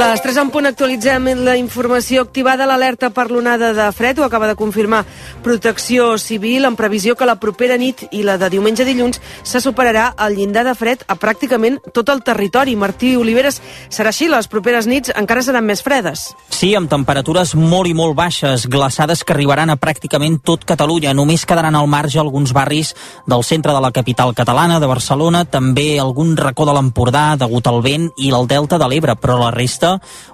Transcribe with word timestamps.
Les 0.00 0.22
3 0.24 0.38
en 0.40 0.48
punt 0.48 0.64
actualitzem 0.64 1.26
la 1.44 1.58
informació 1.60 2.22
activada 2.24 2.64
l'alerta 2.64 3.10
per 3.12 3.26
l'onada 3.28 3.74
de 3.76 3.84
fred. 3.92 4.16
Ho 4.16 4.24
acaba 4.24 4.46
de 4.48 4.54
confirmar 4.56 5.02
Protecció 5.44 6.16
Civil 6.16 6.64
en 6.64 6.76
previsió 6.76 7.18
que 7.20 7.26
la 7.28 7.34
propera 7.36 7.76
nit 7.76 8.06
i 8.08 8.22
la 8.24 8.38
de 8.40 8.48
diumenge 8.48 8.86
dilluns 8.88 9.20
se 9.44 9.60
superarà 9.60 10.06
el 10.24 10.38
llindar 10.38 10.62
de 10.64 10.72
fred 10.74 11.04
a 11.04 11.18
pràcticament 11.20 11.76
tot 11.92 12.08
el 12.08 12.22
territori. 12.24 12.78
Martí 12.80 13.10
Oliveres, 13.20 13.58
serà 13.92 14.08
així? 14.08 14.30
Les 14.32 14.48
properes 14.48 14.88
nits 14.88 15.12
encara 15.12 15.42
seran 15.44 15.68
més 15.68 15.84
fredes? 15.84 16.30
Sí, 16.48 16.72
amb 16.78 16.88
temperatures 16.88 17.52
molt 17.52 17.92
i 17.92 17.92
molt 17.92 18.16
baixes, 18.16 18.64
glaçades 18.72 19.20
que 19.20 19.36
arribaran 19.36 19.68
a 19.68 19.76
pràcticament 19.76 20.40
tot 20.40 20.64
Catalunya. 20.64 21.12
Només 21.12 21.44
quedaran 21.44 21.76
al 21.76 21.92
marge 21.92 22.22
alguns 22.24 22.56
barris 22.56 22.94
del 23.28 23.44
centre 23.44 23.76
de 23.76 23.84
la 23.84 23.92
capital 23.92 24.32
catalana, 24.32 24.80
de 24.80 24.88
Barcelona, 24.88 25.44
també 25.44 26.00
algun 26.00 26.38
racó 26.40 26.64
de 26.64 26.78
l'Empordà, 26.78 27.36
degut 27.36 27.68
al 27.68 27.84
vent, 27.84 28.08
i 28.16 28.32
el 28.32 28.48
delta 28.48 28.80
de 28.80 28.88
l'Ebre, 28.88 29.18
però 29.20 29.36
la 29.44 29.52
resta 29.52 29.89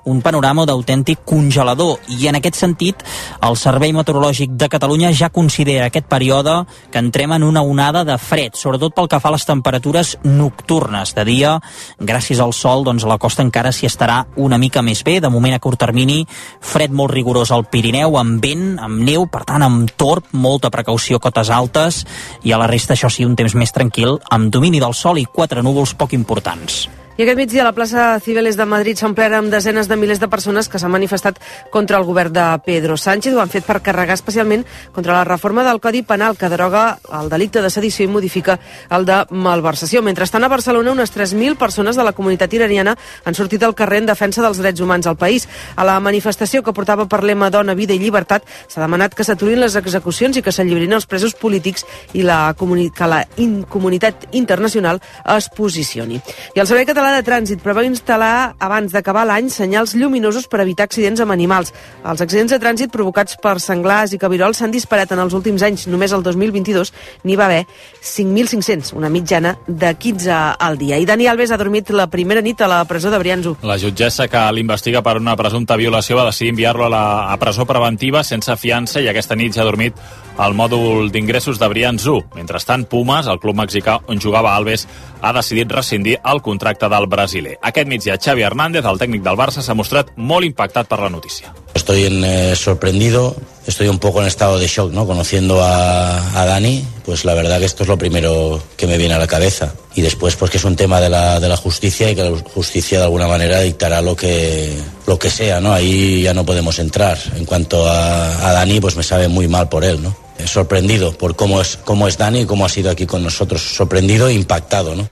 un 0.07 0.21
panorama 0.25 0.67
d'autèntic 0.69 1.25
congelador 1.29 2.01
i 2.19 2.29
en 2.31 2.39
aquest 2.39 2.59
sentit 2.61 3.03
el 3.47 3.57
Servei 3.61 3.93
Meteorològic 3.97 4.57
de 4.59 4.69
Catalunya 4.73 5.13
ja 5.17 5.31
considera 5.31 5.89
aquest 5.91 6.09
període 6.11 6.65
que 6.91 7.01
entrem 7.03 7.33
en 7.37 7.45
una 7.47 7.63
onada 7.63 8.05
de 8.05 8.19
fred, 8.19 8.55
sobretot 8.55 8.95
pel 8.95 9.09
que 9.09 9.21
fa 9.21 9.31
a 9.31 9.37
les 9.37 9.47
temperatures 9.47 10.17
nocturnes. 10.25 11.15
De 11.17 11.25
dia, 11.25 11.57
gràcies 11.99 12.41
al 12.43 12.55
sol, 12.57 12.85
doncs 12.87 13.05
a 13.05 13.11
la 13.11 13.19
costa 13.23 13.45
encara 13.45 13.73
s'hi 13.73 13.89
estarà 13.89 14.25
una 14.37 14.59
mica 14.59 14.83
més 14.83 15.03
bé. 15.07 15.19
De 15.21 15.31
moment 15.33 15.55
a 15.55 15.63
curt 15.63 15.81
termini, 15.81 16.23
fred 16.61 16.93
molt 16.93 17.15
rigorós 17.15 17.53
al 17.55 17.67
Pirineu, 17.71 18.19
amb 18.21 18.43
vent, 18.43 18.77
amb 18.83 19.03
neu, 19.07 19.27
per 19.31 19.45
tant 19.49 19.65
amb 19.67 19.95
torb, 19.97 20.29
molta 20.33 20.71
precaució 20.75 21.21
cotes 21.23 21.51
altes 21.51 22.05
i 22.45 22.53
a 22.53 22.61
la 22.61 22.71
resta, 22.71 22.95
això 22.95 23.11
sí, 23.13 23.25
un 23.25 23.37
temps 23.39 23.55
més 23.55 23.73
tranquil, 23.73 24.21
amb 24.31 24.53
domini 24.53 24.83
del 24.83 24.95
sol 24.95 25.21
i 25.23 25.27
quatre 25.27 25.65
núvols 25.65 25.97
poc 25.97 26.17
importants. 26.17 26.87
I 27.17 27.23
aquest 27.25 27.39
migdia 27.39 27.65
la 27.65 27.73
plaça 27.73 28.19
Cibeles 28.21 28.59
de 28.61 28.65
Madrid 28.69 28.99
s'ha 29.01 29.07
omplert 29.09 29.33
amb 29.39 29.49
desenes 29.49 29.87
de 29.89 29.97
milers 29.97 30.19
de 30.21 30.27
persones 30.29 30.67
que 30.69 30.77
s'han 30.77 30.93
manifestat 30.93 31.39
contra 31.73 31.97
el 31.97 32.05
govern 32.05 32.35
de 32.35 32.45
Pedro 32.67 32.99
Sánchez. 33.01 33.33
Ho 33.33 33.41
han 33.41 33.49
fet 33.49 33.65
per 33.65 33.79
carregar 33.81 34.13
especialment 34.19 34.67
contra 34.93 35.15
la 35.15 35.23
reforma 35.25 35.65
del 35.65 35.81
Codi 35.81 36.03
Penal 36.05 36.37
que 36.37 36.51
deroga 36.53 36.99
el 37.17 37.31
delicte 37.33 37.63
de 37.65 37.71
sedició 37.73 38.05
i 38.05 38.11
modifica 38.13 38.59
el 38.93 39.07
de 39.09 39.17
malversació. 39.31 40.03
Mentrestant, 40.05 40.45
a 40.45 40.51
Barcelona, 40.53 40.93
unes 40.93 41.15
3.000 41.15 41.57
persones 41.57 41.97
de 41.97 42.05
la 42.05 42.13
comunitat 42.13 42.53
iraniana 42.53 42.99
han 43.25 43.35
sortit 43.35 43.65
al 43.65 43.75
carrer 43.75 44.03
en 44.05 44.11
defensa 44.13 44.45
dels 44.45 44.61
drets 44.61 44.85
humans 44.85 45.09
al 45.09 45.17
país. 45.17 45.49
A 45.75 45.89
la 45.89 45.97
manifestació 46.05 46.61
que 46.63 46.77
portava 46.77 47.09
per 47.09 47.23
lema 47.25 47.49
Dona, 47.49 47.73
Vida 47.73 47.97
i 47.97 47.99
Llibertat 47.99 48.45
s'ha 48.69 48.85
demanat 48.85 49.17
que 49.17 49.25
s'aturin 49.25 49.65
les 49.65 49.79
execucions 49.81 50.37
i 50.37 50.45
que 50.45 50.53
s'alliberin 50.53 50.93
els 50.93 51.09
presos 51.09 51.33
polítics 51.33 51.89
i 52.13 52.29
la 52.29 52.53
que 52.61 53.09
la 53.09 53.25
in 53.39 53.63
comunitat 53.63 54.29
internacional 54.33 55.01
es 55.39 55.49
posicioni. 55.49 56.21
I 56.53 56.61
el 56.61 56.69
Servei 56.69 56.85
Català 56.85 57.06
Català 57.07 57.21
de 57.23 57.27
Trànsit 57.29 57.61
preveu 57.63 57.85
instal·lar 57.87 58.57
abans 58.67 58.91
d'acabar 58.91 59.23
l'any 59.29 59.47
senyals 59.55 59.93
lluminosos 59.95 60.49
per 60.51 60.59
evitar 60.65 60.89
accidents 60.89 61.21
amb 61.23 61.31
animals. 61.31 61.71
Els 62.03 62.25
accidents 62.25 62.51
de 62.51 62.59
trànsit 62.59 62.91
provocats 62.91 63.37
per 63.39 63.61
senglars 63.63 64.11
i 64.11 64.19
cabirols 64.19 64.59
s'han 64.59 64.75
disparat 64.75 65.15
en 65.15 65.23
els 65.23 65.37
últims 65.39 65.63
anys. 65.63 65.85
Només 65.87 66.11
el 66.11 66.25
2022 66.27 66.91
n'hi 67.23 67.39
va 67.39 67.47
haver 67.47 67.61
5.500, 68.03 68.91
una 68.99 69.07
mitjana 69.07 69.55
de 69.69 69.95
15 69.95 70.35
al 70.59 70.81
dia. 70.83 70.99
I 70.99 71.07
Dani 71.07 71.31
Alves 71.31 71.55
ha 71.55 71.61
dormit 71.63 71.95
la 71.95 72.09
primera 72.11 72.43
nit 72.43 72.67
a 72.67 72.73
la 72.75 72.83
presó 72.91 73.15
de 73.15 73.23
Brianzo. 73.23 73.55
La 73.63 73.79
jutgessa 73.79 74.27
que 74.27 74.43
l'investiga 74.59 75.05
per 75.07 75.21
una 75.23 75.39
presumpta 75.39 75.79
violació 75.79 76.19
va 76.19 76.27
decidir 76.33 76.57
enviar-lo 76.57 76.91
a 76.91 76.95
la 76.97 77.07
a 77.31 77.39
presó 77.39 77.71
preventiva 77.71 78.27
sense 78.27 78.59
fiança 78.59 78.99
i 78.99 79.07
aquesta 79.07 79.39
nit 79.39 79.55
ja 79.55 79.63
ha 79.63 79.71
dormit 79.71 79.95
al 80.37 80.59
mòdul 80.59 81.13
d'ingressos 81.15 81.63
de 81.63 81.69
Brianzo. 81.71 82.19
Mentrestant, 82.35 82.85
Pumas, 82.91 83.31
el 83.31 83.39
club 83.39 83.63
mexicà 83.63 84.01
on 84.11 84.19
jugava 84.21 84.57
Alves, 84.57 84.89
ha 85.23 85.33
decidit 85.33 85.73
rescindir 85.73 86.19
el 86.25 86.43
contracte 86.45 86.91
del 86.97 87.07
brasiler. 87.07 87.59
Aquest 87.63 87.89
migdia, 87.89 88.19
Xavi 88.23 88.43
Hernández, 88.43 88.85
el 88.85 88.99
tècnic 89.01 89.23
del 89.25 89.39
Barça, 89.39 89.63
s'ha 89.63 89.77
mostrat 89.77 90.13
molt 90.17 90.47
impactat 90.47 90.89
per 90.89 91.01
la 91.01 91.11
notícia. 91.13 91.53
Estoy 91.75 92.07
en, 92.07 92.25
eh, 92.25 92.57
sorprendido, 92.57 93.37
estoy 93.67 93.89
un 93.89 93.99
poco 93.99 94.21
en 94.21 94.29
estado 94.29 94.59
de 94.59 94.67
shock, 94.67 94.93
¿no? 94.93 95.07
Conociendo 95.07 95.63
a, 95.63 96.41
a, 96.41 96.47
Dani, 96.47 96.85
pues 97.05 97.25
la 97.25 97.35
verdad 97.35 97.59
que 97.59 97.67
esto 97.67 97.83
es 97.83 97.89
lo 97.89 97.99
primero 97.99 98.63
que 98.77 98.87
me 98.87 98.99
viene 98.99 99.15
a 99.15 99.19
la 99.19 99.27
cabeza. 99.27 99.75
Y 99.95 100.03
después, 100.03 100.37
pues 100.37 100.51
que 100.51 100.59
es 100.59 100.65
un 100.65 100.77
tema 100.77 101.01
de 101.01 101.09
la, 101.09 101.41
de 101.41 101.49
la 101.49 101.57
justicia 101.57 102.11
y 102.11 102.15
que 102.15 102.23
la 102.23 102.39
justicia 102.55 102.99
de 102.99 103.05
alguna 103.05 103.29
manera 103.29 103.61
dictará 103.61 104.01
lo 104.01 104.17
que, 104.17 104.77
lo 105.07 105.19
que 105.19 105.31
sea, 105.31 105.61
¿no? 105.61 105.73
Ahí 105.73 106.23
ya 106.23 106.35
no 106.35 106.45
podemos 106.45 106.79
entrar. 106.79 107.19
En 107.37 107.45
cuanto 107.45 107.89
a, 107.89 108.49
a 108.49 108.53
Dani, 108.53 108.81
pues 108.81 108.97
me 108.97 109.03
sabe 109.03 109.29
muy 109.29 109.49
mal 109.49 109.69
por 109.69 109.85
él, 109.85 110.03
¿no? 110.03 110.27
sorprendido 110.45 111.13
por 111.13 111.35
cómo 111.35 111.61
es, 111.61 111.79
cómo 111.85 112.07
es 112.09 112.19
Dani 112.19 112.41
y 112.41 112.47
cómo 112.47 112.67
ha 112.67 112.69
sido 112.69 112.91
aquí 112.91 113.07
con 113.07 113.23
nosotros. 113.23 113.63
Sorprendido 113.63 114.29
e 114.29 114.35
impactado, 114.35 114.95
¿no? 114.95 115.09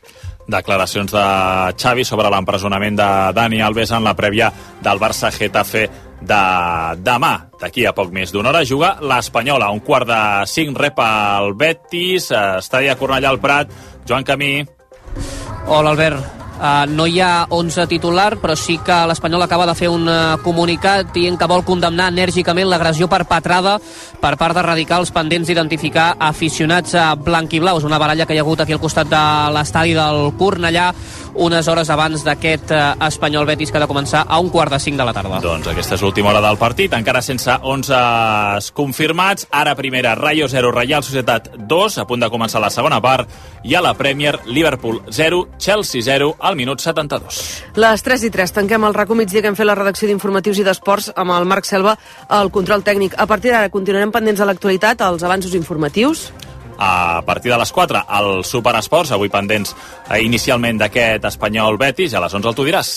Declaracions 0.46 1.12
de 1.12 1.24
Xavi 1.80 2.04
sobre 2.04 2.28
l'empresonament 2.32 2.98
de 2.98 3.08
Dani 3.36 3.62
Alves 3.64 3.94
en 3.96 4.04
la 4.04 4.14
prèvia 4.18 4.50
del 4.84 5.00
Barça 5.00 5.32
Getafe 5.32 5.88
de 6.20 6.42
demà. 7.04 7.34
D'aquí 7.60 7.86
a 7.86 7.94
poc 7.96 8.12
més 8.12 8.32
d'una 8.32 8.52
hora 8.52 8.64
juga 8.68 8.94
l'Espanyola. 9.00 9.72
Un 9.72 9.80
quart 9.84 10.08
de 10.08 10.20
cinc 10.50 10.76
rep 10.78 11.00
al 11.00 11.54
Betis, 11.56 12.30
estadi 12.60 12.92
a 12.92 12.96
Cornellà 13.00 13.32
al 13.32 13.40
Prat. 13.40 13.72
Joan 14.04 14.24
Camí. 14.24 14.54
Hola, 15.66 15.90
Albert. 15.90 16.43
Uh, 16.54 16.84
no 16.86 17.06
hi 17.10 17.18
ha 17.18 17.46
11 17.50 17.88
titular, 17.90 18.36
però 18.38 18.54
sí 18.54 18.78
que 18.78 18.94
l'Espanyol 19.10 19.42
acaba 19.42 19.66
de 19.66 19.74
fer 19.74 19.88
un 19.90 20.06
uh, 20.06 20.36
comunicat 20.44 21.10
dient 21.14 21.34
que 21.38 21.48
vol 21.50 21.64
condemnar 21.66 22.12
enèrgicament 22.12 22.68
l'agressió 22.70 23.08
perpetrada 23.10 23.80
per 24.22 24.36
part 24.38 24.54
de 24.54 24.62
radicals 24.62 25.10
pendents 25.10 25.50
d'identificar 25.50 26.14
aficionats 26.22 26.94
a 26.94 27.08
blanquiblaus. 27.18 27.84
Una 27.84 27.98
baralla 27.98 28.26
que 28.26 28.36
hi 28.36 28.38
ha 28.38 28.46
hagut 28.46 28.62
aquí 28.62 28.76
al 28.76 28.82
costat 28.82 29.10
de 29.10 29.24
l'estadi 29.56 29.96
del 29.98 30.30
Cornellà 30.38 30.92
unes 31.34 31.66
hores 31.68 31.90
abans 31.90 32.22
d'aquest 32.24 32.70
uh, 32.70 32.94
Espanyol 33.08 33.46
Betis 33.46 33.72
que 33.72 33.78
ha 33.78 33.82
de 33.82 33.90
començar 33.90 34.22
a 34.28 34.38
un 34.38 34.50
quart 34.54 34.70
de 34.72 34.78
cinc 34.78 34.96
de 35.00 35.06
la 35.06 35.12
tarda. 35.16 35.40
Doncs 35.42 35.66
aquesta 35.72 35.98
és 35.98 36.04
l'última 36.04 36.30
hora 36.30 36.42
del 36.44 36.58
partit, 36.60 36.94
encara 36.94 37.22
sense 37.22 37.50
11 37.50 38.70
confirmats. 38.74 39.48
Ara 39.50 39.74
primera, 39.74 40.14
Rayo 40.14 40.48
0, 40.48 40.70
Reial 40.72 41.02
Societat 41.02 41.50
2, 41.58 41.98
a 41.98 42.06
punt 42.06 42.22
de 42.22 42.30
començar 42.30 42.62
la 42.62 42.70
segona 42.70 43.00
part, 43.02 43.30
i 43.64 43.74
a 43.74 43.82
la 43.82 43.94
Premier, 43.98 44.38
Liverpool 44.46 45.02
0, 45.10 45.42
Chelsea 45.58 46.02
0, 46.06 46.36
al 46.44 46.56
minut 46.56 46.84
72. 46.84 47.40
Les 47.80 48.04
3 48.04 48.28
i 48.28 48.30
3 48.30 48.52
tanquem 48.60 48.84
el 48.84 48.94
racó 48.94 49.16
migdia 49.16 49.42
que 49.42 49.48
hem 49.48 49.56
fet 49.58 49.66
la 49.66 49.76
redacció 49.78 50.08
d'informatius 50.10 50.60
i 50.60 50.66
d'esports 50.68 51.10
amb 51.16 51.32
el 51.34 51.48
Marc 51.48 51.64
Selva, 51.66 51.96
el 52.38 52.52
control 52.52 52.84
tècnic. 52.84 53.16
A 53.18 53.26
partir 53.26 53.54
d'ara 53.54 53.72
continuarem 53.72 54.12
pendents 54.12 54.40
de 54.40 54.48
l'actualitat, 54.48 55.00
els 55.08 55.24
avanços 55.24 55.56
informatius 55.56 56.28
a 56.78 57.22
partir 57.24 57.52
de 57.52 57.58
les 57.58 57.72
4 57.72 58.04
al 58.08 58.44
Superesports, 58.44 59.12
avui 59.14 59.30
pendents 59.30 59.74
eh, 60.10 60.20
inicialment 60.24 60.80
d'aquest 60.82 61.24
Espanyol 61.30 61.78
Betis, 61.78 62.14
a 62.14 62.22
les 62.24 62.34
11 62.34 62.50
el 62.50 62.58
tu 62.58 62.66
diràs. 62.66 62.94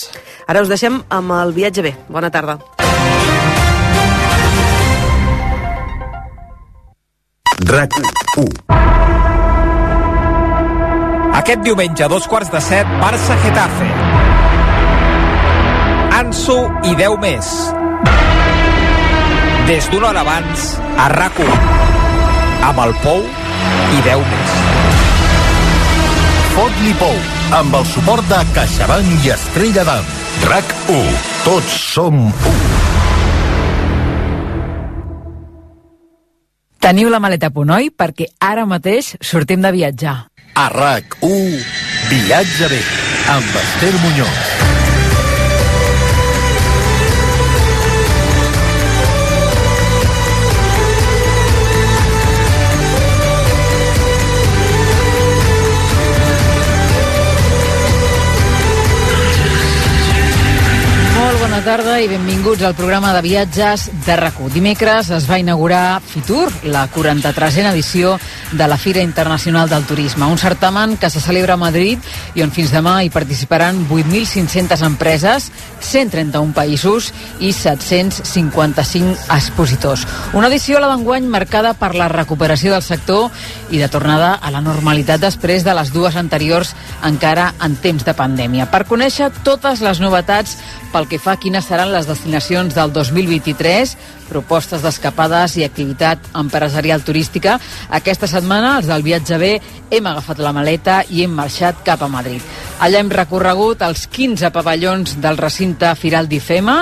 Ara 0.48 0.66
us 0.66 0.72
deixem 0.72 1.04
amb 1.10 1.38
el 1.38 1.54
viatge 1.54 1.86
bé. 1.86 1.96
Bona 2.10 2.32
tarda. 2.34 2.60
RAC 7.68 8.02
1 8.38 9.07
aquest 11.48 11.64
diumenge 11.64 12.04
a 12.04 12.10
dos 12.12 12.26
quarts 12.28 12.50
de 12.52 12.60
set, 12.60 12.88
Barça-Getafe. 13.00 13.86
Ansu 16.18 16.58
i 16.84 16.92
10 17.00 17.16
més. 17.24 17.52
Des 19.70 19.88
d'una 19.88 20.10
hora 20.10 20.26
abans, 20.26 20.66
a 21.00 21.08
rac 21.14 21.40
amb 22.68 22.84
el 22.84 22.92
Pou 23.00 23.24
i 23.24 24.04
10 24.10 24.28
més. 24.34 24.60
Fot-li 26.52 26.94
Pou, 27.00 27.16
amb 27.64 27.80
el 27.80 27.90
suport 27.96 28.28
de 28.28 28.44
CaixaBank 28.52 29.24
i 29.24 29.36
Estrella 29.40 29.88
d'Am. 29.88 30.14
RAC 30.52 30.78
1. 31.00 31.18
Tots 31.48 31.82
som 31.96 32.26
1. 32.28 32.56
Teniu 36.84 37.08
la 37.08 37.24
maleta 37.24 37.48
a 37.48 37.56
punt, 37.56 37.72
oi? 37.72 37.88
Perquè 37.88 38.34
ara 38.44 38.68
mateix 38.68 39.16
sortim 39.24 39.64
de 39.64 39.72
viatjar. 39.72 40.26
A 40.58 40.72
RAC1, 40.74 41.62
Viatge 42.10 42.68
bé, 42.74 42.82
amb 43.30 43.60
Esther 43.62 43.94
Muñoz. 44.02 44.57
Tarda 61.64 61.96
i 62.04 62.08
benvinguts 62.10 62.62
al 62.68 62.76
programa 62.76 63.14
de 63.16 63.22
viatges 63.24 63.88
de 64.06 64.16
rac 64.20 64.36
Dimecres 64.54 65.10
es 65.16 65.26
va 65.30 65.40
inaugurar 65.40 66.02
Fitur, 66.06 66.52
la 66.64 66.86
43a 66.92 67.72
edició 67.72 68.18
de 68.52 68.68
la 68.68 68.78
Fira 68.78 69.02
Internacional 69.02 69.70
del 69.70 69.86
Turisme, 69.86 70.26
un 70.26 70.38
certamen 70.38 70.98
que 70.98 71.10
se 71.10 71.22
celebra 71.22 71.54
a 71.56 71.62
Madrid 71.62 72.00
i 72.36 72.44
on 72.44 72.52
fins 72.52 72.74
demà 72.76 73.00
hi 73.02 73.10
participaran 73.10 73.80
8.500 73.90 74.84
empreses, 74.86 75.50
131 75.80 76.54
països 76.54 77.12
i 77.40 77.54
755 77.54 79.30
expositors. 79.34 80.06
Una 80.34 80.52
edició 80.52 80.78
a 80.78 80.84
la 80.84 80.92
d'enguany 80.94 81.26
marcada 81.26 81.74
per 81.74 81.96
la 81.96 82.10
recuperació 82.12 82.74
del 82.76 82.86
sector 82.86 83.32
i 83.72 83.82
de 83.82 83.90
tornada 83.90 84.36
a 84.36 84.52
la 84.52 84.62
normalitat 84.62 85.24
després 85.24 85.66
de 85.66 85.74
les 85.74 85.94
dues 85.96 86.16
anteriors 86.16 86.76
encara 87.08 87.54
en 87.64 87.80
temps 87.82 88.06
de 88.06 88.14
pandèmia. 88.14 88.70
Per 88.70 88.86
conèixer 88.86 89.32
totes 89.44 89.82
les 89.82 90.04
novetats 90.04 90.58
pel 90.98 91.06
que 91.06 91.20
fa 91.22 91.36
a 91.36 91.38
quines 91.38 91.68
seran 91.70 91.92
les 91.94 92.08
destinacions 92.10 92.74
del 92.74 92.90
2023, 92.90 93.92
propostes 94.32 94.82
d'escapades 94.82 95.54
i 95.60 95.66
activitat 95.68 96.24
empresarial 96.34 97.04
turística. 97.06 97.60
Aquesta 97.94 98.26
setmana, 98.26 98.80
els 98.80 98.90
del 98.90 99.06
viatge 99.06 99.38
B, 99.38 99.52
hem 99.94 100.10
agafat 100.10 100.42
la 100.42 100.56
maleta 100.58 101.04
i 101.14 101.22
hem 101.22 101.38
marxat 101.38 101.84
cap 101.86 102.02
a 102.02 102.10
Madrid. 102.10 102.42
Allà 102.82 103.04
hem 103.04 103.14
recorregut 103.14 103.86
els 103.86 104.08
15 104.10 104.50
pavellons 104.56 105.16
del 105.22 105.38
recinte 105.38 105.94
Firal 106.02 106.26
d'IFEMA, 106.32 106.80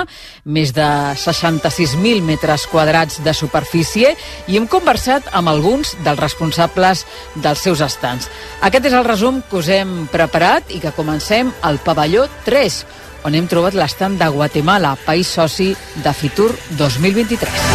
més 0.48 0.72
de 0.72 0.88
66.000 1.20 2.24
metres 2.24 2.64
quadrats 2.72 3.20
de 3.20 3.36
superfície, 3.36 4.16
i 4.48 4.56
hem 4.56 4.64
conversat 4.64 5.28
amb 5.36 5.52
alguns 5.52 5.92
dels 6.08 6.24
responsables 6.24 7.04
dels 7.36 7.68
seus 7.68 7.84
estants. 7.84 8.30
Aquest 8.64 8.88
és 8.88 8.96
el 8.96 9.04
resum 9.04 9.44
que 9.44 9.60
us 9.60 9.68
hem 9.68 10.06
preparat 10.08 10.72
i 10.72 10.80
que 10.80 10.96
comencem 10.96 11.52
al 11.60 11.82
pavelló 11.84 12.30
3, 12.48 12.84
on 13.26 13.34
hem 13.34 13.48
trobat 13.50 13.74
l'estant 13.74 14.14
de 14.20 14.28
Guatemala, 14.30 14.94
país 15.06 15.26
soci 15.26 15.72
de 16.04 16.14
Fitur 16.14 16.52
2023. 16.78 17.65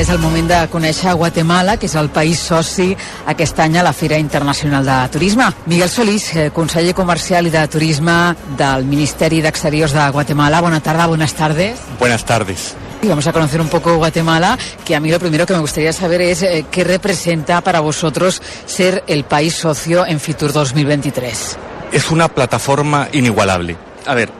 És 0.00 0.08
el 0.08 0.18
moment 0.18 0.46
de 0.48 0.58
conèixer 0.72 1.12
Guatemala, 1.12 1.74
que 1.76 1.84
és 1.84 1.94
el 2.00 2.08
país 2.08 2.40
soci 2.40 2.94
aquest 3.28 3.58
any 3.60 3.74
a 3.76 3.82
la 3.84 3.92
Fira 3.92 4.16
Internacional 4.16 4.86
de 4.86 4.96
Turisme. 5.12 5.44
Miguel 5.66 5.90
Solís, 5.92 6.30
eh, 6.36 6.50
conseller 6.56 6.94
comercial 6.96 7.46
i 7.46 7.52
de 7.52 7.66
turisme 7.68 8.14
del 8.56 8.86
Ministeri 8.88 9.42
d'Exteriors 9.44 9.92
de 9.92 10.08
Guatemala. 10.10 10.62
Bona 10.62 10.80
tarda, 10.80 11.06
buenas 11.06 11.34
tardes. 11.34 11.78
Buenas 11.98 12.24
tardes. 12.24 12.74
Y 13.02 13.08
vamos 13.08 13.26
a 13.26 13.32
conocer 13.32 13.60
un 13.60 13.68
poco 13.68 13.96
Guatemala, 13.96 14.56
que 14.86 14.96
a 14.96 15.00
mí 15.00 15.10
lo 15.10 15.18
primero 15.18 15.44
que 15.44 15.52
me 15.52 15.60
gustaría 15.60 15.92
saber 15.92 16.22
es 16.22 16.42
eh, 16.42 16.64
qué 16.70 16.82
representa 16.82 17.60
para 17.60 17.80
vosotros 17.80 18.40
ser 18.64 19.04
el 19.06 19.24
país 19.24 19.54
socio 19.54 20.06
en 20.06 20.18
Fitur 20.18 20.54
2023. 20.54 21.58
Es 21.92 22.10
una 22.10 22.28
plataforma 22.28 23.08
inigualable. 23.12 23.76
A 24.06 24.14
ver, 24.14 24.30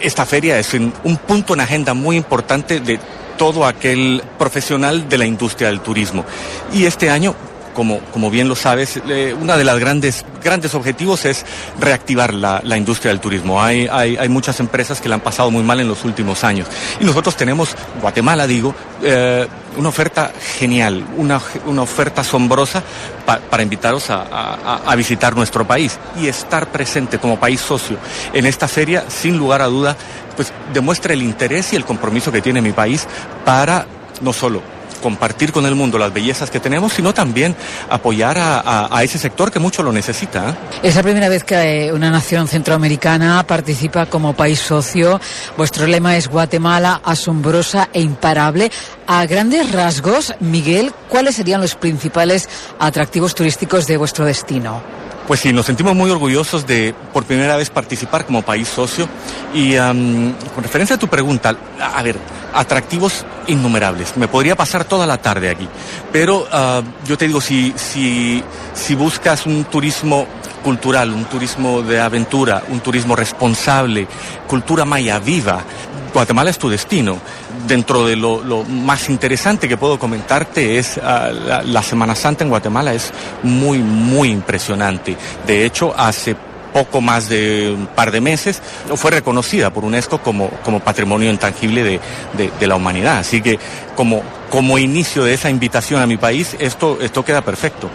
esta 0.00 0.24
feria 0.26 0.60
es 0.60 0.74
un 0.74 0.92
punto 1.26 1.54
en 1.54 1.60
agenda 1.60 1.92
muy 1.92 2.16
importante 2.16 2.78
de 2.78 3.00
todo 3.38 3.64
aquel 3.64 4.22
profesional 4.38 5.08
de 5.08 5.16
la 5.16 5.24
industria 5.24 5.68
del 5.68 5.80
turismo. 5.80 6.26
Y 6.74 6.84
este 6.84 7.08
año, 7.08 7.34
como, 7.74 8.00
como 8.12 8.30
bien 8.30 8.48
lo 8.48 8.56
sabes, 8.56 9.00
eh, 9.08 9.34
uno 9.38 9.56
de 9.56 9.64
los 9.64 9.78
grandes, 9.78 10.24
grandes 10.42 10.74
objetivos 10.74 11.24
es 11.24 11.44
reactivar 11.78 12.34
la, 12.34 12.60
la 12.64 12.76
industria 12.76 13.12
del 13.12 13.20
turismo. 13.20 13.62
Hay, 13.62 13.88
hay, 13.90 14.16
hay, 14.16 14.28
muchas 14.28 14.60
empresas 14.60 15.00
que 15.00 15.08
la 15.08 15.16
han 15.16 15.20
pasado 15.20 15.50
muy 15.50 15.62
mal 15.62 15.80
en 15.80 15.88
los 15.88 16.04
últimos 16.04 16.44
años. 16.44 16.66
Y 17.00 17.04
nosotros 17.04 17.36
tenemos, 17.36 17.74
Guatemala 18.00 18.46
digo, 18.46 18.74
eh, 19.02 19.46
una 19.76 19.88
oferta 19.88 20.32
genial, 20.58 21.04
una, 21.16 21.40
una 21.66 21.82
oferta 21.82 22.22
asombrosa 22.22 22.82
pa, 23.24 23.38
para 23.38 23.62
invitaros 23.62 24.10
a, 24.10 24.22
a, 24.22 24.82
a, 24.86 24.96
visitar 24.96 25.36
nuestro 25.36 25.66
país 25.66 25.98
y 26.20 26.26
estar 26.26 26.70
presente 26.72 27.18
como 27.18 27.38
país 27.38 27.60
socio 27.60 27.98
en 28.32 28.46
esta 28.46 28.66
feria, 28.66 29.04
sin 29.08 29.38
lugar 29.38 29.62
a 29.62 29.66
duda, 29.66 29.96
pues 30.36 30.52
demuestra 30.72 31.12
el 31.12 31.22
interés 31.22 31.72
y 31.72 31.76
el 31.76 31.84
compromiso 31.84 32.32
que 32.32 32.40
tiene 32.40 32.60
mi 32.60 32.72
país 32.72 33.06
para 33.44 33.86
no 34.20 34.32
solo 34.32 34.77
compartir 34.98 35.52
con 35.52 35.66
el 35.66 35.74
mundo 35.74 35.98
las 35.98 36.12
bellezas 36.12 36.50
que 36.50 36.60
tenemos, 36.60 36.92
sino 36.92 37.14
también 37.14 37.56
apoyar 37.88 38.38
a, 38.38 38.88
a, 38.96 39.02
ese 39.02 39.18
sector 39.18 39.50
que 39.50 39.58
mucho 39.58 39.82
lo 39.82 39.92
necesita. 39.92 40.50
¿eh? 40.50 40.54
Es 40.82 40.96
la 40.96 41.02
primera 41.02 41.28
vez 41.28 41.44
que 41.44 41.90
una 41.92 42.10
nación 42.10 42.48
centroamericana 42.48 43.42
participa 43.46 44.06
como 44.06 44.34
país 44.34 44.58
socio. 44.58 45.20
Vuestro 45.56 45.86
lema 45.86 46.16
es 46.16 46.28
Guatemala 46.28 47.00
asombrosa 47.04 47.88
e 47.92 48.00
imparable. 48.00 48.70
A 49.10 49.24
grandes 49.24 49.72
rasgos, 49.72 50.34
Miguel, 50.38 50.92
¿cuáles 51.08 51.36
serían 51.36 51.62
los 51.62 51.76
principales 51.76 52.46
atractivos 52.78 53.34
turísticos 53.34 53.86
de 53.86 53.96
vuestro 53.96 54.26
destino? 54.26 54.82
Pues 55.26 55.40
sí, 55.40 55.50
nos 55.50 55.64
sentimos 55.64 55.96
muy 55.96 56.10
orgullosos 56.10 56.66
de 56.66 56.94
por 57.14 57.24
primera 57.24 57.56
vez 57.56 57.70
participar 57.70 58.26
como 58.26 58.42
país 58.42 58.68
socio 58.68 59.08
y 59.54 59.76
con 59.76 60.62
referencia 60.62 60.96
a 60.96 60.98
tu 60.98 61.08
pregunta, 61.08 61.56
a 61.80 62.02
ver, 62.02 62.18
atractivos 62.52 63.24
innumerables. 63.46 64.14
Me 64.18 64.28
podría 64.28 64.56
pasar 64.56 64.84
toda 64.84 65.06
la 65.06 65.16
tarde 65.16 65.48
aquí, 65.48 65.66
pero 66.12 66.40
uh, 66.40 66.82
yo 67.06 67.16
te 67.16 67.28
digo, 67.28 67.40
si, 67.40 67.72
si, 67.76 68.44
si 68.74 68.94
buscas 68.94 69.46
un 69.46 69.64
turismo 69.64 70.26
cultural, 70.62 71.14
un 71.14 71.24
turismo 71.24 71.80
de 71.80 71.98
aventura, 71.98 72.62
un 72.68 72.80
turismo 72.80 73.16
responsable, 73.16 74.06
cultura 74.46 74.84
maya 74.84 75.18
viva, 75.18 75.64
Guatemala 76.12 76.50
es 76.50 76.58
tu 76.58 76.68
destino. 76.68 77.18
Dentro 77.68 78.06
de 78.06 78.16
lo, 78.16 78.64
más 78.64 79.10
interesante 79.10 79.68
que 79.68 79.76
puedo 79.76 79.98
comentarte 79.98 80.78
es 80.78 80.96
uh, 80.96 81.00
la, 81.00 81.62
la, 81.64 81.82
Semana 81.82 82.14
Santa 82.14 82.42
en 82.42 82.50
Guatemala 82.50 82.94
es 82.94 83.12
muy, 83.42 83.78
muy 83.78 84.30
impresionante. 84.30 85.16
De 85.46 85.64
hecho, 85.64 85.94
hace 85.96 86.34
poco 86.72 87.00
más 87.00 87.28
de 87.28 87.74
un 87.76 87.86
par 87.86 88.10
de 88.10 88.20
meses 88.20 88.62
fue 88.94 89.10
reconocida 89.10 89.70
por 89.70 89.84
UNESCO 89.84 90.18
como, 90.18 90.50
como 90.62 90.80
patrimonio 90.80 91.30
intangible 91.30 91.82
de, 91.82 92.00
de, 92.36 92.50
de 92.58 92.66
la 92.66 92.76
humanidad. 92.76 93.18
Así 93.18 93.40
que 93.40 93.58
como, 93.96 94.22
como 94.50 94.78
inicio 94.78 95.24
de 95.24 95.34
esa 95.34 95.50
invitación 95.50 96.00
a 96.00 96.06
mi 96.06 96.16
país, 96.16 96.56
esto, 96.58 96.98
esto 97.00 97.24
queda 97.24 97.42
perfecto. 97.42 97.90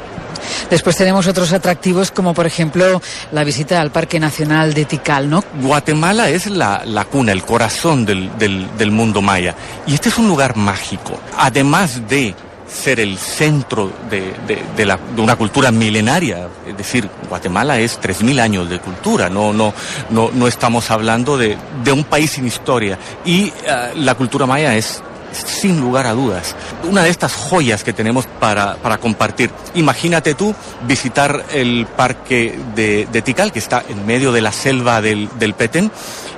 Después 0.70 0.96
tenemos 0.96 1.28
otros 1.28 1.52
atractivos 1.54 2.12
como 2.12 2.34
por 2.34 2.46
ejemplo 2.46 3.02
la 3.32 3.44
visita 3.44 3.82
al 3.82 3.92
Parque 3.92 4.20
Nacional 4.20 4.74
de 4.74 4.86
Tikal, 4.86 5.30
¿no? 5.30 5.44
Guatemala 5.62 6.30
es 6.30 6.48
la, 6.48 6.84
la 6.86 7.06
cuna, 7.06 7.32
el 7.32 7.44
corazón 7.44 8.06
del, 8.06 8.30
del, 8.38 8.92
mundo 8.92 9.22
maya. 9.22 9.56
Y 9.88 9.94
este 9.94 10.10
es 10.10 10.18
un 10.18 10.28
lugar 10.28 10.56
mágico. 10.56 11.20
Además 11.38 12.08
de 12.08 12.36
ser 12.68 13.00
el 13.00 13.18
centro 13.18 13.92
de, 14.10 14.34
de, 14.76 14.86
la, 14.86 14.98
de, 14.98 15.22
una 15.22 15.36
cultura 15.36 15.72
milenaria. 15.72 16.48
Es 16.68 16.76
decir, 16.76 17.10
Guatemala 17.30 17.80
es 17.80 18.00
3.000 18.02 18.40
años 18.40 18.70
de 18.70 18.80
cultura, 18.80 19.30
no, 19.30 19.54
no, 19.54 19.74
no, 20.10 20.32
no 20.34 20.48
estamos 20.48 20.90
hablando 20.90 21.38
de, 21.38 21.58
un 21.92 22.04
país 22.04 22.32
sin 22.32 22.48
historia. 22.48 22.98
Y 23.26 23.50
uh, 23.50 23.98
la 23.98 24.16
cultura 24.16 24.46
maya 24.46 24.76
es 24.76 25.04
sin 25.34 25.80
lugar 25.80 26.06
a 26.08 26.14
dudas, 26.14 26.56
una 26.84 27.04
de 27.04 27.10
estas 27.10 27.34
joyas 27.34 27.84
que 27.84 27.94
tenemos 27.94 28.26
para, 28.40 28.76
para 28.76 28.98
compartir. 28.98 29.52
Imagínate 29.76 30.34
tú 30.34 30.54
visitar 30.88 31.46
el 31.52 31.86
parque 31.86 32.58
de, 32.76 33.08
de, 33.12 33.22
Tikal, 33.22 33.52
que 33.52 33.60
está 33.60 33.84
en 33.88 34.06
medio 34.06 34.32
de 34.32 34.42
la 34.42 34.52
selva 34.52 35.02
del, 35.02 35.30
del 35.40 35.54
Petén, 35.54 35.92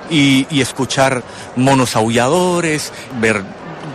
y, 0.10 0.62
escuchar 0.62 1.24
monos 1.56 1.96
aulladores, 1.96 2.92
ver 3.20 3.44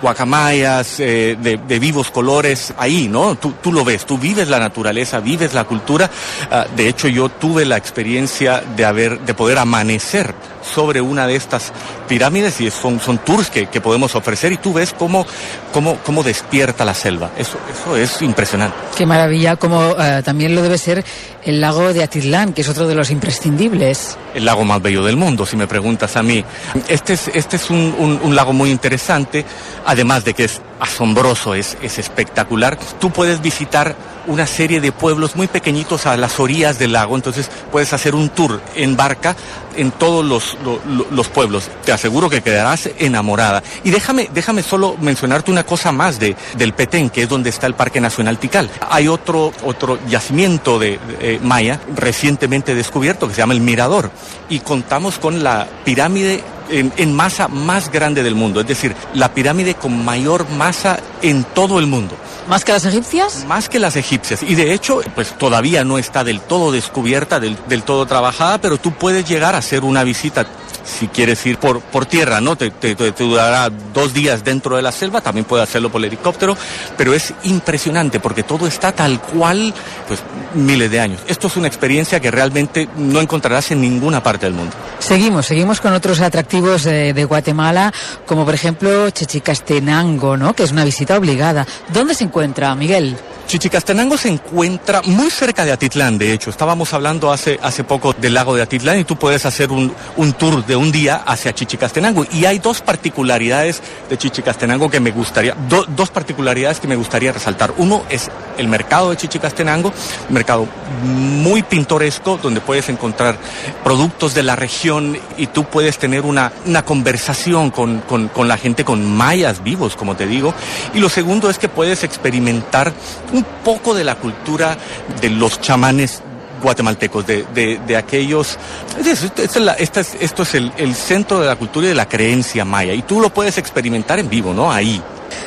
guacamayas, 0.02 0.98
eh, 0.98 1.36
de, 1.40 1.78
vivos 1.78 2.10
colores, 2.10 2.72
ahí, 2.78 3.08
¿no? 3.08 3.34
Tú, 3.34 3.54
tú, 3.62 3.72
lo 3.72 3.84
ves, 3.84 4.06
tú 4.06 4.18
vives 4.18 4.48
la 4.48 4.58
naturaleza, 4.58 5.20
vives 5.20 5.52
la 5.52 5.64
cultura. 5.64 6.10
Uh, 6.50 6.74
de 6.74 6.88
hecho, 6.88 7.08
yo 7.08 7.28
tuve 7.28 7.64
la 7.64 7.76
experiencia 7.76 8.62
de 8.76 9.18
de 9.24 9.34
poder 9.34 9.58
amanecer 9.58 10.34
sobre 10.62 11.00
una 11.00 11.26
de 11.26 11.36
estas 11.36 11.72
pirámides 12.08 12.60
y 12.60 12.70
son, 12.70 13.00
son 13.00 13.18
tours 13.18 13.50
que, 13.50 13.66
que 13.66 13.80
podemos 13.80 14.14
ofrecer 14.14 14.52
y 14.52 14.56
tú 14.56 14.72
ves 14.72 14.94
cómo, 14.96 15.26
cómo, 15.72 15.96
cómo 16.04 16.22
despierta 16.22 16.84
la 16.84 16.94
selva. 16.94 17.30
Eso, 17.36 17.58
eso 17.70 17.96
es 17.96 18.22
impresionante. 18.22 18.76
Qué 18.96 19.06
maravilla, 19.06 19.56
como 19.56 19.90
uh, 19.90 20.22
también 20.24 20.54
lo 20.54 20.62
debe 20.62 20.78
ser 20.78 21.04
el 21.44 21.60
lago 21.60 21.92
de 21.92 22.02
Atitlán, 22.02 22.52
que 22.52 22.60
es 22.60 22.68
otro 22.68 22.86
de 22.86 22.94
los 22.94 23.10
imprescindibles. 23.10 24.18
El 24.34 24.44
lago 24.44 24.64
más 24.64 24.82
bello 24.82 25.04
del 25.04 25.16
mundo, 25.16 25.46
si 25.46 25.56
me 25.56 25.66
preguntas 25.66 26.16
a 26.16 26.22
mí. 26.22 26.44
Este 26.88 27.14
es, 27.14 27.28
este 27.28 27.56
es 27.56 27.70
un, 27.70 27.94
un, 27.98 28.20
un 28.22 28.34
lago 28.34 28.52
muy 28.52 28.70
interesante, 28.70 29.44
además 29.86 30.24
de 30.24 30.34
que 30.34 30.44
es 30.44 30.60
asombroso, 30.78 31.54
es, 31.54 31.76
es 31.82 31.98
espectacular. 31.98 32.78
Tú 32.98 33.10
puedes 33.10 33.40
visitar 33.40 33.96
una 34.26 34.46
serie 34.46 34.80
de 34.80 34.92
pueblos 34.92 35.36
muy 35.36 35.46
pequeñitos 35.46 36.06
a 36.06 36.16
las 36.16 36.38
orillas 36.40 36.78
del 36.78 36.92
lago, 36.92 37.16
entonces 37.16 37.50
puedes 37.70 37.92
hacer 37.92 38.14
un 38.14 38.28
tour 38.30 38.60
en 38.74 38.96
barca 38.96 39.36
en 39.76 39.90
todos 39.92 40.24
los, 40.24 40.56
los, 40.64 41.10
los, 41.10 41.28
pueblos. 41.28 41.70
Te 41.84 41.92
aseguro 41.92 42.28
que 42.28 42.42
quedarás 42.42 42.90
enamorada. 42.98 43.62
Y 43.84 43.90
déjame, 43.90 44.28
déjame 44.32 44.62
solo 44.62 44.96
mencionarte 45.00 45.50
una 45.50 45.64
cosa 45.64 45.92
más 45.92 46.18
de, 46.18 46.36
del 46.56 46.72
Petén, 46.72 47.10
que 47.10 47.22
es 47.22 47.28
donde 47.28 47.50
está 47.50 47.66
el 47.66 47.74
Parque 47.74 48.00
Nacional 48.00 48.38
Tikal. 48.38 48.68
Hay 48.90 49.08
otro, 49.08 49.52
otro 49.62 49.98
yacimiento 50.08 50.78
de, 50.78 50.98
de 51.20 51.38
maya 51.42 51.80
recientemente 51.94 52.74
descubierto 52.74 53.28
que 53.28 53.34
se 53.34 53.40
llama 53.40 53.54
el 53.54 53.60
Mirador 53.60 54.10
y 54.48 54.60
contamos 54.60 55.18
con 55.18 55.42
la 55.42 55.66
pirámide 55.84 56.42
en 56.70 57.14
masa 57.14 57.48
más 57.48 57.90
grande 57.90 58.22
del 58.22 58.36
mundo, 58.36 58.60
es 58.60 58.66
decir, 58.68 58.94
la 59.14 59.34
pirámide 59.34 59.74
con 59.74 60.04
mayor 60.04 60.48
masa 60.50 61.00
en 61.20 61.42
todo 61.42 61.80
el 61.80 61.88
mundo. 61.88 62.14
¿Más 62.48 62.64
que 62.64 62.72
las 62.72 62.84
egipcias? 62.84 63.44
Más 63.46 63.68
que 63.68 63.78
las 63.78 63.96
egipcias. 63.96 64.42
Y 64.42 64.54
de 64.54 64.72
hecho, 64.72 65.00
pues 65.14 65.36
todavía 65.38 65.84
no 65.84 65.98
está 65.98 66.24
del 66.24 66.40
todo 66.40 66.72
descubierta, 66.72 67.40
del, 67.40 67.56
del 67.68 67.82
todo 67.82 68.06
trabajada, 68.06 68.60
pero 68.60 68.78
tú 68.78 68.92
puedes 68.92 69.28
llegar 69.28 69.54
a 69.54 69.58
hacer 69.58 69.84
una 69.84 70.04
visita 70.04 70.46
si 70.84 71.08
quieres 71.08 71.44
ir 71.46 71.58
por, 71.58 71.80
por 71.80 72.06
tierra, 72.06 72.40
¿no? 72.40 72.56
Te, 72.56 72.70
te, 72.70 72.94
te, 72.94 73.12
durará 73.12 73.70
dos 73.92 74.12
días 74.12 74.44
dentro 74.44 74.76
de 74.76 74.82
la 74.82 74.92
selva, 74.92 75.20
también 75.20 75.44
puedes 75.44 75.68
hacerlo 75.68 75.90
por 75.90 76.00
el 76.00 76.06
helicóptero, 76.06 76.56
pero 76.96 77.14
es 77.14 77.32
impresionante 77.44 78.20
porque 78.20 78.42
todo 78.42 78.66
está 78.66 78.92
tal 78.92 79.20
cual, 79.20 79.72
pues 80.08 80.20
miles 80.54 80.90
de 80.90 81.00
años. 81.00 81.20
Esto 81.26 81.46
es 81.46 81.56
una 81.56 81.68
experiencia 81.68 82.20
que 82.20 82.30
realmente 82.30 82.88
no 82.96 83.20
encontrarás 83.20 83.70
en 83.70 83.80
ninguna 83.80 84.22
parte 84.22 84.46
del 84.46 84.54
mundo. 84.54 84.74
Seguimos, 84.98 85.46
seguimos 85.46 85.80
con 85.80 85.92
otros 85.92 86.20
atractivos 86.20 86.84
de, 86.84 87.12
de 87.12 87.24
Guatemala, 87.24 87.92
como 88.26 88.44
por 88.44 88.54
ejemplo 88.54 89.10
Chichicastenango, 89.10 90.36
¿no? 90.36 90.54
Que 90.54 90.64
es 90.64 90.72
una 90.72 90.84
visita 90.84 91.16
obligada. 91.16 91.66
¿Dónde 91.92 92.14
se 92.14 92.24
encuentra, 92.30 92.74
Miguel? 92.76 93.16
Chichicastenango 93.50 94.16
se 94.16 94.28
encuentra 94.28 95.02
muy 95.02 95.28
cerca 95.28 95.64
de 95.64 95.72
Atitlán, 95.72 96.18
de 96.18 96.32
hecho. 96.32 96.50
Estábamos 96.50 96.94
hablando 96.94 97.32
hace, 97.32 97.58
hace 97.60 97.82
poco 97.82 98.12
del 98.12 98.34
lago 98.34 98.54
de 98.54 98.62
Atitlán 98.62 99.00
y 99.00 99.04
tú 99.04 99.16
puedes 99.16 99.44
hacer 99.44 99.72
un, 99.72 99.92
un 100.16 100.32
tour 100.34 100.64
de 100.64 100.76
un 100.76 100.92
día 100.92 101.16
hacia 101.26 101.52
Chichicastenango. 101.52 102.24
Y 102.32 102.44
hay 102.44 102.60
dos 102.60 102.80
particularidades 102.80 103.82
de 104.08 104.16
Chichicastenango 104.16 104.88
que 104.88 105.00
me 105.00 105.10
gustaría, 105.10 105.56
do, 105.68 105.84
dos 105.84 106.10
particularidades 106.10 106.78
que 106.78 106.86
me 106.86 106.94
gustaría 106.94 107.32
resaltar. 107.32 107.74
Uno 107.78 108.04
es 108.08 108.30
el 108.56 108.68
mercado 108.68 109.10
de 109.10 109.16
Chichicastenango, 109.16 109.92
mercado 110.28 110.68
muy 111.02 111.64
pintoresco 111.64 112.38
donde 112.40 112.60
puedes 112.60 112.88
encontrar 112.88 113.36
productos 113.82 114.32
de 114.32 114.44
la 114.44 114.54
región 114.54 115.18
y 115.36 115.48
tú 115.48 115.64
puedes 115.64 115.98
tener 115.98 116.20
una, 116.20 116.52
una 116.66 116.84
conversación 116.84 117.70
con, 117.70 117.98
con, 118.02 118.28
con 118.28 118.46
la 118.46 118.58
gente, 118.58 118.84
con 118.84 119.04
mayas 119.04 119.64
vivos, 119.64 119.96
como 119.96 120.14
te 120.14 120.28
digo. 120.28 120.54
Y 120.94 121.00
lo 121.00 121.08
segundo 121.08 121.50
es 121.50 121.58
que 121.58 121.68
puedes 121.68 122.04
experimentar 122.20 122.92
un 123.32 123.44
poco 123.64 123.94
de 123.94 124.04
la 124.04 124.16
cultura 124.16 124.76
de 125.22 125.30
los 125.30 125.58
chamanes 125.60 126.22
guatemaltecos, 126.62 127.26
de, 127.26 127.46
de, 127.54 127.80
de 127.86 127.96
aquellos... 127.96 128.58
Esto 129.02 129.42
es, 129.42 129.56
la, 129.56 129.72
esta 129.72 130.00
es, 130.00 130.14
esto 130.20 130.42
es 130.42 130.54
el, 130.54 130.70
el, 130.76 130.94
centro 130.94 131.40
de 131.40 131.46
la 131.46 131.56
cultura 131.56 131.86
y 131.86 131.88
de 131.88 131.94
la 131.94 132.06
creencia 132.06 132.66
maya, 132.66 132.92
y 132.92 133.00
tú 133.00 133.22
lo 133.22 133.30
puedes 133.30 133.56
experimentar 133.56 134.18
en 134.18 134.28
vivo, 134.28 134.52
¿no? 134.52 134.70
Ahí. 134.70 135.02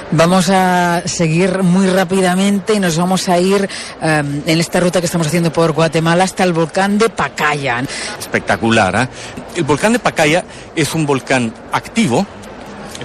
Vamos 0.10 0.50
a 0.50 1.03
seguir 1.06 1.62
muy 1.62 1.88
rápidamente 1.88 2.74
y 2.74 2.80
nos 2.80 2.98
vamos 2.98 3.30
a 3.30 3.38
ir 3.38 3.70
um, 4.01 4.42
en 4.48 4.60
esta 4.60 4.80
ruta 4.80 5.00
que 5.00 5.06
estamos 5.06 5.27
haciendo 5.27 5.53
por 5.53 5.74
Guatemala 5.74 6.24
hasta 6.24 6.44
el 6.44 6.53
volcán 6.53 6.98
de 6.98 7.10
Pacaya. 7.10 7.84
Espectacular, 8.18 8.96
¿eh? 8.96 9.10
El 9.58 9.65
volcán 9.65 9.94
de 9.94 10.00
Pacaya 10.00 10.44
es 10.75 10.96
un 10.96 11.06
volcán 11.06 11.53
activo, 11.72 12.25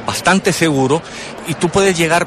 bastante 0.06 0.54
seguro, 0.54 1.02
y 1.46 1.54
tú 1.54 1.68
puedes 1.68 1.98
llegar 1.98 2.26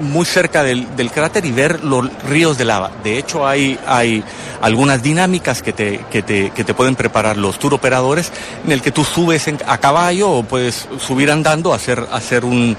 muy 0.00 0.24
cerca 0.24 0.62
del, 0.62 0.96
del, 0.96 1.10
cráter 1.10 1.44
y 1.44 1.52
ver 1.52 1.84
los 1.84 2.10
ríos 2.24 2.58
de 2.58 2.64
lava. 2.64 2.90
De 3.02 3.18
hecho, 3.18 3.46
hay, 3.46 3.78
hay 3.86 4.22
algunas 4.60 5.02
dinámicas 5.02 5.62
que 5.62 5.72
te, 5.72 6.00
que, 6.10 6.22
te, 6.22 6.50
que 6.50 6.64
te 6.64 6.74
pueden 6.74 6.96
preparar 6.96 7.36
los 7.36 7.58
tour 7.58 7.74
operadores 7.74 8.32
en 8.64 8.72
el 8.72 8.82
que 8.82 8.92
tú 8.92 9.04
subes 9.04 9.48
a 9.66 9.78
caballo 9.78 10.30
o 10.30 10.42
puedes 10.42 10.88
subir 10.98 11.30
andando, 11.30 11.72
hacer, 11.72 12.06
hacer 12.12 12.44
un, 12.44 12.76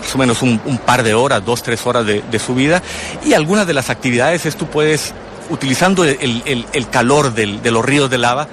más 0.00 0.14
o 0.14 0.18
menos 0.18 0.42
un, 0.42 0.58
par 0.84 1.02
de 1.02 1.14
horas, 1.14 1.44
dos, 1.44 1.62
tres 1.62 1.86
horas 1.86 2.06
de, 2.06 2.38
subida. 2.38 2.82
Y 3.24 3.34
algunas 3.34 3.66
de 3.66 3.74
las 3.74 3.90
actividades 3.90 4.46
es 4.46 4.56
tú 4.56 4.66
puedes, 4.66 5.12
utilizando 5.50 6.04
el, 6.04 6.42
el, 6.44 6.88
calor 6.88 7.34
de 7.34 7.70
los 7.70 7.84
ríos 7.84 8.10
de 8.10 8.18
lava, 8.18 8.48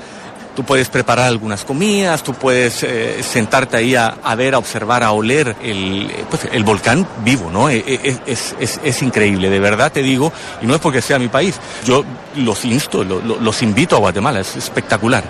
Tú 0.55 0.63
puedes 0.63 0.89
preparar 0.89 1.27
algunas 1.27 1.65
comidas, 1.65 2.24
tú 2.24 2.33
puedes 2.33 2.81
eh, 2.83 3.21
sentarte 3.21 3.77
ahí 3.77 3.95
a, 3.95 4.17
a, 4.24 4.35
ver, 4.35 4.55
a 4.55 4.57
observar, 4.57 5.03
a 5.03 5.12
oler 5.12 5.55
el, 5.62 6.09
pues, 6.29 6.47
el 6.51 6.63
volcán 6.63 7.05
vivo, 7.24 7.51
¿no? 7.51 7.69
Es, 7.69 7.83
es, 8.25 8.55
es, 8.59 8.79
es, 8.83 9.01
increíble, 9.01 9.50
de 9.50 9.59
verdad 9.59 9.91
te 9.91 10.01
digo, 10.01 10.31
y 10.62 10.65
no 10.65 10.75
es 10.75 10.81
porque 10.81 11.01
sea 11.01 11.19
mi 11.19 11.27
país. 11.27 11.55
Yo 11.85 12.05
los 12.35 12.63
insto, 12.63 13.03
lo, 13.03 13.19
lo, 13.21 13.39
los 13.39 13.62
invito 13.62 13.97
a 13.97 14.00
Guatemala, 14.00 14.39
es 14.39 14.55
espectacular. 14.55 15.24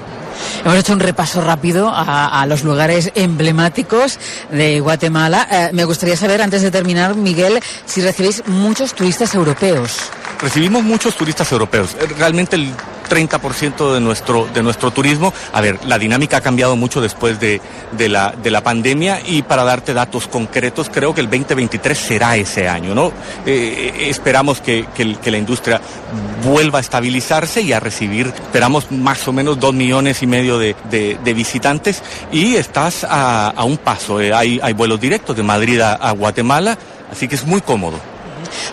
Hemos 0.64 0.78
hecho 0.78 0.94
un 0.94 1.00
repaso 1.00 1.42
rápido 1.42 1.90
a, 1.90 2.42
a 2.42 2.46
los 2.46 2.64
lugares 2.64 3.12
emblemáticos 3.16 4.20
de 4.52 4.80
Guatemala. 4.80 5.48
Eh, 5.52 5.70
me 5.74 5.86
gustaría 5.86 6.18
saber, 6.18 6.42
antes 6.42 6.62
de 6.62 6.72
terminar, 6.72 7.16
Miguel, 7.16 7.60
si 7.86 8.02
recibís 8.02 8.44
muchos 8.48 8.94
turistas 8.94 9.34
europeos. 9.36 10.10
Recibimos 10.42 10.84
muchos 10.84 11.16
turistas 11.16 11.52
europeos. 11.52 11.96
Realmente 12.18 12.56
el 12.56 12.74
30% 13.08 13.94
de 13.94 14.00
nuestro, 14.00 14.48
de 14.54 14.64
nuestro 14.64 14.92
turismo. 14.92 15.34
A 15.54 15.62
ver, 15.62 15.80
la 15.86 15.98
dinámica 15.98 16.38
ha 16.38 16.42
cambiado 16.42 16.76
mucho 16.76 17.02
después 17.02 17.40
de, 17.40 17.62
de, 17.98 18.10
la, 18.10 18.32
de 18.32 18.52
la 18.52 18.62
pandemia 18.62 19.22
y 19.26 19.42
para 19.42 19.64
darte 19.64 19.94
datos 19.94 20.28
concretos, 20.28 20.90
creo 20.92 21.14
que 21.14 21.22
el 21.22 21.30
2023 21.30 21.98
será 21.98 22.36
ese 22.36 22.68
año, 22.68 22.96
¿no? 22.96 23.12
Eh, 23.46 24.08
esperamos 24.10 24.62
que, 24.62 24.86
que, 24.94 25.32
la 25.32 25.38
industria 25.38 25.82
vuelva 26.44 26.80
a 26.80 26.82
estabilizarse 26.82 27.62
y 27.62 27.74
a 27.74 27.80
recibir, 27.80 28.28
esperamos 28.28 28.92
más 28.92 29.28
o 29.28 29.34
menos 29.34 29.60
dos 29.60 29.74
millones 29.74 30.22
y 30.22 30.28
medio 30.28 30.58
de, 30.60 30.76
de, 30.90 31.34
visitantes 31.34 32.02
y 32.32 32.56
estás 32.56 33.04
a, 33.04 33.50
a 33.50 33.64
un 33.66 33.78
paso. 33.78 34.22
Eh, 34.22 34.34
hay, 34.34 34.60
hay 34.62 34.74
vuelos 34.74 35.00
directos 35.00 35.36
de 35.36 35.44
Madrid 35.44 35.82
a 35.82 36.12
Guatemala, 36.12 36.78
así 37.12 37.28
que 37.28 37.36
es 37.36 37.46
muy 37.46 37.62
cómodo. 37.62 38.15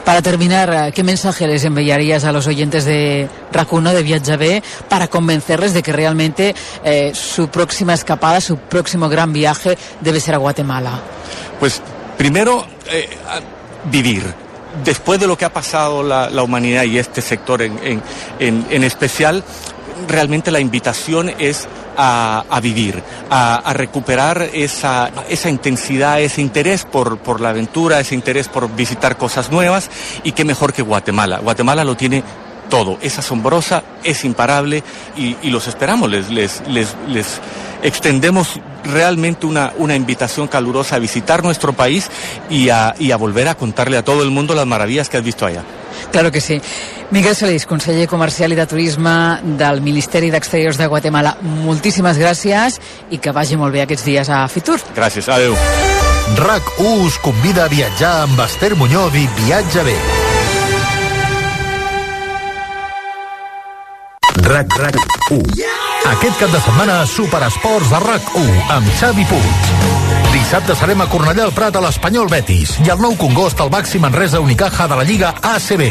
Para 0.05 0.23
terminar, 0.23 0.93
¿qué 0.93 1.03
mensaje 1.03 1.47
les 1.47 1.65
enviarías 1.65 2.25
a 2.25 2.33
los 2.33 2.47
oyentes 2.47 2.85
de 2.85 3.29
Racuno, 3.53 3.93
de 3.93 4.37
B, 4.37 4.63
para 4.89 5.09
convencerles 5.09 5.75
de 5.75 5.83
que 5.83 5.93
realmente 5.93 6.55
eh, 6.85 7.13
su 7.15 7.49
próxima 7.49 7.95
escapada, 7.95 8.41
su 8.41 8.57
próximo 8.57 9.09
gran 9.09 9.33
viaje 9.33 9.77
debe 10.01 10.21
ser 10.21 10.35
a 10.35 10.39
Guatemala? 10.39 11.01
Pues 11.61 11.81
primero, 12.17 12.67
eh, 12.91 13.09
vivir. 13.91 14.23
Después 14.85 15.21
de 15.21 15.27
lo 15.27 15.37
que 15.37 15.45
ha 15.45 15.53
pasado 15.53 16.03
la, 16.03 16.43
humanidad 16.43 16.85
y 16.85 16.99
este 16.99 17.21
sector 17.21 17.61
en, 17.61 18.03
en, 18.39 18.67
en 18.71 18.85
especial, 18.85 19.45
realmente 20.09 20.51
la 20.51 20.61
invitación 20.61 21.31
es 21.39 21.69
a, 21.97 22.45
a 22.49 22.61
vivir, 22.61 23.03
a, 23.31 23.73
recuperar 23.75 24.49
esa, 24.53 25.11
esa 25.29 25.51
intensidad, 25.51 26.21
ese 26.21 26.41
interés 26.41 26.85
por, 26.85 27.19
por 27.19 27.41
la 27.41 27.51
aventura, 27.51 28.01
ese 28.01 28.15
interés 28.15 28.49
por 28.49 28.75
visitar 28.75 29.17
cosas 29.17 29.51
nuevas 29.51 29.91
y 30.25 30.33
qué 30.33 30.45
mejor 30.45 30.73
que 30.73 30.83
Guatemala. 30.83 31.39
Guatemala 31.39 31.85
lo 31.85 31.97
tiene 31.97 32.23
todo, 32.71 32.99
es 33.03 33.19
asombrosa, 33.19 33.83
es 34.03 34.25
imparable 34.25 34.83
y, 35.17 35.37
y 35.43 35.51
los 35.51 35.67
esperamos, 35.67 36.11
les, 36.11 36.31
les, 36.31 36.63
les, 36.69 36.97
les 37.09 37.41
extendemos 37.83 38.61
realmente 38.85 39.47
una, 39.47 39.73
una, 39.77 39.95
invitación 39.95 40.49
calurosa 40.49 40.97
a 40.97 40.99
visitar 40.99 41.45
nuestro 41.45 41.73
país 41.73 42.11
y 42.49 42.71
a, 42.71 42.95
y 42.99 43.11
a 43.11 43.17
volver 43.17 43.49
a 43.49 43.57
contarle 43.57 43.97
a 43.97 44.05
todo 44.05 44.23
el 44.23 44.31
mundo 44.31 44.55
las 44.55 44.67
maravillas 44.67 45.09
que 45.09 45.19
has 45.19 45.25
visto 45.25 45.45
allá. 45.45 45.65
Claro 46.11 46.31
que 46.31 46.41
sí. 46.41 46.61
Miguel 47.11 47.37
Solís, 47.37 47.67
conseller 47.67 48.09
comercial 48.09 48.53
i 48.53 48.57
de 48.59 48.67
turisme 48.67 49.13
del 49.59 49.83
Ministeri 49.85 50.31
d'Exteriors 50.33 50.79
de 50.81 50.89
Guatemala, 50.89 51.37
moltíssimes 51.43 52.19
gràcies 52.19 52.81
i 53.11 53.21
que 53.21 53.33
vagi 53.37 53.57
molt 53.61 53.75
bé 53.77 53.85
aquests 53.85 54.05
dies 54.09 54.33
a 54.33 54.47
Fitur. 54.49 54.81
Gràcies, 54.97 55.29
adeu. 55.29 55.57
RAC1 56.39 57.07
us 57.07 57.19
convida 57.21 57.67
a 57.67 57.69
viatjar 57.69 58.13
amb 58.25 58.41
Esther 58.41 58.75
Muñoz 58.77 59.15
i 59.19 59.27
Viatge 59.43 59.85
bé. 59.85 59.97
RAC, 64.43 64.79
RAC 64.79 64.97
1. 65.31 65.69
Aquest 66.13 66.41
cap 66.41 66.51
de 66.51 66.61
setmana, 66.65 67.05
Superesports 67.07 67.93
de 67.93 68.03
RAC1 68.09 68.75
amb 68.79 68.97
Xavi 68.99 69.29
Puig. 69.31 70.12
Dissabte 70.43 70.75
serem 70.75 70.99
a 71.01 71.05
Cornellà 71.07 71.45
al 71.47 71.53
Prat 71.55 71.77
a 71.79 71.81
l'Espanyol 71.85 72.27
Betis 72.29 72.75
i 72.83 72.91
el 72.91 72.99
nou 73.01 73.15
Congost 73.21 73.61
al 73.63 73.71
Baxi 73.71 74.01
Manresa 74.03 74.41
Unicaja 74.43 74.89
de 74.91 74.99
la 74.99 75.05
Lliga 75.07 75.31
ACB. 75.39 75.85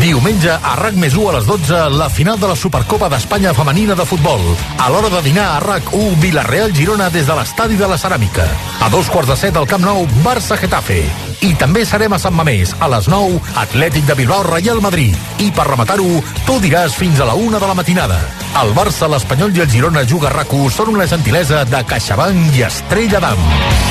Diumenge 0.00 0.50
a 0.50 0.72
RAC 0.80 0.96
més 0.98 1.14
1 1.14 1.28
a 1.30 1.34
les 1.36 1.46
12 1.46 1.82
la 1.94 2.08
final 2.10 2.40
de 2.42 2.50
la 2.50 2.56
Supercopa 2.58 3.06
d'Espanya 3.12 3.52
femenina 3.54 3.94
de 3.94 4.04
futbol. 4.04 4.42
A 4.82 4.88
l'hora 4.90 5.12
de 5.12 5.20
dinar 5.22 5.46
a 5.52 5.60
RAC 5.62 5.92
1 5.94 6.18
Villarreal 6.24 6.74
Girona 6.74 7.06
des 7.14 7.30
de 7.30 7.36
l'estadi 7.38 7.78
de 7.78 7.86
la 7.86 8.00
Ceràmica. 8.00 8.48
A 8.82 8.90
dos 8.90 9.08
quarts 9.14 9.30
de 9.30 9.38
set 9.38 9.56
al 9.56 9.70
Camp 9.70 9.86
Nou 9.86 10.02
Barça 10.26 10.58
Getafe. 10.58 10.98
I 11.46 11.54
també 11.60 11.86
serem 11.86 12.12
a 12.12 12.18
Sant 12.18 12.34
Mamés 12.34 12.74
a 12.82 12.90
les 12.90 13.06
9 13.08 13.38
Atlètic 13.62 14.10
de 14.10 14.18
Bilbao 14.18 14.42
Real 14.50 14.82
Madrid. 14.82 15.14
I 15.38 15.52
per 15.54 15.68
rematar-ho, 15.70 16.18
tu 16.44 16.58
diràs 16.58 16.98
fins 16.98 17.22
a 17.22 17.30
la 17.30 17.38
1 17.38 17.62
de 17.62 17.70
la 17.70 17.78
matinada. 17.78 18.18
El 18.58 18.74
Barça, 18.74 19.06
l'Espanyol 19.06 19.54
i 19.54 19.62
el 19.62 19.70
Girona 19.70 20.04
Juga 20.04 20.34
RAC1 20.34 20.70
són 20.74 20.94
una 20.98 21.06
gentilesa 21.06 21.62
de 21.64 21.86
CaixaBank 21.86 22.58
i 22.58 22.66
Estrella 22.66 23.22
d'Am. 23.22 23.83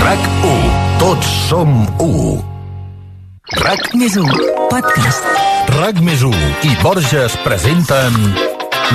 RAC 0.00 0.18
1. 0.42 0.98
Tots 0.98 1.26
som 1.48 1.70
1. 2.00 2.40
RAC 3.60 3.90
més 4.00 4.14
1. 4.16 4.30
Podcast. 4.70 5.26
RAC 5.76 6.00
més 6.06 6.22
1 6.24 6.64
i 6.68 6.72
Borges 6.80 7.36
presenten 7.44 8.16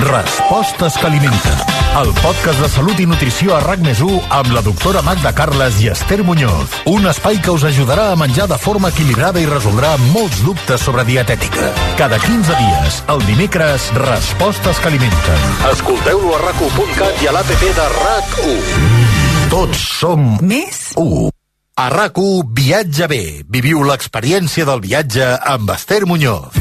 Respostes 0.02 0.96
que 0.98 1.06
alimenten. 1.08 1.60
El 1.96 2.10
podcast 2.18 2.58
de 2.60 2.68
salut 2.68 2.98
i 3.00 3.06
nutrició 3.08 3.54
a 3.56 3.60
RAC 3.62 3.84
més 3.86 4.02
1 4.04 4.18
amb 4.40 4.50
la 4.56 4.64
doctora 4.66 5.00
Magda 5.06 5.30
Carles 5.36 5.78
i 5.84 5.92
Esther 5.92 6.20
Muñoz. 6.26 6.74
Un 6.90 7.06
espai 7.08 7.38
que 7.44 7.54
us 7.54 7.64
ajudarà 7.70 8.10
a 8.10 8.18
menjar 8.18 8.48
de 8.50 8.58
forma 8.60 8.90
equilibrada 8.92 9.40
i 9.40 9.46
resoldrà 9.48 9.94
molts 10.10 10.42
dubtes 10.44 10.82
sobre 10.84 11.06
dietètica. 11.08 11.70
Cada 12.00 12.18
15 12.18 12.58
dies, 12.60 12.98
el 13.14 13.22
dimecres, 13.30 13.92
Respostes 14.02 14.82
que 14.82 14.90
alimenten. 14.90 15.46
Escolteu-lo 15.70 16.34
a 16.34 16.42
rac1.cat 16.48 17.22
i 17.24 17.30
a 17.30 17.38
l'APP 17.38 17.70
de 17.78 17.88
RAC1. 17.94 19.15
Tots 19.46 19.78
som 20.00 20.22
Més? 20.42 20.90
1. 20.98 21.30
A 21.78 21.86
rac 21.92 22.18
Viatge 22.56 23.06
bé. 23.06 23.22
Viviu 23.46 23.84
l'experiència 23.86 24.66
del 24.66 24.80
viatge 24.82 25.36
amb 25.38 25.70
Esther 25.70 26.02
Muñoz. 26.10 26.56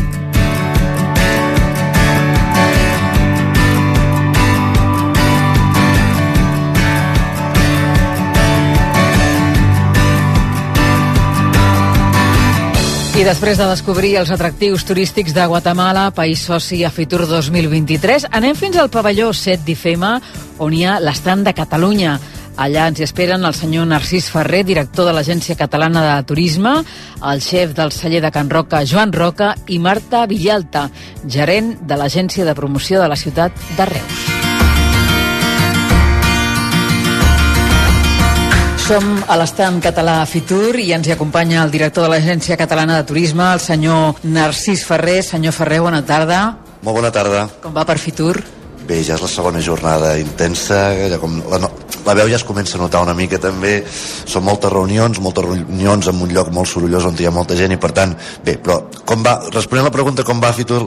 I 13.16 13.24
després 13.24 13.56
de 13.56 13.66
descobrir 13.70 14.18
els 14.20 14.30
atractius 14.30 14.84
turístics 14.84 15.34
de 15.34 15.46
Guatemala, 15.48 16.10
país 16.12 16.42
soci 16.44 16.84
a 16.84 16.90
Fitur 16.92 17.24
2023, 17.26 18.28
anem 18.30 18.58
fins 18.60 18.76
al 18.76 18.92
pavelló 18.92 19.30
7 19.32 19.64
d'IFEMA, 19.64 20.18
on 20.60 20.76
hi 20.76 20.84
ha 20.84 21.00
l'estand 21.00 21.48
de 21.48 21.54
Catalunya. 21.56 22.18
Allà 22.56 22.86
ens 22.88 23.02
hi 23.02 23.04
esperen 23.04 23.44
el 23.44 23.54
senyor 23.54 23.84
Narcís 23.90 24.30
Ferrer, 24.32 24.62
director 24.64 25.04
de 25.10 25.12
l'Agència 25.18 25.58
Catalana 25.60 26.06
de 26.06 26.24
Turisme, 26.30 26.72
el 27.20 27.42
xef 27.44 27.74
del 27.76 27.92
celler 27.92 28.22
de 28.24 28.32
Can 28.32 28.50
Roca, 28.50 28.86
Joan 28.88 29.12
Roca, 29.12 29.52
i 29.68 29.80
Marta 29.80 30.24
Villalta, 30.26 30.86
gerent 31.28 31.74
de 31.84 32.00
l'Agència 32.00 32.48
de 32.48 32.56
Promoció 32.56 33.02
de 33.04 33.12
la 33.12 33.20
ciutat 33.20 33.52
de 33.76 33.90
Reus. 33.92 34.24
Som 38.86 39.16
a 39.28 39.36
l'estand 39.42 39.82
català 39.84 40.20
Fitur 40.30 40.78
i 40.80 40.92
ens 40.96 41.10
hi 41.10 41.16
acompanya 41.16 41.64
el 41.66 41.74
director 41.74 42.06
de 42.06 42.14
l'Agència 42.14 42.56
Catalana 42.56 43.02
de 43.02 43.08
Turisme, 43.10 43.52
el 43.52 43.60
senyor 43.60 44.22
Narcís 44.24 44.86
Ferrer. 44.88 45.24
Senyor 45.26 45.58
Ferrer, 45.58 45.82
bona 45.82 46.06
tarda. 46.06 46.44
Molt 46.86 47.02
bona 47.02 47.12
tarda. 47.12 47.50
Com 47.64 47.74
va 47.76 47.84
per 47.84 47.98
Fitur? 48.00 48.38
Bé, 48.86 49.00
ja 49.02 49.16
és 49.18 49.24
la 49.24 49.30
segona 49.32 49.62
jornada 49.66 50.14
intensa, 50.22 50.78
ja 51.10 51.18
com 51.22 51.40
la, 51.50 51.58
no, 51.64 51.72
la 52.06 52.14
veu 52.18 52.30
ja 52.30 52.38
es 52.38 52.46
comença 52.46 52.78
a 52.78 52.82
notar 52.84 53.02
una 53.02 53.16
mica 53.18 53.40
també, 53.42 53.80
són 54.30 54.46
moltes 54.46 54.72
reunions, 54.74 55.20
moltes 55.26 55.48
reunions 55.48 56.10
en 56.12 56.22
un 56.22 56.34
lloc 56.36 56.52
molt 56.54 56.70
sorollós 56.70 57.08
on 57.10 57.18
hi 57.18 57.26
ha 57.26 57.34
molta 57.34 57.58
gent 57.58 57.74
i 57.74 57.80
per 57.82 57.92
tant, 57.98 58.14
bé, 58.46 58.60
però 58.62 58.84
com 59.10 59.26
va, 59.26 59.40
responent 59.50 59.88
a 59.88 59.90
la 59.90 59.96
pregunta 59.96 60.26
com 60.28 60.44
va 60.44 60.54
Fitur, 60.54 60.84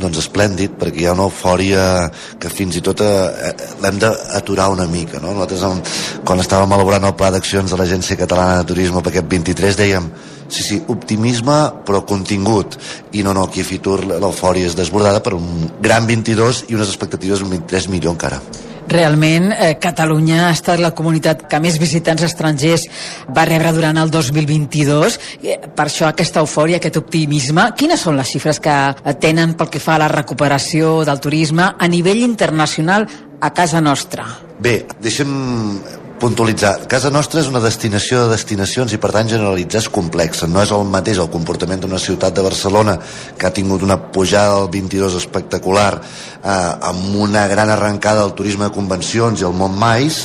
doncs 0.00 0.20
esplèndid, 0.24 0.76
perquè 0.80 1.02
hi 1.02 1.08
ha 1.08 1.14
una 1.16 1.28
eufòria 1.28 2.10
que 2.40 2.50
fins 2.52 2.76
i 2.78 2.82
tot 2.84 3.00
eh, 3.04 3.08
eh 3.50 3.54
l'hem 3.82 3.98
d'aturar 4.02 4.70
una 4.72 4.86
mica, 4.90 5.20
no? 5.22 5.32
Nosaltres, 5.32 6.22
quan 6.24 6.42
estàvem 6.42 6.76
elaborant 6.76 7.08
el 7.08 7.16
pla 7.18 7.30
d'accions 7.34 7.70
de 7.70 7.80
l'Agència 7.80 8.18
Catalana 8.20 8.62
de 8.62 8.70
Turisme 8.72 9.02
per 9.02 9.12
aquest 9.12 9.30
23, 9.30 9.80
dèiem 9.80 10.10
sí, 10.48 10.62
sí, 10.62 10.82
optimisme 10.88 11.56
però 11.86 12.04
contingut 12.06 12.78
i 13.12 13.22
no, 13.22 13.32
no, 13.32 13.46
aquí 13.48 13.64
a 13.64 13.68
Fitur 13.68 14.02
l'eufòria 14.06 14.68
és 14.68 14.76
desbordada 14.78 15.22
per 15.24 15.34
un 15.38 15.70
gran 15.82 16.06
22 16.06 16.66
i 16.68 16.78
unes 16.78 16.90
expectatives 16.92 17.42
d'un 17.42 17.52
23 17.56 17.90
millor 17.94 18.14
encara 18.14 18.40
Realment, 18.88 19.52
eh, 19.52 19.76
Catalunya 19.80 20.48
ha 20.48 20.52
estat 20.52 20.80
la 20.80 20.92
comunitat 20.94 21.46
que 21.48 21.60
més 21.60 21.78
visitants 21.80 22.22
estrangers 22.22 22.86
va 23.34 23.46
rebre 23.48 23.72
durant 23.72 23.96
el 23.96 24.10
2022. 24.10 25.18
Eh, 25.42 25.58
per 25.74 25.86
això 25.86 26.08
aquesta 26.08 26.40
eufòria, 26.40 26.76
aquest 26.76 27.00
optimisme. 27.00 27.70
Quines 27.76 28.00
són 28.00 28.16
les 28.16 28.28
xifres 28.28 28.60
que 28.60 28.76
tenen 29.20 29.54
pel 29.54 29.70
que 29.70 29.80
fa 29.80 29.96
a 29.96 30.04
la 30.04 30.08
recuperació 30.08 31.04
del 31.04 31.20
turisme 31.20 31.74
a 31.78 31.88
nivell 31.88 32.22
internacional 32.22 33.08
a 33.40 33.52
casa 33.52 33.80
nostra? 33.80 34.26
Bé, 34.60 34.84
deixem 35.00 35.80
puntualitzar. 36.24 36.86
Casa 36.88 37.10
nostra 37.12 37.42
és 37.42 37.48
una 37.50 37.60
destinació 37.60 38.22
de 38.22 38.30
destinacions 38.32 38.94
i 38.94 38.98
per 39.00 39.10
tant 39.12 39.28
generalitzar 39.28 39.82
és 39.82 39.90
complexa. 39.92 40.48
No 40.48 40.62
és 40.62 40.70
el 40.72 40.86
mateix 40.88 41.20
el 41.20 41.28
comportament 41.32 41.82
d'una 41.82 42.00
ciutat 42.00 42.32
de 42.32 42.44
Barcelona 42.46 42.94
que 43.36 43.44
ha 43.44 43.52
tingut 43.52 43.84
una 43.84 43.98
pujada 44.14 44.54
del 44.56 44.70
22 44.72 45.18
espectacular 45.20 45.90
eh, 46.00 46.48
amb 46.48 47.18
una 47.26 47.44
gran 47.50 47.74
arrencada 47.74 48.22
del 48.22 48.32
turisme 48.38 48.70
de 48.70 48.72
convencions 48.72 49.42
i 49.42 49.48
el 49.48 49.52
Mais 49.74 50.22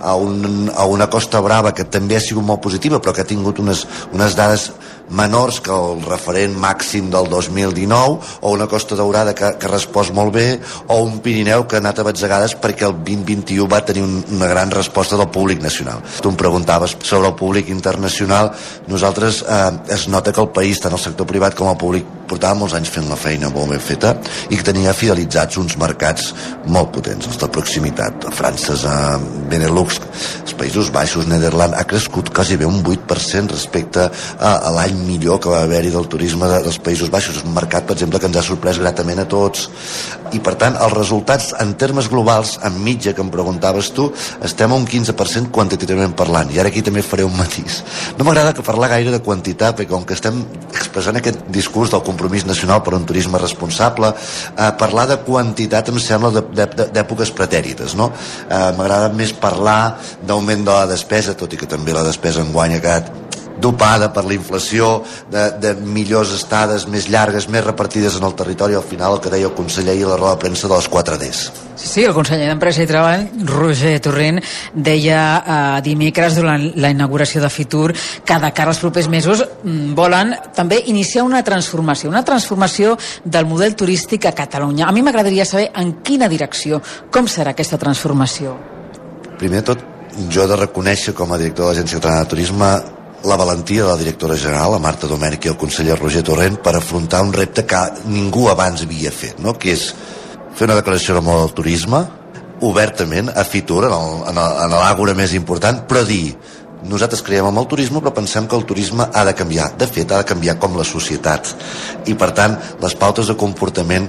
a, 0.00 0.14
un, 0.14 0.70
a 0.74 0.86
una 0.86 1.10
Costa 1.10 1.40
Brava 1.44 1.74
que 1.76 1.84
també 1.84 2.16
ha 2.16 2.24
sigut 2.24 2.46
molt 2.46 2.62
positiva 2.64 3.00
però 3.02 3.12
que 3.12 3.24
ha 3.24 3.28
tingut 3.28 3.60
unes, 3.60 3.84
unes 4.14 4.36
dades 4.38 4.70
menors 5.10 5.60
que 5.64 5.72
el 5.74 6.02
referent 6.06 6.56
màxim 6.58 7.08
del 7.12 7.28
2019 7.30 8.40
o 8.40 8.52
una 8.52 8.68
Costa 8.68 8.96
Daurada 8.98 9.34
que, 9.34 9.54
que 9.60 9.70
respost 9.70 10.14
molt 10.16 10.34
bé 10.34 10.46
o 10.88 11.00
un 11.04 11.20
Pirineu 11.24 11.66
que 11.66 11.78
ha 11.78 11.82
anat 11.84 12.02
a 12.02 12.06
batzegades 12.08 12.56
perquè 12.60 12.88
el 12.88 12.98
2021 13.00 13.68
va 13.70 13.84
tenir 13.84 14.04
un, 14.04 14.20
una 14.36 14.50
gran 14.50 14.70
resposta 14.74 15.16
del 15.16 15.30
públic 15.32 15.62
nacional. 15.62 16.02
Tu 16.20 16.28
em 16.28 16.36
preguntaves 16.36 16.96
sobre 17.00 17.28
el 17.28 17.36
públic 17.38 17.72
internacional 17.72 18.52
nosaltres 18.88 19.42
eh, 19.42 19.72
es 19.94 20.08
nota 20.08 20.32
que 20.32 20.40
el 20.44 20.52
país, 20.54 20.80
tant 20.80 20.94
el 20.94 21.02
sector 21.02 21.28
privat 21.28 21.56
com 21.58 21.70
el 21.70 21.80
públic 21.80 22.17
portava 22.28 22.58
molts 22.58 22.76
anys 22.76 22.90
fent 22.92 23.08
la 23.08 23.16
feina 23.18 23.50
molt 23.52 23.72
ben 23.72 23.82
feta 23.82 24.14
i 24.48 24.56
que 24.56 24.66
tenia 24.66 24.94
fidelitzats 24.96 25.58
uns 25.60 25.76
mercats 25.80 26.32
molt 26.68 26.92
potents, 26.94 27.26
els 27.28 27.40
de 27.40 27.48
proximitat. 27.52 28.28
A 28.28 28.32
França, 28.34 28.76
a 28.88 29.16
Benelux, 29.50 30.00
els 30.42 30.54
Països 30.58 30.92
Baixos, 30.94 31.28
Nederland, 31.28 31.76
ha 31.78 31.86
crescut 31.88 32.32
quasi 32.34 32.58
bé 32.60 32.68
un 32.68 32.82
8% 32.82 33.54
respecte 33.54 34.04
a, 34.08 34.52
a 34.52 34.72
l'any 34.76 34.96
millor 35.06 35.40
que 35.42 35.52
va 35.52 35.62
haver-hi 35.64 35.92
del 35.94 36.08
turisme 36.12 36.48
de, 36.50 36.60
dels 36.66 36.80
Països 36.84 37.10
Baixos. 37.12 37.40
Un 37.44 37.54
mercat, 37.56 37.86
per 37.88 37.96
exemple, 37.96 38.20
que 38.20 38.28
ens 38.30 38.40
ha 38.40 38.44
sorprès 38.44 38.80
gratament 38.82 39.22
a 39.24 39.28
tots. 39.28 39.68
I, 40.32 40.42
per 40.44 40.54
tant, 40.60 40.76
els 40.76 40.94
resultats 40.94 41.54
en 41.62 41.72
termes 41.80 42.10
globals, 42.12 42.58
en 42.66 42.76
mitja, 42.84 43.14
que 43.16 43.24
em 43.24 43.32
preguntaves 43.32 43.90
tu, 43.96 44.10
estem 44.44 44.72
a 44.72 44.78
un 44.78 44.86
15% 44.88 45.52
quantitativament 45.54 46.16
parlant. 46.18 46.52
I 46.52 46.60
ara 46.60 46.72
aquí 46.72 46.84
també 46.84 47.02
faré 47.06 47.24
un 47.24 47.36
matís. 47.38 47.80
No 48.18 48.28
m'agrada 48.28 48.52
que 48.56 48.66
parlar 48.66 48.92
gaire 48.92 49.14
de 49.14 49.22
quantitat, 49.24 49.78
perquè 49.78 49.92
com 49.94 50.04
que 50.04 50.16
estem 50.18 50.42
expressant 50.74 51.16
aquest 51.18 51.46
discurs 51.54 51.94
del 51.94 52.04
compromís 52.18 52.44
nacional 52.44 52.82
per 52.82 52.96
un 52.98 53.06
turisme 53.06 53.38
responsable, 53.38 54.10
eh, 54.10 54.72
parlar 54.78 55.06
de 55.06 55.20
quantitat 55.22 55.88
em 55.88 55.98
sembla 56.02 56.42
d'èpoques 56.42 57.30
pretèrites, 57.30 57.94
no? 57.94 58.10
Eh, 58.50 58.72
M'agrada 58.78 59.08
més 59.14 59.32
parlar 59.32 59.98
d'augment 60.26 60.64
de 60.64 60.74
la 60.74 60.86
despesa, 60.86 61.34
tot 61.38 61.52
i 61.52 61.56
que 61.56 61.66
també 61.66 61.94
la 61.94 62.02
despesa 62.02 62.42
en 62.42 62.52
guany 62.52 62.74
ha 62.74 62.80
quedat 62.82 63.27
dopada 63.60 64.10
per 64.14 64.24
la 64.26 64.36
inflació, 64.36 65.04
de, 65.30 65.48
de 65.60 65.74
millors 65.82 66.32
estades 66.36 66.86
més 66.90 67.08
llargues, 67.10 67.48
més 67.48 67.64
repartides 67.64 68.18
en 68.18 68.26
el 68.28 68.36
territori, 68.38 68.76
al 68.78 68.86
final 68.86 69.16
el 69.16 69.22
que 69.24 69.32
deia 69.32 69.48
el 69.50 69.56
conseller 69.56 69.96
i 69.98 70.04
la 70.06 70.16
roda 70.16 70.36
de 70.36 70.44
premsa 70.46 70.68
de 70.68 70.76
les 70.76 70.90
4Ds. 70.90 71.66
Sí, 71.78 71.86
sí, 71.86 72.04
el 72.04 72.14
conseller 72.14 72.48
d'Empresa 72.50 72.82
i 72.82 72.88
Treball, 72.90 73.26
Roger 73.46 73.92
Torrent, 74.02 74.40
deia 74.74 75.20
eh, 75.38 75.58
dimecres 75.86 76.38
durant 76.38 76.64
la 76.82 76.90
inauguració 76.90 77.42
de 77.42 77.50
Fitur 77.54 77.92
que 78.26 78.38
de 78.42 78.50
cara 78.54 78.74
als 78.74 78.82
propers 78.82 79.06
mesos 79.10 79.44
mm, 79.44 79.94
volen 79.98 80.34
també 80.56 80.80
iniciar 80.90 81.22
una 81.26 81.44
transformació, 81.46 82.10
una 82.10 82.24
transformació 82.26 82.96
del 83.24 83.46
model 83.46 83.76
turístic 83.78 84.26
a 84.26 84.34
Catalunya. 84.34 84.88
A 84.88 84.92
mi 84.92 85.06
m'agradaria 85.06 85.46
saber 85.46 85.70
en 85.78 86.00
quina 86.02 86.28
direcció, 86.28 86.82
com 87.14 87.30
serà 87.30 87.54
aquesta 87.54 87.78
transformació. 87.78 88.56
Primer 89.38 89.62
tot, 89.62 89.84
jo 90.32 90.42
he 90.42 90.50
de 90.50 90.58
reconèixer 90.58 91.14
com 91.14 91.30
a 91.30 91.38
director 91.38 91.68
de 91.68 91.74
l'Agència 91.76 92.00
Catalana 92.00 92.26
de 92.26 92.32
Turisme 92.34 92.70
la 93.28 93.36
valentia 93.36 93.84
de 93.84 93.88
la 93.90 94.00
directora 94.00 94.36
general, 94.36 94.72
la 94.72 94.82
Marta 94.82 95.06
Domènech 95.06 95.44
i 95.44 95.50
el 95.52 95.58
conseller 95.60 95.98
Roger 95.98 96.22
Torrent 96.24 96.56
per 96.64 96.74
afrontar 96.76 97.20
un 97.26 97.34
repte 97.36 97.66
que 97.68 97.80
ningú 98.08 98.48
abans 98.48 98.82
havia 98.86 99.12
fet, 99.12 99.38
no? 99.44 99.54
que 99.60 99.74
és 99.76 99.90
fer 100.56 100.66
una 100.66 100.78
declaració 100.78 101.18
de 101.18 101.22
moda 101.26 101.44
del 101.44 101.54
turisme 101.58 102.00
obertament 102.64 103.28
a 103.30 103.44
Fitur, 103.46 103.84
en 103.86 104.40
l'àgora 104.72 105.14
més 105.14 105.34
important, 105.36 105.84
però 105.86 106.02
dir 106.08 106.34
nosaltres 106.86 107.22
creiem 107.26 107.48
en 107.48 107.58
el 107.58 107.66
turisme 107.70 108.00
però 108.02 108.12
pensem 108.14 108.46
que 108.48 108.56
el 108.56 108.64
turisme 108.68 109.06
ha 109.12 109.24
de 109.26 109.34
canviar. 109.34 109.70
De 109.78 109.86
fet 109.90 110.12
ha 110.12 110.20
de 110.22 110.28
canviar 110.28 110.58
com 110.62 110.76
la 110.78 110.86
societat 110.86 111.50
i 112.06 112.14
per 112.18 112.30
tant 112.36 112.56
les 112.82 112.94
pautes 112.98 113.28
de 113.28 113.36
comportament 113.38 114.08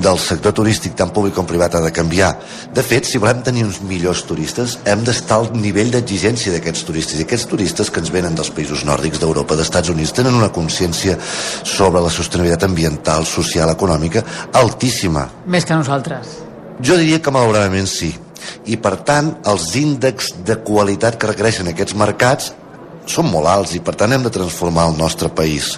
del 0.00 0.20
sector 0.20 0.54
turístic 0.56 0.96
tant 0.98 1.12
públic 1.14 1.34
com 1.36 1.48
privat 1.48 1.76
ha 1.76 1.82
de 1.84 1.92
canviar. 1.94 2.32
De 2.74 2.84
fet 2.84 3.08
si 3.08 3.20
volem 3.22 3.42
tenir 3.46 3.64
uns 3.66 3.80
millors 3.86 4.22
turistes 4.28 4.78
hem 4.84 5.04
d'estar 5.06 5.40
al 5.40 5.50
nivell 5.56 5.92
d'exigència 5.94 6.54
d'aquests 6.54 6.86
turistes. 6.88 7.20
I 7.20 7.26
aquests 7.26 7.48
turistes 7.50 7.90
que 7.90 8.02
ens 8.04 8.12
venen 8.12 8.36
dels 8.38 8.52
països 8.54 8.84
nòrdics 8.88 9.20
d'Europa, 9.22 9.56
d'Estats 9.58 9.92
Units 9.92 10.14
tenen 10.16 10.36
una 10.36 10.52
consciència 10.52 11.18
sobre 11.64 12.02
la 12.04 12.12
sostenibilitat 12.12 12.68
ambiental, 12.68 13.26
social, 13.26 13.72
econòmica 13.72 14.24
altíssima. 14.60 15.28
Més 15.46 15.66
que 15.66 15.78
nosaltres. 15.78 16.40
Jo 16.80 16.96
diria 16.96 17.20
que 17.20 17.32
malauradament 17.32 17.88
sí 17.90 18.14
i 18.66 18.76
per 18.76 18.96
tant 19.06 19.34
els 19.50 19.70
índexs 19.76 20.34
de 20.46 20.58
qualitat 20.66 21.18
que 21.20 21.30
requereixen 21.30 21.70
aquests 21.72 21.96
mercats 21.98 22.52
són 23.10 23.30
molt 23.30 23.48
alts 23.50 23.74
i 23.74 23.82
per 23.84 23.96
tant 23.98 24.12
hem 24.12 24.24
de 24.24 24.32
transformar 24.32 24.88
el 24.90 24.96
nostre 24.98 25.30
país. 25.34 25.74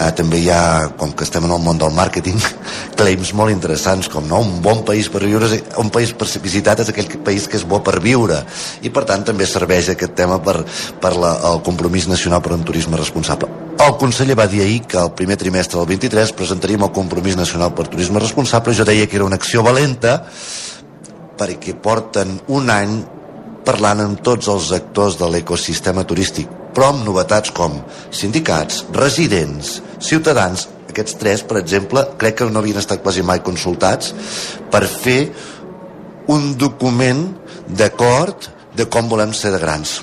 Eh, 0.00 0.08
també 0.16 0.38
hi 0.40 0.48
ha, 0.48 0.88
com 0.96 1.10
que 1.12 1.26
estem 1.26 1.44
en 1.44 1.52
el 1.52 1.60
món 1.60 1.76
del 1.78 1.92
màrqueting, 1.92 2.38
claims 3.00 3.34
molt 3.36 3.52
interessants 3.52 4.08
com 4.08 4.24
no? 4.28 4.40
un 4.40 4.62
bon 4.64 4.80
país 4.88 5.10
per 5.12 5.20
viure 5.26 5.50
un 5.82 5.90
país 5.92 6.14
per 6.16 6.28
ser 6.30 6.40
visitat 6.40 6.80
és 6.80 6.92
aquell 6.92 7.10
país 7.26 7.48
que 7.50 7.58
és 7.60 7.66
bo 7.68 7.82
per 7.84 7.98
viure. 8.00 8.40
I 8.80 8.92
per 8.94 9.04
tant 9.10 9.26
també 9.28 9.44
serveix 9.44 9.92
aquest 9.92 10.16
tema 10.16 10.40
per, 10.40 10.62
per 11.02 11.12
la, 11.20 11.34
el 11.52 11.60
compromís 11.66 12.08
nacional 12.08 12.40
per 12.40 12.56
un 12.56 12.64
turisme 12.64 12.96
responsable. 12.96 13.50
El 13.80 13.94
conseller 14.00 14.36
va 14.36 14.48
dir 14.48 14.62
ahir 14.64 14.80
que 14.88 14.98
el 15.00 15.12
primer 15.16 15.36
trimestre 15.40 15.78
del 15.78 15.88
23 15.92 16.32
presentaríem 16.36 16.82
el 16.84 16.92
compromís 16.96 17.36
nacional 17.36 17.74
per 17.76 17.88
turisme 17.88 18.20
responsable. 18.20 18.76
Jo 18.76 18.88
deia 18.88 19.08
que 19.08 19.20
era 19.20 19.28
una 19.28 19.36
acció 19.40 19.64
valenta 19.64 20.22
perquè 21.40 21.74
porten 21.80 22.36
un 22.52 22.68
any 22.72 22.98
parlant 23.64 24.02
amb 24.04 24.20
tots 24.24 24.48
els 24.52 24.70
actors 24.76 25.16
de 25.20 25.28
l'ecosistema 25.32 26.04
turístic, 26.08 26.48
però 26.74 26.90
amb 26.92 27.06
novetats 27.06 27.52
com 27.56 27.78
sindicats, 28.14 28.84
residents, 28.96 29.78
ciutadans, 30.04 30.66
aquests 30.90 31.16
tres, 31.20 31.44
per 31.46 31.60
exemple, 31.60 32.04
crec 32.20 32.40
que 32.40 32.50
no 32.50 32.62
havien 32.62 32.80
estat 32.80 33.02
quasi 33.04 33.24
mai 33.26 33.42
consultats 33.46 34.14
per 34.72 34.84
fer 34.90 35.20
un 36.30 36.54
document 36.58 37.26
d'acord 37.66 38.50
de 38.76 38.86
com 38.90 39.08
volem 39.10 39.34
ser 39.34 39.52
de 39.54 39.60
grans. 39.62 40.00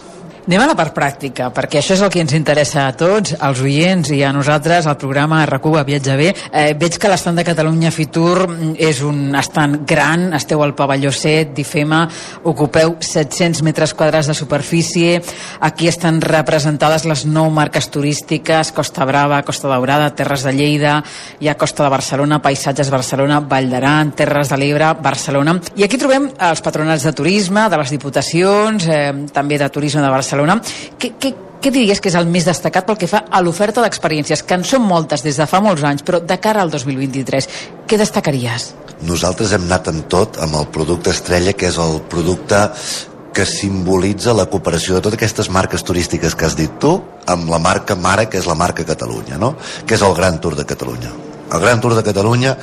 Anem 0.47 0.61
a 0.63 0.67
la 0.69 0.77
part 0.79 0.93
pràctica, 0.95 1.49
perquè 1.51 1.81
això 1.81 1.97
és 1.97 2.01
el 2.05 2.07
que 2.07 2.21
ens 2.23 2.31
interessa 2.31 2.85
a 2.87 2.93
tots, 2.95 3.33
als 3.43 3.59
oients 3.59 4.07
i 4.15 4.21
a 4.23 4.29
nosaltres, 4.31 4.85
al 4.87 4.95
programa 4.95 5.41
RAC1 5.43 5.73
a 5.75 5.81
Viatge 5.83 6.13
Bé. 6.15 6.29
Eh, 6.55 6.69
veig 6.79 6.95
que 6.95 7.09
l'estat 7.11 7.35
de 7.35 7.43
Catalunya 7.43 7.91
Fitur 7.91 8.45
és 8.79 9.01
un 9.03 9.35
estant 9.35 9.81
gran, 9.83 10.29
esteu 10.37 10.63
al 10.63 10.71
pavelló 10.71 11.11
7 11.11 11.51
d'IFEMA, 11.57 11.99
ocupeu 12.47 12.95
700 13.03 13.59
metres 13.67 13.91
quadrats 13.91 14.29
de 14.31 14.35
superfície, 14.39 15.17
aquí 15.59 15.89
estan 15.91 16.21
representades 16.23 17.03
les 17.03 17.25
nou 17.27 17.51
marques 17.51 17.91
turístiques, 17.91 18.71
Costa 18.71 19.03
Brava, 19.03 19.41
Costa 19.43 19.67
Daurada, 19.67 20.13
Terres 20.15 20.47
de 20.47 20.55
Lleida, 20.55 21.01
hi 21.43 21.51
ha 21.51 21.57
Costa 21.59 21.83
de 21.83 21.91
Barcelona, 21.91 22.39
Paisatges 22.39 22.93
Barcelona, 22.95 23.41
Vall 23.41 23.67
d'Aran, 23.75 24.15
Terres 24.15 24.55
de 24.55 24.61
l'Ebre, 24.63 24.93
Barcelona. 25.03 25.59
I 25.75 25.83
aquí 25.83 25.99
trobem 25.99 26.31
els 26.39 26.63
patronats 26.63 27.03
de 27.03 27.11
turisme, 27.11 27.67
de 27.67 27.83
les 27.83 27.91
diputacions, 27.91 28.87
eh, 28.87 29.11
també 29.35 29.59
de 29.59 29.67
turisme 29.67 30.07
de 30.07 30.15
Barcelona, 30.15 30.36
Barcelona. 30.37 30.61
Què, 30.99 31.13
què, 31.17 31.33
què 31.61 31.71
diries 31.73 31.99
que 32.01 32.11
és 32.11 32.17
el 32.17 32.29
més 32.29 32.45
destacat 32.45 32.85
pel 32.85 32.99
que 32.99 33.09
fa 33.09 33.23
a 33.29 33.41
l'oferta 33.41 33.81
d'experiències, 33.81 34.43
que 34.45 34.57
en 34.57 34.65
són 34.67 34.85
moltes 34.85 35.23
des 35.25 35.37
de 35.39 35.47
fa 35.49 35.61
molts 35.63 35.83
anys, 35.83 36.05
però 36.05 36.21
de 36.21 36.37
cara 36.41 36.61
al 36.61 36.71
2023, 36.73 37.49
què 37.89 37.97
destacaries? 37.97 38.73
Nosaltres 39.07 39.53
hem 39.53 39.67
anat 39.67 39.91
en 39.91 40.03
tot 40.09 40.39
amb 40.41 40.57
el 40.57 40.67
producte 40.73 41.13
estrella, 41.13 41.53
que 41.53 41.69
és 41.69 41.77
el 41.81 42.01
producte 42.09 42.63
que 43.33 43.45
simbolitza 43.45 44.33
la 44.33 44.47
cooperació 44.49 44.95
de 44.95 45.03
totes 45.05 45.19
aquestes 45.19 45.49
marques 45.53 45.83
turístiques 45.85 46.33
que 46.33 46.45
has 46.47 46.55
dit 46.57 46.79
tu 46.81 46.95
amb 47.29 47.49
la 47.51 47.59
marca 47.61 47.95
mare, 47.95 48.25
que 48.31 48.39
és 48.39 48.47
la 48.49 48.57
marca 48.57 48.85
Catalunya, 48.85 49.37
no? 49.37 49.55
que 49.85 49.93
és 49.93 50.01
el 50.01 50.15
Gran 50.17 50.39
Tour 50.41 50.55
de 50.57 50.65
Catalunya. 50.65 51.13
El 51.53 51.61
Gran 51.61 51.81
Tour 51.81 51.93
de 51.93 52.03
Catalunya, 52.03 52.55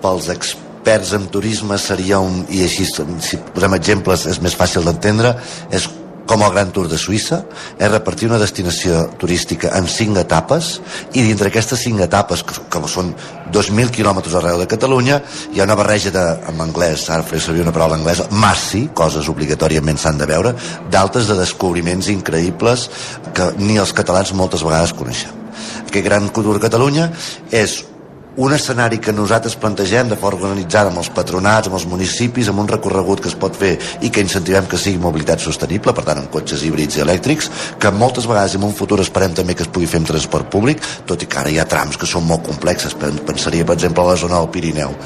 pels 0.00 0.30
experts 0.32 1.12
en 1.18 1.28
turisme, 1.28 1.76
seria 1.78 2.22
un... 2.24 2.46
i 2.48 2.64
així, 2.64 2.88
si 2.88 3.42
posem 3.52 3.76
exemples, 3.76 4.24
és 4.32 4.40
més 4.40 4.56
fàcil 4.56 4.88
d'entendre, 4.88 5.36
és 5.70 5.90
com 6.26 6.42
el 6.44 6.52
Gran 6.54 6.70
Tour 6.72 6.88
de 6.90 6.98
Suïssa, 7.00 7.42
és 7.78 7.90
repartir 7.90 8.28
una 8.30 8.40
destinació 8.40 9.04
turística 9.20 9.72
en 9.78 9.88
cinc 9.90 10.18
etapes 10.22 10.72
i 11.12 11.24
dintre 11.24 11.50
aquestes 11.50 11.82
cinc 11.82 12.02
etapes, 12.06 12.44
que, 12.46 12.56
que 12.70 12.82
són 12.88 13.12
2.000 13.52 13.92
quilòmetres 13.94 14.36
arreu 14.38 14.60
de 14.62 14.68
Catalunya, 14.70 15.20
hi 15.52 15.60
ha 15.60 15.68
una 15.68 15.76
barreja 15.78 16.14
de, 16.14 16.24
en 16.48 16.64
anglès, 16.64 17.08
ara 17.10 17.26
faré 17.26 17.42
servir 17.42 17.66
una 17.66 17.74
paraula 17.74 17.98
anglesa, 18.00 18.28
massi, 18.32 18.86
coses 18.94 19.28
obligatòriament 19.32 20.00
s'han 20.00 20.20
de 20.20 20.28
veure, 20.30 20.54
d'altres 20.90 21.28
de 21.28 21.38
descobriments 21.38 22.08
increïbles 22.12 22.88
que 23.36 23.52
ni 23.60 23.78
els 23.82 23.94
catalans 23.96 24.34
moltes 24.38 24.64
vegades 24.66 24.96
coneixem. 24.96 25.38
Aquest 25.86 26.04
Gran 26.06 26.30
Tour 26.32 26.56
Catalunya 26.62 27.10
és 27.52 27.82
un 28.36 28.52
escenari 28.52 28.98
que 28.98 29.12
nosaltres 29.12 29.56
plantegem 29.60 30.08
de 30.08 30.16
forma 30.16 30.48
organitzada 30.48 30.88
amb 30.88 31.02
els 31.02 31.10
patronats, 31.12 31.68
amb 31.68 31.76
els 31.76 31.86
municipis, 31.88 32.48
amb 32.48 32.62
un 32.62 32.70
recorregut 32.70 33.20
que 33.20 33.28
es 33.28 33.36
pot 33.36 33.56
fer 33.58 33.74
i 34.00 34.10
que 34.10 34.24
incentivem 34.24 34.68
que 34.70 34.80
sigui 34.80 35.00
mobilitat 35.02 35.44
sostenible, 35.44 35.92
per 35.92 36.04
tant 36.06 36.22
amb 36.22 36.32
cotxes 36.32 36.64
híbrids 36.64 36.96
i 36.96 37.04
elèctrics, 37.04 37.50
que 37.78 37.92
moltes 37.92 38.28
vegades 38.30 38.56
en 38.56 38.64
un 38.64 38.72
futur 38.76 39.02
esperem 39.04 39.36
també 39.36 39.56
que 39.56 39.66
es 39.66 39.72
pugui 39.72 39.90
fer 39.90 40.00
amb 40.00 40.08
transport 40.08 40.48
públic, 40.52 40.80
tot 41.06 41.22
i 41.22 41.28
que 41.28 41.42
ara 41.42 41.52
hi 41.52 41.60
ha 41.60 41.68
trams 41.68 42.00
que 42.00 42.08
són 42.08 42.24
molt 42.28 42.46
complexes, 42.48 42.96
pensaria 42.96 43.68
per 43.68 43.76
exemple 43.76 44.04
a 44.06 44.12
la 44.14 44.20
zona 44.20 44.40
del 44.40 44.52
Pirineu. 44.54 44.96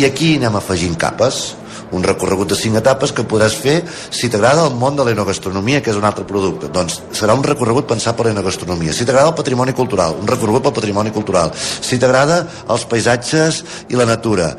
I 0.00 0.08
aquí 0.08 0.36
anem 0.40 0.56
afegint 0.56 0.96
capes, 0.96 1.44
un 1.92 2.04
recorregut 2.04 2.52
de 2.52 2.58
cinc 2.58 2.80
etapes 2.80 3.12
que 3.12 3.26
podràs 3.28 3.56
fer 3.56 3.78
si 4.10 4.30
t'agrada 4.32 4.66
el 4.66 4.76
món 4.80 4.96
de 4.96 5.06
l'enogastronomia, 5.06 5.82
que 5.82 5.92
és 5.92 6.00
un 6.00 6.08
altre 6.08 6.26
producte. 6.28 6.70
Doncs 6.72 7.00
serà 7.16 7.36
un 7.38 7.44
recorregut 7.46 7.88
pensat 7.88 8.16
per 8.16 8.28
l'enogastronomia. 8.28 8.92
Si 8.92 9.06
t'agrada 9.08 9.32
el 9.32 9.38
patrimoni 9.38 9.76
cultural, 9.76 10.16
un 10.20 10.28
recorregut 10.28 10.68
pel 10.68 10.78
patrimoni 10.80 11.14
cultural. 11.14 11.52
Si 11.56 11.98
t'agrada 11.98 12.42
els 12.68 12.86
paisatges 12.88 13.64
i 13.88 13.98
la 13.98 14.08
natura, 14.08 14.54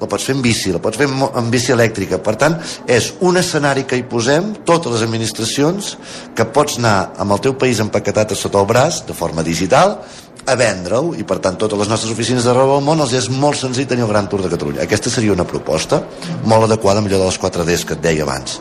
la 0.00 0.08
pots 0.08 0.26
fer 0.28 0.34
en 0.36 0.42
bici, 0.44 0.72
la 0.74 0.80
pots 0.82 0.98
fer 1.00 1.08
en 1.08 1.50
bici 1.52 1.72
elèctrica. 1.72 2.18
Per 2.22 2.36
tant, 2.40 2.58
és 2.86 3.12
un 3.24 3.38
escenari 3.40 3.86
que 3.88 3.98
hi 3.98 4.04
posem, 4.08 4.52
totes 4.68 4.92
les 4.92 5.06
administracions, 5.06 5.94
que 6.36 6.46
pots 6.52 6.78
anar 6.80 7.12
amb 7.22 7.36
el 7.36 7.42
teu 7.44 7.56
país 7.58 7.80
empaquetat 7.80 8.32
a 8.32 8.38
sota 8.38 8.60
el 8.60 8.68
braç, 8.68 9.02
de 9.08 9.16
forma 9.16 9.44
digital, 9.46 9.98
a 10.46 10.54
vendre-ho 10.54 11.14
i 11.18 11.24
per 11.26 11.40
tant 11.42 11.56
totes 11.58 11.78
les 11.80 11.88
nostres 11.90 12.12
oficines 12.12 12.44
d'arreu 12.46 12.76
del 12.76 12.84
món 12.86 13.00
els 13.02 13.14
és 13.18 13.26
molt 13.32 13.58
senzill 13.58 13.88
tenir 13.90 14.04
el 14.04 14.12
Gran 14.12 14.28
Tour 14.30 14.44
de 14.44 14.52
Catalunya. 14.52 14.84
Aquesta 14.84 15.10
seria 15.10 15.34
una 15.34 15.46
proposta 15.48 16.04
molt 16.44 16.68
adequada 16.68 17.02
millor 17.02 17.24
de 17.24 17.32
les 17.32 17.40
4Ds 17.40 17.88
que 17.88 17.96
et 17.98 18.04
deia 18.04 18.22
abans. 18.22 18.60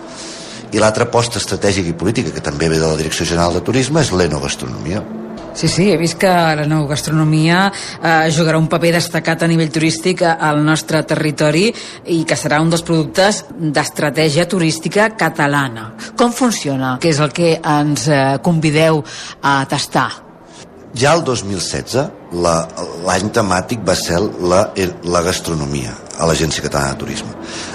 I 0.74 0.82
l'altra 0.82 1.06
aposta 1.06 1.38
estratègica 1.38 1.92
i 1.92 2.00
política 2.00 2.34
que 2.34 2.42
també 2.42 2.72
ve 2.72 2.82
de 2.82 2.88
la 2.88 2.98
Direcció 2.98 3.28
General 3.28 3.54
de 3.54 3.62
Turisme 3.62 4.02
és 4.02 4.12
l'enogastronomia 4.12 5.04
Sí, 5.56 5.70
sí, 5.72 5.86
he 5.90 5.96
vist 5.98 6.18
que 6.20 6.28
la 6.28 6.66
gastronomia 6.90 7.72
eh, 7.72 8.28
jugarà 8.36 8.60
un 8.60 8.68
paper 8.68 8.92
destacat 8.98 9.46
a 9.46 9.48
nivell 9.48 9.72
turístic 9.72 10.26
al 10.28 10.60
nostre 10.68 11.00
territori 11.08 11.70
i 12.12 12.26
que 12.28 12.36
serà 12.36 12.60
un 12.60 12.74
dels 12.74 12.84
productes 12.84 13.46
d'estratègia 13.56 14.50
turística 14.52 15.08
catalana. 15.16 15.94
Com 16.20 16.36
funciona? 16.36 16.98
Què 17.00 17.16
és 17.16 17.24
el 17.24 17.32
que 17.32 17.56
ens 17.64 18.10
eh, 18.12 18.22
convideu 18.44 19.00
a 19.42 19.62
tastar? 19.72 20.25
Ja 20.96 21.12
el 21.12 21.26
2016, 21.28 22.06
l'any 22.40 23.32
temàtic 23.36 23.82
va 23.84 23.98
ser 24.00 24.16
la, 24.48 24.62
la 25.04 25.22
gastronomia 25.26 25.92
a 26.16 26.30
l'Agència 26.30 26.64
Catalana 26.64 26.94
de 26.94 27.02
Turisme. 27.02 27.34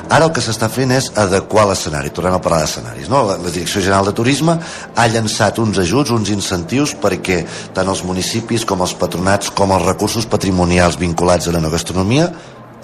Ara 0.09 0.25
el 0.25 0.33
que 0.33 0.41
s'està 0.41 0.71
fent 0.73 0.95
és 0.97 1.11
adequar 1.21 1.67
l'escenari, 1.69 2.15
tornem 2.17 2.39
a 2.39 2.41
parlar 2.41 2.63
d'escenaris. 2.65 3.11
No? 3.13 3.21
La, 3.29 3.37
la 3.37 3.53
Direcció 3.53 3.85
General 3.85 4.09
de 4.09 4.17
Turisme 4.17 4.57
ha 4.97 5.09
llançat 5.13 5.61
uns 5.61 5.83
ajuts, 5.85 6.17
uns 6.17 6.33
incentius 6.33 6.97
perquè 6.97 7.43
tant 7.77 7.93
els 7.93 8.07
municipis 8.09 8.65
com 8.65 8.81
els 8.81 8.97
patronats 8.97 9.53
com 9.53 9.77
els 9.77 9.85
recursos 9.85 10.25
patrimonials 10.25 10.97
vinculats 11.01 11.51
a 11.51 11.53
la 11.53 11.61
no 11.61 11.73
gastronomia 11.77 12.31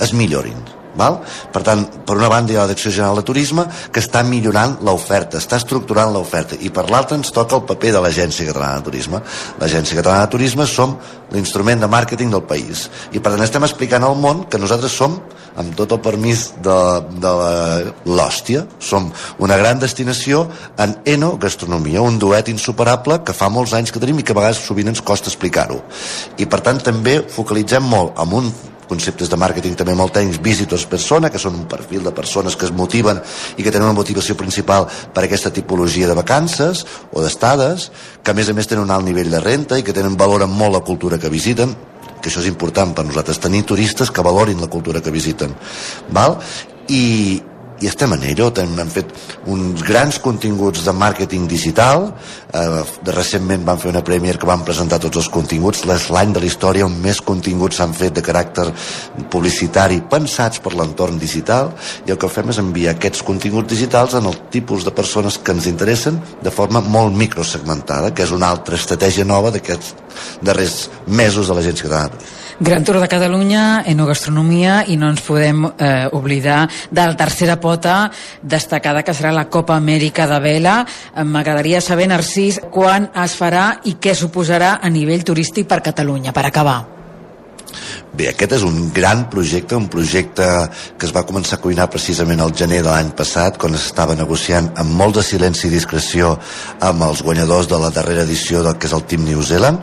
es 0.04 0.12
millorin 0.12 0.60
Val? 0.98 1.20
Per 1.52 1.62
tant, 1.66 1.84
per 2.06 2.16
una 2.18 2.30
banda 2.32 2.52
hi 2.52 2.58
ha 2.58 2.64
la 2.64 2.72
Direcció 2.72 2.92
General 2.94 3.20
de 3.20 3.26
Turisme 3.28 3.66
que 3.92 4.02
està 4.02 4.22
millorant 4.26 4.78
l'oferta, 4.86 5.38
està 5.38 5.60
estructurant 5.60 6.12
l'oferta 6.14 6.58
i 6.60 6.72
per 6.74 6.88
l'altra 6.90 7.18
ens 7.18 7.32
toca 7.34 7.58
el 7.58 7.66
paper 7.68 7.94
de 7.96 8.02
l'Agència 8.04 8.48
Catalana 8.48 8.80
de 8.80 8.88
Turisme. 8.90 9.22
L'Agència 9.60 10.00
Catalana 10.00 10.26
de 10.26 10.34
Turisme 10.36 10.66
som 10.70 10.96
l'instrument 11.32 11.80
de 11.82 11.88
màrqueting 11.90 12.30
del 12.30 12.44
país 12.46 12.86
i 13.12 13.18
per 13.18 13.32
tant 13.34 13.42
estem 13.42 13.64
explicant 13.66 14.04
al 14.06 14.14
món 14.18 14.44
que 14.50 14.60
nosaltres 14.62 14.94
som 14.94 15.16
amb 15.58 15.74
tot 15.78 15.94
el 15.96 16.00
permís 16.04 16.46
de, 16.62 16.76
de 17.22 17.32
l'hòstia 18.06 18.66
som 18.78 19.08
una 19.42 19.58
gran 19.58 19.80
destinació 19.82 20.44
en 20.78 20.94
enogastronomia, 21.16 22.04
un 22.04 22.20
duet 22.22 22.50
insuperable 22.52 23.22
que 23.26 23.34
fa 23.34 23.50
molts 23.50 23.74
anys 23.74 23.92
que 23.92 24.02
tenim 24.02 24.20
i 24.20 24.26
que 24.26 24.36
a 24.36 24.38
vegades 24.38 24.62
sovint 24.62 24.92
ens 24.92 25.02
costa 25.02 25.32
explicar-ho 25.32 25.82
i 26.38 26.46
per 26.46 26.62
tant 26.62 26.80
també 26.84 27.18
focalitzem 27.26 27.90
molt 27.90 28.14
amb 28.22 28.40
un 28.40 28.50
conceptes 28.88 29.30
de 29.30 29.38
màrqueting 29.40 29.76
també 29.78 29.94
molt 29.98 30.14
tècnics, 30.16 30.40
visitors 30.42 30.86
persona, 30.90 31.30
que 31.30 31.40
són 31.42 31.58
un 31.58 31.66
perfil 31.70 32.04
de 32.06 32.14
persones 32.14 32.56
que 32.56 32.66
es 32.68 32.72
motiven 32.72 33.20
i 33.56 33.62
que 33.62 33.72
tenen 33.72 33.88
una 33.88 33.98
motivació 33.98 34.36
principal 34.38 34.86
per 34.86 35.26
aquesta 35.26 35.52
tipologia 35.54 36.08
de 36.08 36.16
vacances 36.18 36.84
o 37.12 37.24
d'estades, 37.24 37.90
que 38.22 38.32
a 38.32 38.38
més 38.38 38.48
a 38.50 38.54
més 38.56 38.70
tenen 38.70 38.86
un 38.86 38.94
alt 38.94 39.06
nivell 39.06 39.30
de 39.30 39.42
renta 39.42 39.78
i 39.78 39.84
que 39.86 39.96
tenen 39.96 40.16
valoren 40.16 40.50
molt 40.50 40.78
la 40.78 40.84
cultura 40.86 41.18
que 41.18 41.32
visiten, 41.32 41.74
que 42.20 42.30
això 42.30 42.42
és 42.42 42.50
important 42.50 42.94
per 42.94 43.04
nosaltres, 43.06 43.38
tenir 43.42 43.64
turistes 43.66 44.10
que 44.10 44.24
valorin 44.24 44.60
la 44.60 44.70
cultura 44.72 45.02
que 45.02 45.14
visiten. 45.14 45.52
Val? 46.10 46.38
I, 46.88 47.42
i 47.80 47.88
estem 47.90 48.14
en 48.16 48.22
ello, 48.24 48.48
hem 48.56 48.90
fet 48.92 49.10
uns 49.52 49.82
grans 49.84 50.18
continguts 50.22 50.84
de 50.86 50.92
màrqueting 50.96 51.46
digital. 51.48 52.06
Eh, 52.52 52.82
recentment 53.12 53.66
vam 53.66 53.78
fer 53.78 53.90
una 53.90 54.04
premier 54.04 54.38
que 54.38 54.48
vam 54.48 54.64
presentar 54.64 54.98
tots 55.02 55.20
els 55.20 55.28
continguts. 55.28 55.84
És 55.84 56.08
l'any 56.10 56.32
de 56.32 56.40
la 56.40 56.48
història 56.48 56.86
on 56.86 56.96
més 57.02 57.20
continguts 57.20 57.76
s'han 57.76 57.92
fet 57.92 58.16
de 58.16 58.24
caràcter 58.24 58.66
publicitari 59.30 60.00
pensats 60.10 60.62
per 60.64 60.72
l'entorn 60.74 61.18
digital. 61.18 61.74
I 62.06 62.14
el 62.14 62.18
que 62.18 62.32
fem 62.32 62.48
és 62.50 62.62
enviar 62.62 62.96
aquests 62.96 63.22
continguts 63.22 63.68
digitals 63.68 64.16
en 64.16 64.26
el 64.26 64.40
tipus 64.50 64.84
de 64.84 64.94
persones 64.96 65.38
que 65.38 65.52
ens 65.52 65.66
interessen 65.66 66.20
de 66.42 66.50
forma 66.50 66.80
molt 66.80 67.14
microsegmentada 67.16 68.14
que 68.14 68.24
és 68.24 68.32
una 68.32 68.48
altra 68.48 68.76
estratègia 68.76 69.24
nova 69.24 69.52
d'aquests 69.52 69.94
darrers 70.42 70.88
mesos 71.06 71.48
de 71.48 71.54
l'Agència 71.54 71.88
Catalana 71.88 72.44
Gran 72.58 72.84
Tour 72.84 73.02
de 73.02 73.08
Catalunya, 73.08 73.82
enogastronomia 73.84 74.78
i 74.88 74.94
no 74.96 75.10
ens 75.12 75.20
podem 75.20 75.66
eh, 75.68 76.08
oblidar 76.16 76.62
de 76.88 77.02
la 77.02 77.12
tercera 77.12 77.58
pota 77.66 77.98
destacada 78.42 79.02
que 79.02 79.14
serà 79.16 79.34
la 79.34 79.48
Copa 79.50 79.76
Amèrica 79.76 80.30
de 80.30 80.40
Vela. 80.42 80.80
M'agradaria 81.26 81.82
saber, 81.82 82.08
Narcís, 82.10 82.62
quan 82.70 83.10
es 83.26 83.38
farà 83.38 83.68
i 83.90 83.98
què 84.00 84.14
suposarà 84.14 84.76
a 84.80 84.92
nivell 84.92 85.26
turístic 85.26 85.66
per 85.66 85.82
Catalunya, 85.90 86.34
per 86.36 86.46
acabar. 86.46 86.84
Bé, 88.16 88.30
aquest 88.30 88.54
és 88.56 88.64
un 88.64 88.90
gran 88.96 89.26
projecte, 89.32 89.76
un 89.76 89.88
projecte 89.92 90.46
que 90.96 91.04
es 91.08 91.12
va 91.12 91.26
començar 91.28 91.58
a 91.58 91.62
cuinar 91.64 91.88
precisament 91.92 92.40
al 92.40 92.54
gener 92.56 92.80
de 92.80 92.88
l'any 92.88 93.10
passat, 93.18 93.58
quan 93.60 93.76
s'estava 93.76 94.16
negociant 94.16 94.70
amb 94.80 94.94
molt 94.96 95.18
de 95.18 95.24
silenci 95.26 95.66
i 95.68 95.74
discreció 95.74 96.36
amb 96.80 97.04
els 97.04 97.22
guanyadors 97.26 97.68
de 97.68 97.80
la 97.82 97.92
darrera 97.92 98.24
edició 98.24 98.62
del 98.64 98.78
que 98.78 98.88
és 98.88 98.96
el 98.96 99.04
Team 99.10 99.26
New 99.28 99.42
Zealand, 99.44 99.82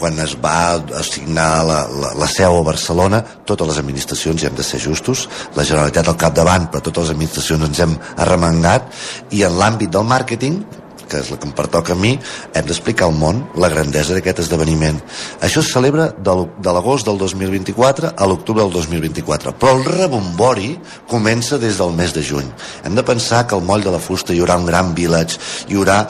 quan 0.00 0.18
es 0.24 0.34
va 0.40 0.80
assignar 0.98 1.50
la, 1.68 1.80
la, 2.02 2.12
la 2.18 2.28
seu 2.32 2.58
a 2.58 2.66
Barcelona, 2.66 3.20
totes 3.46 3.68
les 3.68 3.80
administracions, 3.82 4.42
hi 4.42 4.48
hem 4.48 4.58
de 4.58 4.66
ser 4.66 4.80
justos, 4.82 5.26
la 5.58 5.66
Generalitat 5.68 6.08
al 6.08 6.20
capdavant, 6.20 6.70
però 6.72 6.82
totes 6.82 7.06
les 7.06 7.16
administracions 7.16 7.68
ens 7.68 7.84
hem 7.84 7.96
arremangat, 8.16 8.88
i 9.36 9.44
en 9.46 9.58
l'àmbit 9.60 9.92
del 9.92 10.08
màrqueting 10.08 10.62
que 11.10 11.18
és 11.18 11.30
la 11.32 11.36
que 11.42 11.48
em 11.48 11.54
pertoca 11.56 11.92
a 11.96 11.98
mi, 11.98 12.12
hem 12.54 12.66
d'explicar 12.68 13.08
al 13.08 13.16
món 13.18 13.42
la 13.60 13.68
grandesa 13.72 14.14
d'aquest 14.14 14.44
esdeveniment. 14.44 15.00
Això 15.42 15.64
es 15.64 15.72
celebra 15.74 16.10
de 16.14 16.72
l'agost 16.76 17.08
del 17.08 17.18
2024 17.18 18.14
a 18.14 18.28
l'octubre 18.30 18.62
del 18.62 18.72
2024, 18.78 19.56
però 19.58 19.74
el 19.76 19.84
rebombori 19.88 20.76
comença 21.10 21.58
des 21.58 21.82
del 21.82 21.96
mes 21.98 22.14
de 22.14 22.22
juny. 22.22 22.46
Hem 22.84 22.94
de 22.94 23.06
pensar 23.06 23.46
que 23.46 23.58
al 23.58 23.66
moll 23.66 23.82
de 23.82 23.90
la 23.92 24.02
fusta 24.02 24.32
hi 24.32 24.40
haurà 24.40 24.60
un 24.60 24.68
gran 24.70 24.94
village, 24.94 25.40
hi 25.68 25.80
haurà 25.80 26.04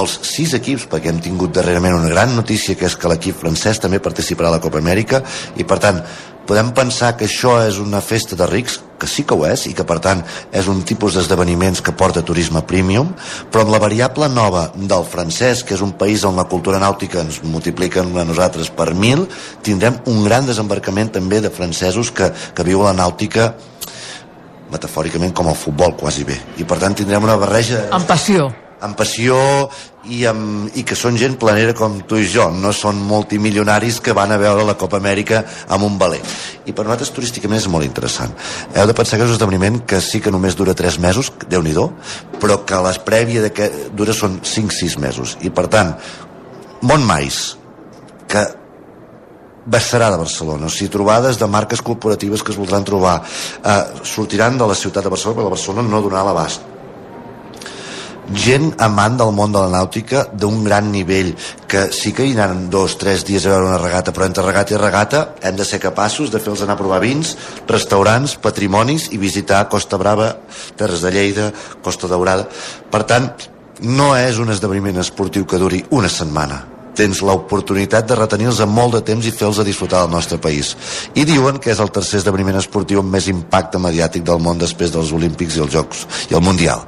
els 0.00 0.18
sis 0.26 0.54
equips, 0.58 0.88
perquè 0.90 1.12
hem 1.12 1.20
tingut 1.22 1.54
darrerament 1.54 1.98
una 1.98 2.10
gran 2.12 2.34
notícia, 2.36 2.76
que 2.78 2.88
és 2.88 2.96
que 2.96 3.10
l'equip 3.10 3.38
francès 3.40 3.80
també 3.82 4.00
participarà 4.02 4.52
a 4.52 4.56
la 4.56 4.64
Copa 4.64 4.82
Amèrica, 4.82 5.22
i 5.56 5.66
per 5.68 5.78
tant, 5.82 6.02
podem 6.48 6.70
pensar 6.72 7.12
que 7.18 7.26
això 7.28 7.58
és 7.66 7.76
una 7.82 8.00
festa 8.00 8.36
de 8.38 8.46
rics, 8.48 8.78
que 8.98 9.06
sí 9.06 9.22
que 9.28 9.36
ho 9.36 9.44
és, 9.46 9.66
i 9.68 9.74
que 9.76 9.84
per 9.86 9.98
tant 10.02 10.22
és 10.50 10.66
un 10.72 10.80
tipus 10.88 11.14
d'esdeveniments 11.14 11.82
que 11.84 11.92
porta 11.92 12.24
turisme 12.24 12.62
premium, 12.66 13.12
però 13.52 13.66
amb 13.66 13.74
la 13.74 13.82
variable 13.82 14.30
nova 14.32 14.70
del 14.74 15.04
francès, 15.04 15.62
que 15.62 15.76
és 15.76 15.84
un 15.84 15.92
país 16.00 16.24
on 16.24 16.40
la 16.40 16.48
cultura 16.48 16.80
nàutica 16.80 17.20
ens 17.20 17.42
multipliquen 17.44 18.16
a 18.16 18.24
nosaltres 18.24 18.72
per 18.74 18.94
mil, 18.94 19.26
tindrem 19.62 20.00
un 20.08 20.24
gran 20.24 20.48
desembarcament 20.48 21.12
també 21.18 21.42
de 21.44 21.52
francesos 21.52 22.10
que, 22.10 22.32
que 22.32 22.66
viuen 22.66 22.88
la 22.88 22.96
nàutica 23.04 23.52
metafòricament 24.72 25.34
com 25.36 25.48
el 25.52 25.56
futbol 25.56 25.94
quasi 25.96 26.26
bé 26.28 26.36
i 26.60 26.66
per 26.68 26.80
tant 26.82 26.96
tindrem 26.96 27.24
una 27.24 27.38
barreja 27.40 27.86
Amb 27.94 28.08
passió. 28.08 28.50
Amb 28.84 28.96
passió 28.98 29.36
i, 30.08 30.22
amb, 30.28 30.70
i 30.78 30.84
que 30.86 30.96
són 30.96 31.18
gent 31.18 31.36
planera 31.40 31.74
com 31.76 31.98
tu 32.08 32.18
i 32.20 32.26
jo, 32.30 32.48
no 32.54 32.72
són 32.76 33.00
multimilionaris 33.08 34.00
que 34.04 34.14
van 34.16 34.32
a 34.32 34.38
veure 34.40 34.66
la 34.66 34.76
Copa 34.78 35.00
Amèrica 35.00 35.42
amb 35.68 35.86
un 35.88 35.98
valer. 36.00 36.20
I 36.66 36.72
per 36.72 36.86
nosaltres 36.86 37.12
turísticament 37.16 37.60
és 37.60 37.68
molt 37.70 37.86
interessant. 37.86 38.34
Heu 38.74 38.86
de 38.88 38.96
pensar 38.96 39.18
que 39.18 39.26
és 39.26 39.32
un 39.32 39.38
esdeveniment 39.38 39.82
que 39.88 40.00
sí 40.04 40.22
que 40.24 40.32
només 40.34 40.56
dura 40.58 40.76
3 40.78 41.00
mesos, 41.04 41.32
déu 41.48 41.62
nhi 41.62 41.74
però 42.38 42.62
que 42.64 42.78
les 42.86 42.98
prèvia 43.02 43.42
de 43.42 43.50
que 43.52 43.68
dura 43.92 44.14
són 44.14 44.40
5-6 44.42 44.98
mesos. 44.98 45.36
I 45.42 45.50
per 45.50 45.66
tant, 45.68 45.92
Montmais, 46.82 47.58
que 48.28 48.46
Bastarà 49.68 50.08
de 50.08 50.16
Barcelona, 50.16 50.64
o 50.64 50.72
sigui, 50.72 50.88
trobades 50.88 51.36
de 51.36 51.46
marques 51.46 51.82
corporatives 51.84 52.40
que 52.40 52.54
es 52.54 52.56
voldran 52.56 52.86
trobar, 52.88 53.18
eh, 53.20 53.84
sortiran 54.02 54.56
de 54.56 54.66
la 54.66 54.74
ciutat 54.74 55.04
de 55.04 55.10
Barcelona, 55.12 55.36
perquè 55.36 55.44
la 55.50 55.56
Barcelona 55.56 55.88
no 55.90 56.00
donarà 56.00 56.24
l'abast 56.24 56.77
gent 58.34 58.74
amant 58.84 59.16
del 59.16 59.32
món 59.32 59.52
de 59.52 59.60
la 59.62 59.72
nàutica 59.72 60.26
d'un 60.32 60.62
gran 60.64 60.90
nivell 60.92 61.34
que 61.68 61.88
sí 61.92 62.12
que 62.12 62.26
hi 62.26 62.34
anaran 62.36 62.68
dos, 62.70 62.98
tres 63.00 63.24
dies 63.24 63.46
a 63.46 63.54
veure 63.54 63.70
una 63.70 63.80
regata 63.80 64.12
però 64.12 64.26
entre 64.28 64.44
regata 64.44 64.74
i 64.74 64.80
regata 64.80 65.22
hem 65.40 65.56
de 65.56 65.64
ser 65.64 65.80
capaços 65.80 66.30
de 66.30 66.40
fer-los 66.40 66.62
anar 66.62 66.76
a 66.76 66.80
provar 66.82 67.00
vins 67.00 67.36
restaurants, 67.66 68.36
patrimonis 68.36 69.08
i 69.12 69.18
visitar 69.18 69.68
Costa 69.68 69.96
Brava 69.96 70.34
Terres 70.76 71.00
de 71.00 71.12
Lleida, 71.12 71.52
Costa 71.82 72.08
Daurada 72.08 72.48
per 72.92 73.04
tant, 73.08 73.30
no 73.80 74.14
és 74.16 74.38
un 74.42 74.50
esdeveniment 74.52 74.98
esportiu 75.00 75.46
que 75.46 75.60
duri 75.60 75.84
una 75.94 76.10
setmana 76.12 76.64
tens 76.98 77.22
l'oportunitat 77.22 78.08
de 78.10 78.16
retenir-los 78.18 78.64
molt 78.66 78.98
de 78.98 79.04
temps 79.12 79.26
i 79.26 79.30
fer-los 79.30 79.62
a 79.62 79.66
disfrutar 79.66 80.02
del 80.02 80.16
nostre 80.16 80.40
país. 80.42 80.74
I 81.14 81.22
diuen 81.28 81.62
que 81.62 81.70
és 81.70 81.78
el 81.78 81.94
tercer 81.94 82.18
esdeveniment 82.18 82.58
esportiu 82.58 83.04
amb 83.04 83.14
més 83.14 83.30
impacte 83.30 83.78
mediàtic 83.78 84.26
del 84.26 84.42
món 84.42 84.58
després 84.58 84.90
dels 84.90 85.14
Olímpics 85.14 85.56
i 85.56 85.62
els 85.62 85.76
Jocs 85.78 86.08
i 86.32 86.34
el 86.34 86.42
Mundial. 86.42 86.82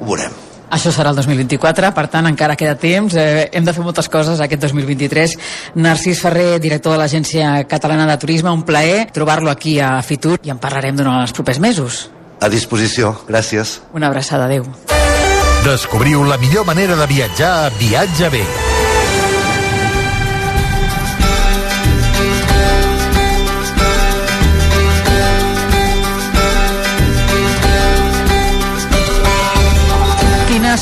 Ho 0.00 0.08
veurem. 0.08 0.49
Això 0.70 0.92
serà 0.94 1.10
el 1.10 1.18
2024, 1.18 1.90
per 1.96 2.06
tant 2.12 2.28
encara 2.30 2.56
queda 2.56 2.76
temps, 2.78 3.14
eh, 3.18 3.48
hem 3.52 3.66
de 3.66 3.74
fer 3.74 3.82
moltes 3.82 4.08
coses 4.08 4.40
aquest 4.40 4.62
2023. 4.62 5.36
Narcís 5.74 6.22
Ferrer, 6.22 6.60
director 6.62 6.94
de 6.94 7.02
l'Agència 7.02 7.64
Catalana 7.68 8.06
de 8.06 8.18
Turisme, 8.22 8.50
un 8.54 8.62
plaer 8.62 9.08
trobar-lo 9.12 9.50
aquí 9.50 9.80
a 9.80 9.96
Fitur 10.02 10.38
i 10.44 10.54
en 10.54 10.62
parlarem 10.62 10.96
durant 10.96 11.20
els 11.20 11.34
propers 11.34 11.58
mesos. 11.58 12.08
A 12.40 12.48
disposició, 12.48 13.16
gràcies. 13.28 13.80
Una 13.92 14.08
abraçada, 14.08 14.46
adeu. 14.46 14.64
Descobriu 15.64 16.22
la 16.24 16.38
millor 16.38 16.64
manera 16.64 16.96
de 16.96 17.06
viatjar 17.06 17.66
a 17.66 17.72
Viatge 17.76 18.30
bé. 18.30 18.44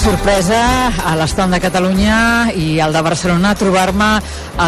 Sorpresa 0.08 0.88
a 1.04 1.10
l'estand 1.20 1.52
de 1.52 1.58
Catalunya 1.60 2.18
i 2.56 2.78
al 2.80 2.94
de 2.96 3.02
Barcelona 3.04 3.50
trobar-me 3.60 4.08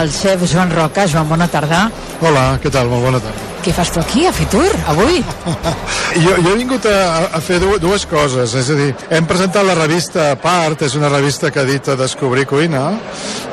el 0.01 0.13
xef 0.13 0.45
Joan 0.53 0.75
Roca. 0.75 1.07
Joan, 1.09 1.31
bona 1.33 1.49
tarda. 1.49 1.87
Hola, 2.21 2.51
què 2.61 2.73
tal? 2.75 2.93
Molt 2.93 3.09
bona 3.09 3.25
tarda. 3.25 3.50
Què 3.61 3.73
fas 3.77 3.91
tu 3.93 4.01
aquí, 4.01 4.23
a 4.25 4.33
Fitur, 4.33 4.69
avui? 4.89 5.21
Jo, 6.25 6.33
jo 6.43 6.51
he 6.51 6.57
vingut 6.59 6.87
a, 6.91 7.29
a 7.37 7.41
fer 7.45 7.61
dues, 7.61 8.07
coses, 8.11 8.55
és 8.59 8.71
a 8.73 8.77
dir, 8.79 8.89
hem 9.15 9.29
presentat 9.31 9.63
la 9.63 9.77
revista 9.79 10.31
Part, 10.41 10.83
és 10.83 10.97
una 10.99 11.11
revista 11.13 11.53
que 11.55 11.63
edita 11.63 11.95
Descobrir 11.95 12.49
Cuina, 12.51 12.87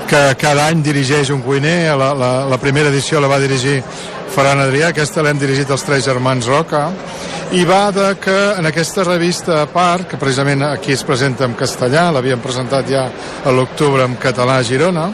que 0.10 0.22
cada 0.42 0.66
any 0.72 0.82
dirigeix 0.82 1.30
un 1.36 1.44
cuiner, 1.46 1.94
la, 2.00 2.14
la, 2.18 2.32
la 2.50 2.58
primera 2.58 2.90
edició 2.90 3.22
la 3.22 3.30
va 3.30 3.38
dirigir 3.44 3.82
Ferran 4.34 4.64
Adrià, 4.64 4.90
aquesta 4.90 5.22
l'hem 5.22 5.38
dirigit 5.44 5.70
els 5.76 5.86
tres 5.86 6.08
germans 6.08 6.48
Roca, 6.50 6.88
i 7.54 7.68
va 7.68 7.92
de 7.92 8.10
que 8.24 8.38
en 8.58 8.72
aquesta 8.72 9.06
revista 9.06 9.62
part, 9.72 10.08
que 10.10 10.20
precisament 10.20 10.66
aquí 10.72 10.96
es 10.96 11.06
presenta 11.08 11.46
en 11.46 11.54
castellà, 11.60 12.10
l'havíem 12.16 12.42
presentat 12.42 12.90
ja 12.90 13.06
a 13.44 13.54
l'octubre 13.54 14.08
en 14.08 14.18
català 14.24 14.58
a 14.58 14.66
Girona, 14.68 15.12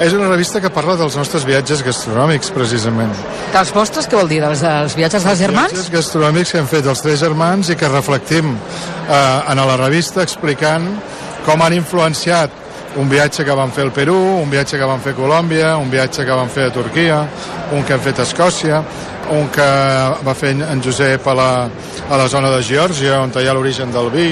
és 0.00 0.14
una 0.16 0.30
revista 0.30 0.62
que 0.64 0.70
parla 0.72 0.94
dels 0.96 1.16
nostres 1.18 1.44
viatges 1.44 1.82
gastronòmics, 1.84 2.48
precisament. 2.56 3.12
Dels 3.52 3.72
vostres, 3.76 4.08
què 4.08 4.16
vol 4.16 4.30
dir? 4.30 4.40
Dels, 4.40 4.62
dels 4.64 4.96
viatges 4.96 5.26
dels 5.28 5.42
germans? 5.42 5.74
Viatges 5.74 5.92
gastronòmics 5.92 6.54
que 6.54 6.62
hem 6.62 6.70
fet 6.70 6.88
els 6.88 7.04
tres 7.04 7.20
germans 7.20 7.68
i 7.68 7.76
que 7.76 7.90
reflectim 7.92 8.54
eh, 8.54 9.20
en 9.52 9.60
la 9.60 9.76
revista 9.76 10.24
explicant 10.24 10.88
com 11.44 11.60
han 11.60 11.76
influenciat 11.76 12.56
un 13.00 13.12
viatge 13.12 13.44
que 13.44 13.54
vam 13.54 13.70
fer 13.70 13.84
al 13.86 13.92
Perú, 13.94 14.16
un 14.40 14.48
viatge 14.50 14.80
que 14.80 14.88
vam 14.88 15.04
fer 15.04 15.12
a 15.12 15.18
Colòmbia, 15.20 15.76
un 15.78 15.92
viatge 15.92 16.24
que 16.26 16.34
vam 16.40 16.48
fer 16.50 16.70
a 16.70 16.74
Turquia, 16.74 17.20
un 17.76 17.84
que 17.84 17.94
hem 17.94 18.02
fet 18.02 18.18
a 18.18 18.26
Escòcia, 18.26 18.80
un 19.30 19.48
que 19.52 19.68
va 20.26 20.34
fer 20.34 20.54
en 20.56 20.82
Josep 20.82 21.26
a 21.30 21.34
la, 21.36 21.50
a 22.10 22.18
la 22.18 22.26
zona 22.28 22.50
de 22.50 22.62
Geòrgia, 22.66 23.20
on 23.22 23.32
hi 23.34 23.48
ha 23.48 23.54
l'origen 23.54 23.92
del 23.94 24.10
vi. 24.10 24.28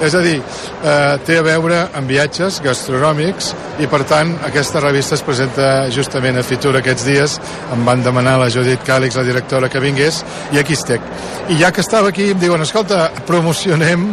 És 0.00 0.14
a 0.16 0.22
dir, 0.24 0.38
eh, 0.40 1.18
té 1.26 1.36
a 1.38 1.42
veure 1.44 1.82
amb 1.94 2.08
viatges 2.08 2.60
gastronòmics 2.64 3.52
i, 3.80 3.86
per 3.86 4.00
tant, 4.08 4.32
aquesta 4.48 4.80
revista 4.80 5.14
es 5.14 5.24
presenta 5.24 5.90
justament 5.92 6.40
a 6.40 6.44
Fitur 6.46 6.72
aquests 6.78 7.04
dies. 7.04 7.36
Em 7.74 7.84
van 7.84 8.02
demanar 8.02 8.38
la 8.40 8.48
Judit 8.52 8.80
Càlix, 8.86 9.18
la 9.20 9.26
directora, 9.26 9.68
que 9.68 9.82
vingués, 9.82 10.22
i 10.52 10.60
aquí 10.60 10.78
estic. 10.78 11.04
I 11.50 11.58
ja 11.60 11.70
que 11.74 11.84
estava 11.84 12.08
aquí, 12.08 12.30
em 12.32 12.40
diuen, 12.40 12.64
escolta, 12.64 13.10
promocionem 13.28 14.08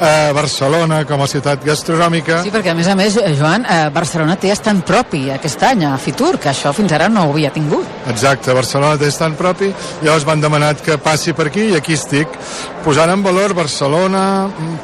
eh, 0.00 0.30
Barcelona 0.36 1.02
com 1.08 1.22
a 1.24 1.28
ciutat 1.30 1.66
gastronòmica. 1.66 2.42
Sí, 2.46 2.54
perquè 2.54 2.70
a 2.70 2.78
més 2.78 2.88
a 2.88 2.94
més, 2.98 3.18
eh, 3.18 3.34
Joan, 3.34 3.66
eh, 3.66 3.90
Barcelona 3.94 4.36
té 4.38 4.52
estant 4.54 4.84
propi 4.86 5.26
aquest 5.34 5.62
any 5.66 5.84
a 5.84 5.96
Fitur, 5.98 6.38
que 6.38 6.52
això 6.52 6.72
fins 6.76 6.92
ara 6.92 7.08
no 7.08 7.26
ho 7.26 7.34
havia 7.34 7.50
tingut. 7.50 7.86
Exacte, 8.10 8.54
Barcelona 8.54 8.98
té 8.98 9.10
estant 9.10 9.34
propi, 9.34 9.73
llavors 10.02 10.26
m'han 10.28 10.42
demanat 10.42 10.82
que 10.84 10.98
passi 11.02 11.34
per 11.36 11.48
aquí 11.50 11.68
i 11.70 11.78
aquí 11.78 11.96
estic, 11.98 12.28
posant 12.84 13.10
en 13.12 13.22
valor 13.24 13.54
Barcelona, 13.56 14.24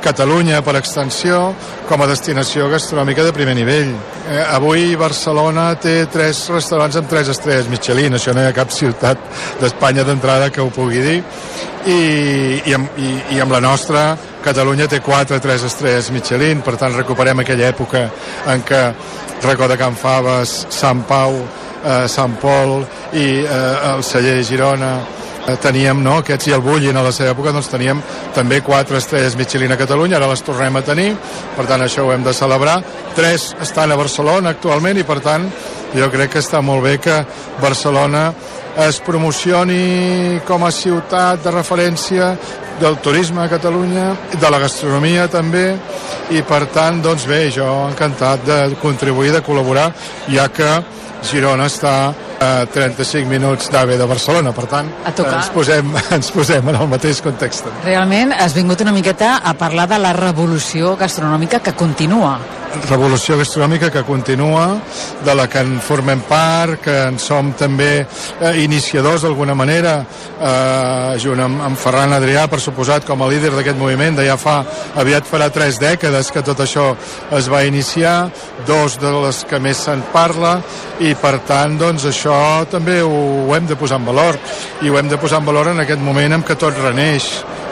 Catalunya 0.00 0.62
per 0.64 0.76
extensió, 0.78 1.42
com 1.88 2.02
a 2.02 2.08
destinació 2.10 2.68
gastronòmica 2.72 3.24
de 3.26 3.34
primer 3.36 3.56
nivell. 3.58 3.92
Eh, 4.30 4.42
avui 4.56 4.94
Barcelona 5.00 5.74
té 5.80 6.06
tres 6.12 6.46
restaurants 6.52 6.96
amb 6.96 7.10
tres 7.10 7.28
estrelles 7.32 7.68
Michelin, 7.68 8.16
això 8.16 8.34
no 8.34 8.44
hi 8.44 8.48
ha 8.48 8.56
cap 8.56 8.72
ciutat 8.74 9.20
d'Espanya 9.60 10.06
d'entrada 10.08 10.50
que 10.50 10.62
ho 10.64 10.70
pugui 10.74 11.04
dir, 11.04 11.20
i, 11.86 12.00
i, 12.64 12.74
amb, 12.76 12.98
i, 13.00 13.14
i 13.36 13.40
amb 13.40 13.52
la 13.54 13.62
nostra 13.64 14.10
Catalunya 14.40 14.86
té 14.88 15.02
4 15.04 15.36
3 15.44 15.64
estrelles 15.68 16.10
Michelin, 16.14 16.62
per 16.64 16.78
tant 16.80 16.94
recuperem 16.96 17.42
aquella 17.42 17.68
època 17.68 18.06
en 18.48 18.62
què 18.64 18.84
de 19.40 19.76
Can 19.76 19.96
Faves, 19.96 20.66
Sant 20.68 21.02
Pau, 21.08 21.36
eh, 21.84 22.04
Sant 22.08 22.36
Pol 22.40 22.80
i 23.12 23.26
eh, 23.40 23.94
el 23.94 24.04
celler 24.04 24.38
Girona. 24.44 24.92
Eh, 25.48 25.56
teníem, 25.56 26.02
no, 26.04 26.18
aquests 26.20 26.50
i 26.50 26.54
el 26.54 26.62
Bullin 26.64 26.96
a 26.96 27.02
la 27.04 27.12
seva 27.16 27.32
època, 27.32 27.52
doncs 27.54 27.70
teníem 27.72 28.02
també 28.36 28.60
quatre 28.60 29.00
estrelles 29.00 29.36
Michelin 29.40 29.72
a 29.72 29.78
Catalunya, 29.80 30.18
ara 30.18 30.28
les 30.30 30.44
tornem 30.44 30.76
a 30.76 30.84
tenir, 30.84 31.10
per 31.56 31.64
tant 31.66 31.82
això 31.82 32.04
ho 32.04 32.12
hem 32.12 32.24
de 32.26 32.36
celebrar. 32.36 32.78
Tres 33.16 33.54
estan 33.64 33.90
a 33.90 33.98
Barcelona 33.98 34.52
actualment 34.52 35.00
i 35.00 35.06
per 35.08 35.18
tant 35.24 35.48
jo 35.96 36.10
crec 36.12 36.36
que 36.36 36.42
està 36.44 36.60
molt 36.62 36.84
bé 36.84 36.98
que 37.02 37.16
Barcelona 37.60 38.28
es 38.78 39.00
promocioni 39.02 40.40
com 40.46 40.62
a 40.64 40.70
ciutat 40.70 41.42
de 41.42 41.50
referència 41.50 42.34
del 42.80 42.96
turisme 43.04 43.42
a 43.42 43.48
Catalunya, 43.50 44.06
de 44.40 44.50
la 44.50 44.60
gastronomia 44.62 45.26
també, 45.28 45.66
i 46.32 46.40
per 46.48 46.62
tant, 46.72 47.02
doncs 47.04 47.26
bé, 47.28 47.42
jo 47.52 47.66
encantat 47.90 48.46
de 48.46 48.58
contribuir, 48.80 49.34
de 49.34 49.42
col·laborar, 49.44 49.90
ja 50.32 50.46
que 50.48 50.70
Girona 51.26 51.66
està 51.68 51.94
a 52.40 52.64
35 52.66 53.28
minuts 53.28 53.68
d'AVE 53.70 53.98
de 54.00 54.06
Barcelona, 54.08 54.52
per 54.56 54.64
tant, 54.70 54.88
ens 55.04 55.50
posem, 55.52 55.92
ens 56.16 56.30
posem 56.32 56.72
en 56.72 56.78
el 56.80 56.88
mateix 56.88 57.20
context. 57.24 57.68
Realment 57.84 58.32
has 58.32 58.56
vingut 58.56 58.80
una 58.80 58.96
miqueta 58.96 59.36
a 59.44 59.52
parlar 59.60 59.86
de 59.90 60.00
la 60.00 60.14
revolució 60.16 60.96
gastronòmica 60.96 61.60
que 61.60 61.76
continua. 61.76 62.38
revolució 62.88 63.36
gastronòmica 63.36 63.88
que 63.90 64.04
continua, 64.06 64.78
de 65.24 65.34
la 65.34 65.48
que 65.50 65.58
en 65.58 65.80
formem 65.82 66.20
part, 66.22 66.76
que 66.80 66.94
en 67.08 67.18
som 67.18 67.48
també 67.58 68.04
eh, 68.04 68.52
iniciadors 68.62 69.24
d'alguna 69.26 69.56
manera, 69.58 69.96
eh, 70.38 71.18
junt 71.18 71.42
amb, 71.42 71.64
amb 71.66 71.78
Ferran 71.78 72.14
Adrià, 72.14 72.46
per 72.46 72.60
suposat, 72.62 73.04
com 73.04 73.22
a 73.22 73.28
líder 73.28 73.50
d'aquest 73.56 73.78
moviment, 73.78 74.14
de 74.14 74.28
ja 74.28 74.36
fa, 74.38 74.60
aviat 75.02 75.26
farà 75.26 75.50
tres 75.50 75.80
dècades 75.82 76.30
que 76.30 76.44
tot 76.46 76.62
això 76.62 76.92
es 77.36 77.50
va 77.50 77.64
iniciar, 77.66 78.30
dos 78.70 79.00
de 79.02 79.10
les 79.26 79.42
que 79.50 79.58
més 79.58 79.82
se'n 79.88 80.06
parla, 80.14 80.60
i 81.00 81.16
per 81.18 81.40
tant, 81.48 81.74
doncs, 81.80 82.06
això 82.06 82.29
també 82.70 83.00
ho, 83.02 83.10
ho 83.46 83.56
hem 83.56 83.66
de 83.66 83.76
posar 83.76 84.00
en 84.00 84.10
valor, 84.10 84.38
i 84.82 84.90
ho 84.90 84.98
hem 84.98 85.08
de 85.08 85.18
posar 85.20 85.40
en 85.40 85.48
valor 85.48 85.72
en 85.72 85.84
aquest 85.84 86.02
moment 86.04 86.38
en 86.38 86.44
què 86.46 86.56
tot 86.58 86.78
reneix, 86.78 87.30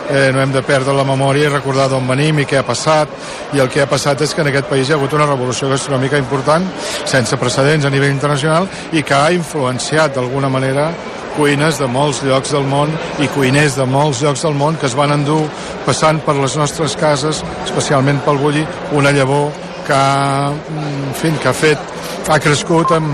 eh, 0.08 0.30
no 0.32 0.40
hem 0.40 0.52
de 0.52 0.62
perdre 0.62 0.94
la 0.96 1.04
memòria 1.04 1.48
i 1.48 1.52
recordar 1.52 1.88
d'on 1.90 2.06
venim 2.08 2.40
i 2.40 2.46
què 2.48 2.58
ha 2.60 2.66
passat 2.66 3.12
i 3.54 3.60
el 3.60 3.68
que 3.72 3.82
ha 3.82 3.90
passat 3.90 4.22
és 4.24 4.34
que 4.34 4.42
en 4.42 4.50
aquest 4.50 4.68
país 4.70 4.88
hi 4.88 4.94
ha 4.94 4.96
hagut 4.96 5.14
una 5.16 5.28
revolució 5.28 5.68
gastronòmica 5.68 6.20
important 6.20 6.64
sense 7.04 7.36
precedents 7.36 7.84
a 7.84 7.92
nivell 7.92 8.14
internacional 8.14 8.68
i 8.92 9.02
que 9.02 9.14
ha 9.14 9.30
influenciat 9.36 10.16
d'alguna 10.16 10.48
manera 10.48 10.90
cuines 11.36 11.78
de 11.78 11.86
molts 11.86 12.22
llocs 12.26 12.50
del 12.50 12.66
món 12.66 12.90
i 13.22 13.28
cuiners 13.34 13.76
de 13.78 13.86
molts 13.86 14.24
llocs 14.24 14.42
del 14.42 14.56
món 14.58 14.78
que 14.80 14.88
es 14.88 14.96
van 14.98 15.14
endur 15.14 15.44
passant 15.86 16.18
per 16.24 16.34
les 16.34 16.56
nostres 16.58 16.96
cases, 16.98 17.44
especialment 17.64 18.18
pel 18.24 18.40
Bulli, 18.42 18.64
una 18.98 19.12
llavor 19.14 19.52
que 19.88 19.96
ha, 19.96 20.52
en 20.52 21.14
fi, 21.16 21.32
que 21.40 21.48
ha 21.48 21.56
fet 21.56 21.98
ha 22.28 22.38
crescut 22.44 22.92
en, 22.92 23.06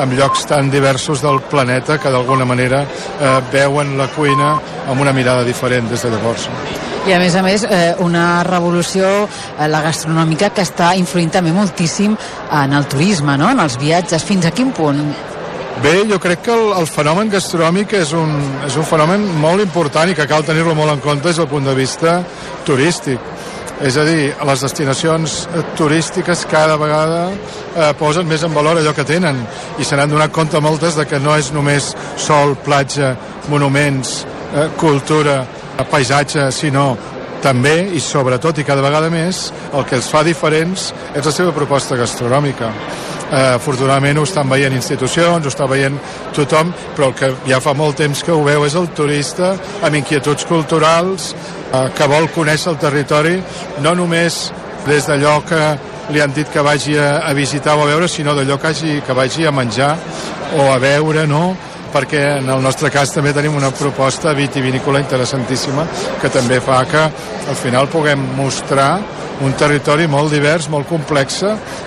en 0.00 0.14
llocs 0.16 0.46
tan 0.48 0.70
diversos 0.72 1.20
del 1.20 1.42
planeta 1.50 1.98
que 2.00 2.10
d'alguna 2.10 2.46
manera 2.48 2.82
eh, 2.86 3.34
veuen 3.52 3.98
la 3.98 4.08
cuina 4.14 4.54
amb 4.88 5.00
una 5.00 5.12
mirada 5.12 5.44
diferent 5.44 5.90
des 5.90 6.02
de 6.02 6.12
llavors. 6.14 6.48
I 7.02 7.12
a 7.12 7.18
més 7.18 7.34
a 7.36 7.42
més, 7.42 7.66
eh, 7.66 7.92
una 8.00 8.42
revolució, 8.46 9.10
eh, 9.26 9.68
la 9.68 9.82
gastronòmica, 9.84 10.52
que 10.54 10.64
està 10.64 10.94
influint 10.96 11.32
també 11.34 11.52
moltíssim 11.52 12.16
en 12.62 12.72
el 12.78 12.86
turisme, 12.86 13.36
no? 13.36 13.50
en 13.50 13.60
els 13.60 13.76
viatges. 13.78 14.24
Fins 14.24 14.46
a 14.46 14.54
quin 14.54 14.72
punt? 14.72 15.02
Bé, 15.82 15.96
jo 16.08 16.20
crec 16.22 16.44
que 16.46 16.54
el, 16.54 16.68
el 16.78 16.86
fenomen 16.86 17.30
gastronòmic 17.32 17.96
és 17.98 18.12
un, 18.14 18.32
és 18.68 18.76
un 18.78 18.86
fenomen 18.86 19.24
molt 19.42 19.64
important 19.64 20.08
i 20.08 20.14
que 20.14 20.28
cal 20.30 20.46
tenir-lo 20.46 20.76
molt 20.78 20.94
en 20.94 21.02
compte 21.02 21.28
des 21.28 21.40
del 21.42 21.50
punt 21.50 21.66
de 21.66 21.74
vista 21.74 22.20
turístic. 22.64 23.18
És 23.82 23.96
a 23.96 24.04
dir, 24.06 24.34
les 24.46 24.62
destinacions 24.62 25.38
eh, 25.48 25.62
turístiques 25.78 26.44
cada 26.50 26.76
vegada 26.78 27.22
eh, 27.32 27.88
posen 27.98 28.28
més 28.28 28.44
en 28.44 28.52
valor 28.54 28.78
allò 28.78 28.92
que 28.94 29.06
tenen 29.08 29.40
i 29.80 29.86
se 29.86 29.96
n'han 29.96 30.12
donat 30.12 30.34
compte 30.34 30.60
moltes 30.60 30.98
de 30.98 31.06
que 31.08 31.18
no 31.22 31.34
és 31.38 31.50
només 31.54 31.92
sol, 32.20 32.54
platja, 32.62 33.16
monuments, 33.48 34.20
eh, 34.52 34.68
cultura, 34.78 35.40
paisatge, 35.90 36.44
sinó 36.54 36.92
també 37.42 37.88
i 37.96 38.00
sobretot 38.00 38.60
i 38.62 38.66
cada 38.66 38.84
vegada 38.84 39.08
més 39.10 39.48
el 39.74 39.86
que 39.88 39.96
els 39.98 40.06
fa 40.06 40.22
diferents 40.22 40.92
és 41.10 41.26
la 41.26 41.32
seva 41.34 41.54
proposta 41.56 41.98
gastronòmica 41.98 42.70
eh, 43.32 43.54
afortunadament 43.56 44.20
ho 44.20 44.26
estan 44.28 44.50
veient 44.50 44.74
institucions, 44.76 45.46
ho 45.46 45.52
està 45.52 45.66
veient 45.70 45.96
tothom, 46.36 46.72
però 46.96 47.10
el 47.10 47.16
que 47.18 47.32
ja 47.48 47.60
fa 47.64 47.74
molt 47.74 47.98
temps 48.02 48.22
que 48.22 48.34
ho 48.34 48.42
veu 48.44 48.66
és 48.68 48.76
el 48.78 48.90
turista 48.96 49.54
amb 49.82 49.96
inquietuds 50.02 50.46
culturals 50.48 51.32
eh, 51.32 51.88
que 51.96 52.10
vol 52.10 52.28
conèixer 52.34 52.74
el 52.74 52.80
territori 52.82 53.38
no 53.82 53.96
només 53.98 54.44
des 54.86 55.08
d'allò 55.08 55.40
que 55.48 55.64
li 56.12 56.20
han 56.20 56.32
dit 56.34 56.48
que 56.50 56.62
vagi 56.62 56.96
a, 56.98 57.22
a 57.24 57.32
visitar 57.32 57.76
o 57.78 57.84
a 57.84 57.90
veure, 57.90 58.08
sinó 58.08 58.34
d'allò 58.34 58.58
que, 58.60 58.72
hagi, 58.72 59.00
que 59.06 59.14
vagi 59.16 59.46
a 59.46 59.52
menjar 59.54 59.94
o 60.58 60.72
a 60.72 60.78
veure, 60.82 61.26
no? 61.26 61.52
perquè 61.92 62.22
en 62.38 62.48
el 62.48 62.62
nostre 62.64 62.88
cas 62.90 63.12
també 63.12 63.34
tenim 63.36 63.56
una 63.58 63.68
proposta 63.76 64.32
vitivinícola 64.32 65.02
interessantíssima 65.02 65.84
que 66.22 66.30
també 66.32 66.56
fa 66.64 66.78
que 66.88 67.02
al 67.04 67.58
final 67.58 67.90
puguem 67.92 68.22
mostrar 68.38 68.94
un 69.40 69.54
territori 69.58 70.06
molt 70.06 70.32
divers, 70.34 70.68
molt 70.68 70.88
complex, 70.88 71.42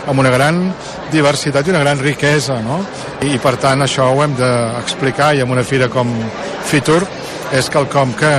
amb 0.07 0.19
una 0.19 0.31
gran 0.33 0.65
diversitat 1.11 1.67
i 1.67 1.73
una 1.75 1.83
gran 1.83 2.01
riquesa, 2.01 2.59
no? 2.65 2.81
I, 3.21 3.35
i 3.35 3.39
per 3.41 3.55
tant 3.61 3.85
això 3.85 4.09
ho 4.11 4.23
hem 4.25 4.35
d'explicar 4.39 5.33
i 5.35 5.45
amb 5.45 5.55
una 5.55 5.63
fira 5.63 5.89
com 5.91 6.11
Fitur 6.65 7.03
és 7.53 7.69
quelcom 7.69 8.15
que 8.17 8.33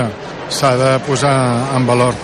s'ha 0.51 0.77
de 0.77 0.93
posar 1.07 1.37
en 1.77 1.87
valor. 1.87 2.15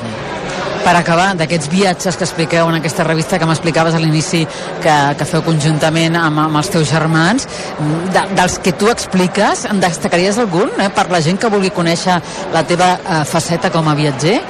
Per 0.82 0.94
acabar, 0.98 1.28
d'aquests 1.38 1.68
viatges 1.70 2.16
que 2.18 2.26
expliqueu 2.26 2.66
en 2.66 2.74
aquesta 2.74 3.04
revista 3.06 3.38
que 3.38 3.46
m'explicaves 3.46 3.94
a 3.94 4.00
l'inici 4.02 4.40
que, 4.82 4.96
que 5.18 5.28
feu 5.30 5.44
conjuntament 5.46 6.18
amb, 6.18 6.40
amb 6.48 6.58
els 6.58 6.72
teus 6.74 6.90
germans, 6.90 7.46
de, 8.10 8.24
dels 8.34 8.58
que 8.64 8.74
tu 8.74 8.90
expliques, 8.90 9.62
en 9.70 9.78
destacaries 9.82 10.40
algun 10.42 10.74
eh, 10.82 10.90
per 10.90 11.06
la 11.14 11.22
gent 11.22 11.38
que 11.38 11.52
vulgui 11.52 11.70
conèixer 11.70 12.18
la 12.54 12.64
teva 12.66 12.96
eh, 12.98 13.22
faceta 13.30 13.70
com 13.70 13.86
a 13.86 13.94
viatger? 13.98 14.40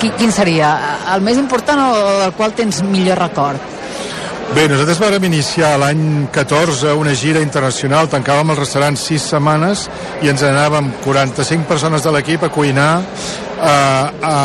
Qui, 0.00 0.10
quin 0.18 0.32
seria? 0.34 0.74
El 1.14 1.22
més 1.24 1.38
important 1.40 1.80
o 1.80 1.94
del 2.22 2.34
qual 2.38 2.54
tens 2.56 2.82
millor 2.86 3.20
record? 3.22 3.72
Bé, 4.54 4.68
nosaltres 4.70 5.00
vam 5.00 5.24
iniciar 5.26 5.72
l'any 5.80 6.28
14 6.30 6.92
una 7.00 7.14
gira 7.18 7.40
internacional, 7.42 8.10
tancàvem 8.12 8.52
el 8.52 8.58
restaurant 8.60 8.98
6 9.00 9.24
setmanes 9.32 9.86
i 10.22 10.30
ens 10.30 10.44
anàvem 10.46 10.92
45 11.02 11.66
persones 11.66 12.04
de 12.04 12.12
l'equip 12.14 12.44
a 12.44 12.50
cuinar 12.54 12.90
a, 13.00 13.74
a, 14.20 14.36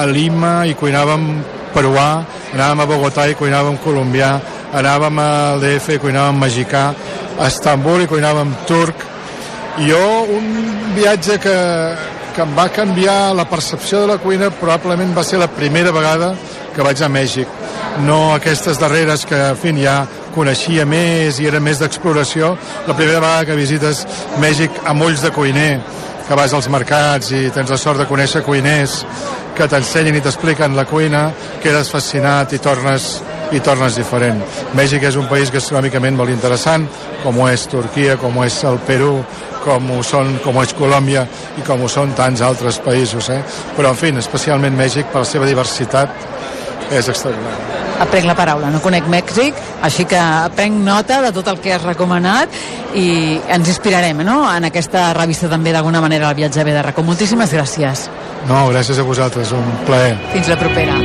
a 0.00 0.02
Lima 0.10 0.64
i 0.66 0.74
cuinàvem 0.78 1.28
peruà, 1.76 2.08
anàvem 2.56 2.82
a 2.82 2.88
Bogotà 2.90 3.28
i 3.30 3.36
cuinàvem 3.38 3.78
colombià, 3.84 4.32
anàvem 4.80 5.20
a 5.22 5.30
DF 5.62 5.94
i 5.94 6.00
cuinàvem 6.02 6.42
mexicà, 6.42 6.84
a 7.38 7.46
Estambul 7.46 8.02
i 8.02 8.10
cuinàvem 8.10 8.56
turc. 8.66 9.06
Jo, 9.86 10.02
un 10.32 10.48
viatge 10.96 11.38
que, 11.40 11.56
que 12.32 12.42
em 12.42 12.52
va 12.56 12.68
canviar 12.72 13.34
la 13.36 13.44
percepció 13.48 14.00
de 14.00 14.08
la 14.08 14.18
cuina 14.18 14.50
probablement 14.50 15.12
va 15.16 15.24
ser 15.24 15.38
la 15.40 15.50
primera 15.52 15.92
vegada 15.92 16.32
que 16.74 16.84
vaig 16.84 17.02
a 17.02 17.08
Mèxic. 17.12 17.48
No 18.06 18.32
aquestes 18.34 18.80
darreres 18.80 19.26
que, 19.28 19.36
en 19.36 19.58
fi, 19.60 19.74
ja 19.82 19.98
coneixia 20.34 20.86
més 20.88 21.40
i 21.40 21.48
era 21.50 21.60
més 21.60 21.82
d'exploració. 21.82 22.54
La 22.88 22.96
primera 22.96 23.20
vegada 23.20 23.44
que 23.50 23.58
visites 23.58 24.06
Mèxic 24.40 24.80
amb 24.88 25.04
ulls 25.04 25.24
de 25.24 25.32
cuiner, 25.32 25.80
que 26.28 26.38
vas 26.38 26.54
als 26.54 26.70
mercats 26.72 27.32
i 27.36 27.50
tens 27.52 27.70
la 27.70 27.80
sort 27.80 28.00
de 28.00 28.08
conèixer 28.08 28.44
cuiners 28.46 29.02
que 29.56 29.68
t'ensenyen 29.68 30.16
i 30.16 30.24
t'expliquen 30.24 30.76
la 30.76 30.86
cuina, 30.88 31.26
quedes 31.62 31.92
fascinat 31.92 32.54
i 32.56 32.62
tornes 32.62 33.18
i 33.52 33.60
tornes 33.60 33.96
diferent. 33.98 34.40
Mèxic 34.78 35.04
és 35.08 35.16
un 35.20 35.28
país 35.30 35.52
gastronòmicament 35.52 36.16
molt 36.18 36.32
interessant, 36.32 36.86
com 37.22 37.38
ho 37.38 37.48
és 37.50 37.66
Turquia, 37.70 38.16
com 38.20 38.36
ho 38.36 38.46
és 38.46 38.58
el 38.68 38.78
Perú, 38.86 39.14
com 39.62 39.90
ho, 39.94 40.00
són, 40.06 40.38
com 40.44 40.56
ho 40.56 40.64
és 40.66 40.74
Colòmbia 40.78 41.26
i 41.60 41.66
com 41.66 41.82
ho 41.82 41.90
són 41.90 42.14
tants 42.18 42.42
altres 42.42 42.80
països. 42.82 43.30
Eh? 43.30 43.42
Però, 43.76 43.92
en 43.92 43.98
fi, 43.98 44.14
especialment 44.18 44.76
Mèxic, 44.78 45.12
per 45.12 45.22
la 45.22 45.28
seva 45.28 45.48
diversitat, 45.48 46.32
és 46.92 47.08
extraordinari. 47.08 47.80
Aprenc 48.02 48.26
la 48.26 48.34
paraula, 48.34 48.70
no 48.72 48.80
conec 48.82 49.06
Mèxic, 49.10 49.58
així 49.86 50.06
que 50.10 50.22
prenc 50.56 50.80
nota 50.82 51.20
de 51.22 51.30
tot 51.34 51.46
el 51.52 51.60
que 51.62 51.74
has 51.76 51.84
recomanat 51.84 52.56
i 52.98 53.38
ens 53.52 53.70
inspirarem 53.70 54.24
no? 54.26 54.40
en 54.50 54.66
aquesta 54.68 55.10
revista 55.16 55.50
també 55.52 55.74
d'alguna 55.74 56.02
manera 56.02 56.32
el 56.32 56.40
viatge 56.40 56.64
ve 56.66 56.74
de 56.74 56.82
racó. 56.82 57.06
Moltíssimes 57.06 57.54
gràcies. 57.54 58.08
No, 58.48 58.64
gràcies 58.72 58.98
a 58.98 59.06
vosaltres, 59.06 59.54
un 59.54 59.70
plaer. 59.86 60.16
Fins 60.34 60.50
la 60.50 60.58
propera. 60.58 60.98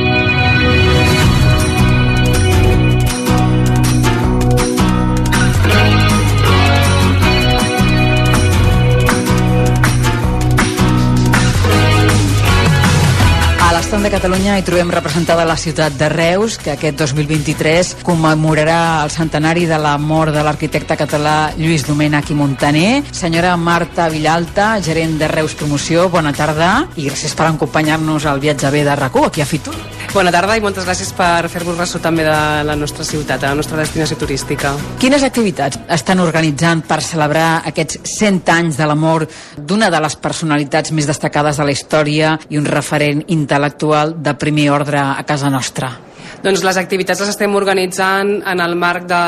L'estand 13.98 14.14
de 14.14 14.20
Catalunya 14.22 14.56
hi 14.60 14.62
trobem 14.62 14.92
representada 14.94 15.42
la 15.42 15.56
ciutat 15.58 15.96
de 15.98 16.06
Reus, 16.12 16.54
que 16.62 16.70
aquest 16.70 17.00
2023 17.00 17.96
commemorarà 18.06 19.02
el 19.02 19.10
centenari 19.10 19.66
de 19.66 19.74
la 19.74 19.96
mort 19.98 20.30
de 20.30 20.46
l'arquitecte 20.46 20.94
català 20.94 21.50
Lluís 21.58 21.82
Domènech 21.82 22.30
i 22.30 22.38
Montaner. 22.38 23.02
Senyora 23.10 23.56
Marta 23.58 24.06
Villalta, 24.06 24.76
gerent 24.86 25.18
de 25.18 25.26
Reus 25.34 25.58
Promoció, 25.58 26.06
bona 26.14 26.30
tarda 26.30 26.84
i 26.94 27.10
gràcies 27.10 27.34
per 27.34 27.50
acompanyar-nos 27.50 28.30
al 28.30 28.38
viatge 28.38 28.70
bé 28.70 28.86
de 28.86 28.94
RAC1 28.94 29.32
aquí 29.32 29.42
a 29.42 29.50
Fitur. 29.50 29.74
Bona 30.08 30.30
tarda 30.32 30.54
i 30.56 30.62
moltes 30.64 30.86
gràcies 30.88 31.10
per 31.12 31.50
fer-vos 31.52 31.76
ressò 31.76 31.98
també 32.00 32.24
de 32.24 32.36
la 32.64 32.74
nostra 32.80 33.04
ciutat, 33.04 33.42
de 33.42 33.50
la 33.50 33.58
nostra 33.58 33.76
destinació 33.76 34.16
turística. 34.16 34.72
Quines 34.98 35.22
activitats 35.26 35.78
estan 35.94 36.22
organitzant 36.24 36.80
per 36.88 37.02
celebrar 37.04 37.60
aquests 37.68 38.00
100 38.16 38.48
anys 38.54 38.80
de 38.80 38.88
la 38.88 38.96
mort 38.96 39.30
d'una 39.58 39.92
de 39.92 40.00
les 40.00 40.16
personalitats 40.16 40.96
més 40.96 41.06
destacades 41.06 41.60
de 41.60 41.68
la 41.68 41.76
història 41.76 42.38
i 42.48 42.56
un 42.58 42.66
referent 42.66 43.20
intel·lectual 43.28 44.16
de 44.16 44.34
primer 44.40 44.70
ordre 44.72 45.04
a 45.04 45.22
casa 45.28 45.52
nostra? 45.52 45.92
Doncs 46.38 46.62
les 46.62 46.76
activitats 46.78 47.18
les 47.18 47.32
estem 47.32 47.54
organitzant 47.58 48.28
en 48.46 48.60
el 48.62 48.76
marc 48.78 49.08
de 49.10 49.18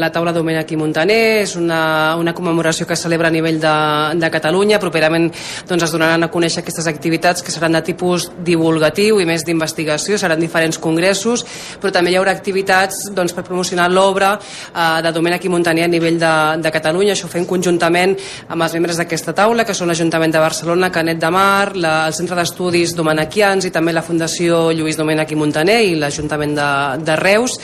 la 0.00 0.08
taula 0.10 0.32
Domènec 0.34 0.72
i 0.74 0.78
Montaner, 0.80 1.44
és 1.44 1.52
una, 1.54 2.16
una 2.18 2.32
commemoració 2.34 2.88
que 2.88 2.96
es 2.96 3.04
celebra 3.06 3.30
a 3.30 3.34
nivell 3.34 3.60
de, 3.62 3.74
de 4.18 4.30
Catalunya, 4.34 4.80
properament 4.82 5.28
doncs, 5.68 5.84
es 5.86 5.94
donaran 5.94 6.26
a 6.26 6.28
conèixer 6.32 6.64
aquestes 6.64 6.88
activitats 6.90 7.44
que 7.46 7.54
seran 7.54 7.78
de 7.78 7.82
tipus 7.86 8.26
divulgatiu 8.42 9.20
i 9.22 9.26
més 9.28 9.44
d'investigació, 9.46 10.18
seran 10.18 10.42
diferents 10.42 10.80
congressos, 10.82 11.44
però 11.78 11.92
també 11.94 12.10
hi 12.10 12.18
haurà 12.18 12.34
activitats 12.34 13.12
doncs, 13.14 13.36
per 13.36 13.46
promocionar 13.46 13.86
l'obra 13.92 14.32
eh, 14.34 14.98
de 15.06 15.14
Domènec 15.14 15.46
i 15.46 15.54
Montaner 15.54 15.86
a 15.86 15.92
nivell 15.92 16.18
de, 16.18 16.34
de 16.66 16.74
Catalunya, 16.74 17.14
això 17.14 17.30
ho 17.30 17.32
fem 17.36 17.46
conjuntament 17.46 18.16
amb 18.48 18.66
els 18.66 18.74
membres 18.74 18.98
d'aquesta 18.98 19.36
taula, 19.38 19.62
que 19.62 19.78
són 19.78 19.92
l'Ajuntament 19.92 20.34
de 20.34 20.42
Barcelona, 20.42 20.90
Canet 20.90 21.22
de 21.22 21.30
Mar, 21.30 21.76
la, 21.78 21.94
el 22.10 22.18
Centre 22.18 22.34
d'Estudis 22.42 22.98
Domenequians 22.98 23.70
i 23.70 23.74
també 23.78 23.94
la 23.94 24.02
Fundació 24.02 24.72
Lluís 24.74 24.98
Domènec 24.98 25.30
i 25.30 25.40
Montaner 25.46 25.80
i 25.86 25.94
l'Ajuntament 26.02 26.55
de, 26.56 27.04
de 27.04 27.16
Reus 27.20 27.60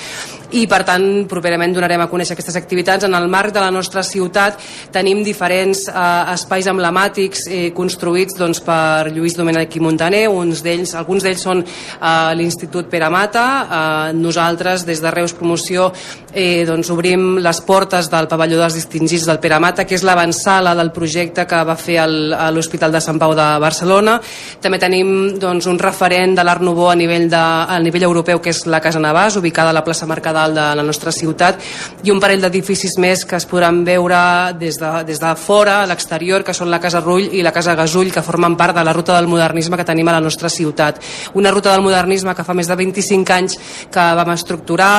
i 0.58 0.66
per 0.68 0.82
tant 0.88 1.24
properament 1.30 1.72
donarem 1.74 2.02
a 2.04 2.08
conèixer 2.10 2.36
aquestes 2.36 2.56
activitats. 2.58 3.06
En 3.06 3.14
el 3.16 3.28
marc 3.32 3.54
de 3.54 3.62
la 3.62 3.70
nostra 3.72 4.02
ciutat 4.04 4.58
tenim 4.92 5.22
diferents 5.24 5.86
eh, 5.88 6.34
espais 6.34 6.68
emblemàtics 6.70 7.46
eh, 7.48 7.62
construïts 7.76 8.36
doncs, 8.38 8.62
per 8.64 9.10
Lluís 9.12 9.36
Domènech 9.38 9.76
i 9.78 9.82
Montaner. 9.84 10.26
Uns 10.28 10.62
d'ells, 10.64 10.94
alguns 10.98 11.24
d'ells 11.24 11.44
són 11.48 11.62
eh, 11.64 12.32
l'Institut 12.36 12.90
Pere 12.92 13.08
Mata. 13.12 13.46
Eh, 13.62 14.12
nosaltres 14.18 14.86
des 14.88 15.00
de 15.02 15.10
Reus 15.14 15.32
Promoció 15.38 15.90
eh, 16.32 16.64
doncs, 16.68 16.90
obrim 16.92 17.38
les 17.42 17.62
portes 17.64 18.10
del 18.12 18.28
pavelló 18.28 18.60
dels 18.60 18.76
distingits 18.76 19.26
del 19.28 19.40
Pere 19.40 19.60
Mata 19.62 19.86
que 19.88 19.96
és 19.96 20.04
l'avançala 20.04 20.74
del 20.78 20.92
projecte 20.92 21.46
que 21.48 21.62
va 21.64 21.76
fer 21.76 22.00
l'Hospital 22.02 22.92
de 22.92 23.00
Sant 23.00 23.20
Pau 23.20 23.34
de 23.38 23.48
Barcelona. 23.62 24.18
També 24.60 24.80
tenim 24.82 25.38
doncs, 25.40 25.68
un 25.70 25.80
referent 25.80 26.36
de 26.36 26.44
l'Art 26.44 26.62
Nouveau 26.62 26.90
a 26.92 26.96
nivell, 26.98 27.28
de, 27.30 27.40
a 27.40 27.78
nivell 27.82 28.08
europeu 28.10 28.40
que 28.42 28.52
és 28.52 28.64
la 28.66 28.82
Casa 28.84 29.00
Navàs 29.00 29.38
ubicada 29.40 29.72
a 29.72 29.76
la 29.76 29.84
plaça 29.84 30.06
Mercadal 30.06 30.41
dalt 30.42 30.58
de 30.58 30.66
la 30.78 30.84
nostra 30.86 31.12
ciutat 31.14 31.60
i 32.02 32.10
un 32.12 32.20
parell 32.20 32.42
d'edificis 32.42 32.96
més 33.02 33.24
que 33.28 33.38
es 33.38 33.46
podran 33.48 33.82
veure 33.86 34.52
des 34.58 34.78
de, 34.80 34.90
des 35.06 35.20
de 35.20 35.32
fora, 35.38 35.80
a 35.82 35.88
l'exterior, 35.90 36.44
que 36.44 36.54
són 36.54 36.70
la 36.70 36.80
Casa 36.82 37.00
Rull 37.02 37.30
i 37.32 37.42
la 37.44 37.52
Casa 37.54 37.76
Gasull, 37.78 38.12
que 38.12 38.24
formen 38.24 38.56
part 38.58 38.76
de 38.76 38.84
la 38.84 38.94
ruta 38.94 39.16
del 39.16 39.30
modernisme 39.30 39.78
que 39.78 39.86
tenim 39.86 40.08
a 40.08 40.16
la 40.16 40.22
nostra 40.24 40.50
ciutat. 40.52 41.00
Una 41.38 41.52
ruta 41.54 41.72
del 41.72 41.84
modernisme 41.84 42.34
que 42.34 42.44
fa 42.46 42.54
més 42.54 42.70
de 42.70 42.76
25 42.78 43.34
anys 43.36 43.58
que 43.92 44.06
vam 44.18 44.32
estructurar, 44.34 44.92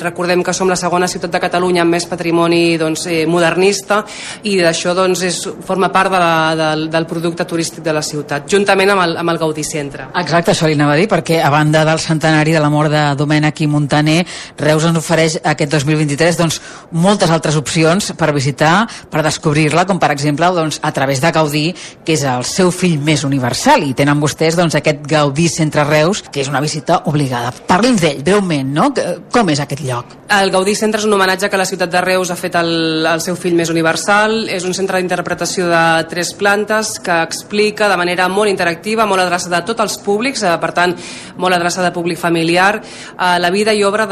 recordem 0.00 0.42
que 0.44 0.54
som 0.56 0.70
la 0.70 0.78
segona 0.78 1.08
ciutat 1.08 1.34
de 1.34 1.42
Catalunya 1.42 1.84
amb 1.84 1.96
més 1.96 2.08
patrimoni 2.08 2.78
doncs, 2.80 3.06
eh, 3.06 3.24
modernista 3.26 4.02
i 4.48 4.56
d'això 4.60 4.94
doncs, 4.96 5.24
és, 5.28 5.40
forma 5.66 5.90
part 5.92 6.12
de 6.12 6.22
la, 6.22 6.32
del, 6.58 6.86
del 6.92 7.06
producte 7.08 7.46
turístic 7.48 7.84
de 7.84 7.94
la 7.94 8.02
ciutat, 8.04 8.48
juntament 8.50 8.94
amb 8.94 9.04
el, 9.04 9.16
amb 9.22 9.34
el 9.34 9.40
Gaudí 9.40 9.64
Centre. 9.66 10.08
Exacte, 10.22 10.54
això 10.54 10.68
li 10.68 10.76
anava 10.78 10.96
a 10.96 11.00
dir, 11.00 11.08
perquè 11.10 11.40
a 11.44 11.50
banda 11.52 11.84
del 11.88 12.00
centenari 12.02 12.54
de 12.54 12.62
la 12.62 12.70
mort 12.72 12.92
de 12.92 13.04
Domènec 13.18 13.64
i 13.64 13.70
Montaner, 13.70 14.20
Reus 14.58 14.77
ens 14.86 14.98
ofereix 15.00 15.38
aquest 15.42 15.72
2023 15.72 16.38
doncs, 16.38 16.60
moltes 16.92 17.30
altres 17.34 17.56
opcions 17.58 18.12
per 18.18 18.30
visitar, 18.36 18.86
per 19.10 19.24
descobrir-la, 19.26 19.86
com 19.88 19.98
per 19.98 20.12
exemple 20.14 20.50
doncs, 20.54 20.80
a 20.82 20.92
través 20.92 21.22
de 21.24 21.32
Gaudí, 21.32 21.66
que 22.04 22.14
és 22.14 22.24
el 22.28 22.44
seu 22.48 22.70
fill 22.74 22.98
més 23.02 23.24
universal, 23.24 23.82
i 23.82 23.94
tenen 23.98 24.20
vostès 24.20 24.56
doncs, 24.58 24.78
aquest 24.78 25.02
Gaudí 25.08 25.48
Centre 25.48 25.84
Reus, 25.88 26.22
que 26.30 26.42
és 26.44 26.52
una 26.52 26.62
visita 26.62 27.02
obligada. 27.10 27.52
Parli'ns 27.68 28.02
d'ell, 28.02 28.22
breument, 28.22 28.72
no? 28.74 28.92
Com 29.32 29.50
és 29.50 29.60
aquest 29.64 29.82
lloc? 29.86 30.14
El 30.28 30.50
Gaudí 30.52 30.74
Centre 30.76 31.00
és 31.00 31.06
un 31.08 31.14
homenatge 31.16 31.48
que 31.48 31.56
la 31.56 31.64
ciutat 31.64 31.88
de 31.88 32.02
Reus 32.04 32.28
ha 32.30 32.36
fet 32.36 32.56
al, 32.58 33.06
al 33.08 33.22
seu 33.24 33.36
fill 33.40 33.56
més 33.56 33.70
universal. 33.72 34.42
És 34.52 34.66
un 34.68 34.74
centre 34.76 35.00
d'interpretació 35.00 35.68
de 35.70 35.82
tres 36.10 36.34
plantes 36.36 36.98
que 37.04 37.16
explica 37.24 37.88
de 37.88 37.96
manera 37.96 38.28
molt 38.28 38.52
interactiva, 38.52 39.06
molt 39.08 39.24
adreçada 39.24 39.62
a 39.62 39.64
tots 39.64 39.80
els 39.86 39.96
públics, 40.04 40.42
eh, 40.44 40.52
per 40.60 40.72
tant, 40.76 40.92
molt 41.40 41.56
adreçada 41.56 41.88
a 41.88 41.96
públic 41.96 42.20
familiar, 42.20 42.82
eh, 42.82 43.38
la 43.40 43.50
vida 43.54 43.72
i 43.72 43.84
obra 43.88 44.04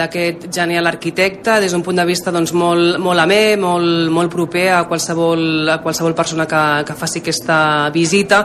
d'aquest 0.00 0.48
genial 0.52 0.88
arquitecte 0.88 1.58
des 1.60 1.72
d'un 1.72 1.84
punt 1.84 2.00
de 2.00 2.06
vista 2.08 2.32
doncs, 2.32 2.54
molt, 2.56 2.98
molt 3.02 3.20
amè, 3.20 3.56
molt, 3.60 4.08
molt 4.12 4.32
proper 4.32 4.66
a 4.74 4.82
qualsevol, 4.88 5.68
a 5.68 5.78
qualsevol 5.84 6.16
persona 6.16 6.46
que, 6.48 6.62
que 6.88 6.96
faci 6.98 7.20
aquesta 7.20 7.90
visita 7.94 8.42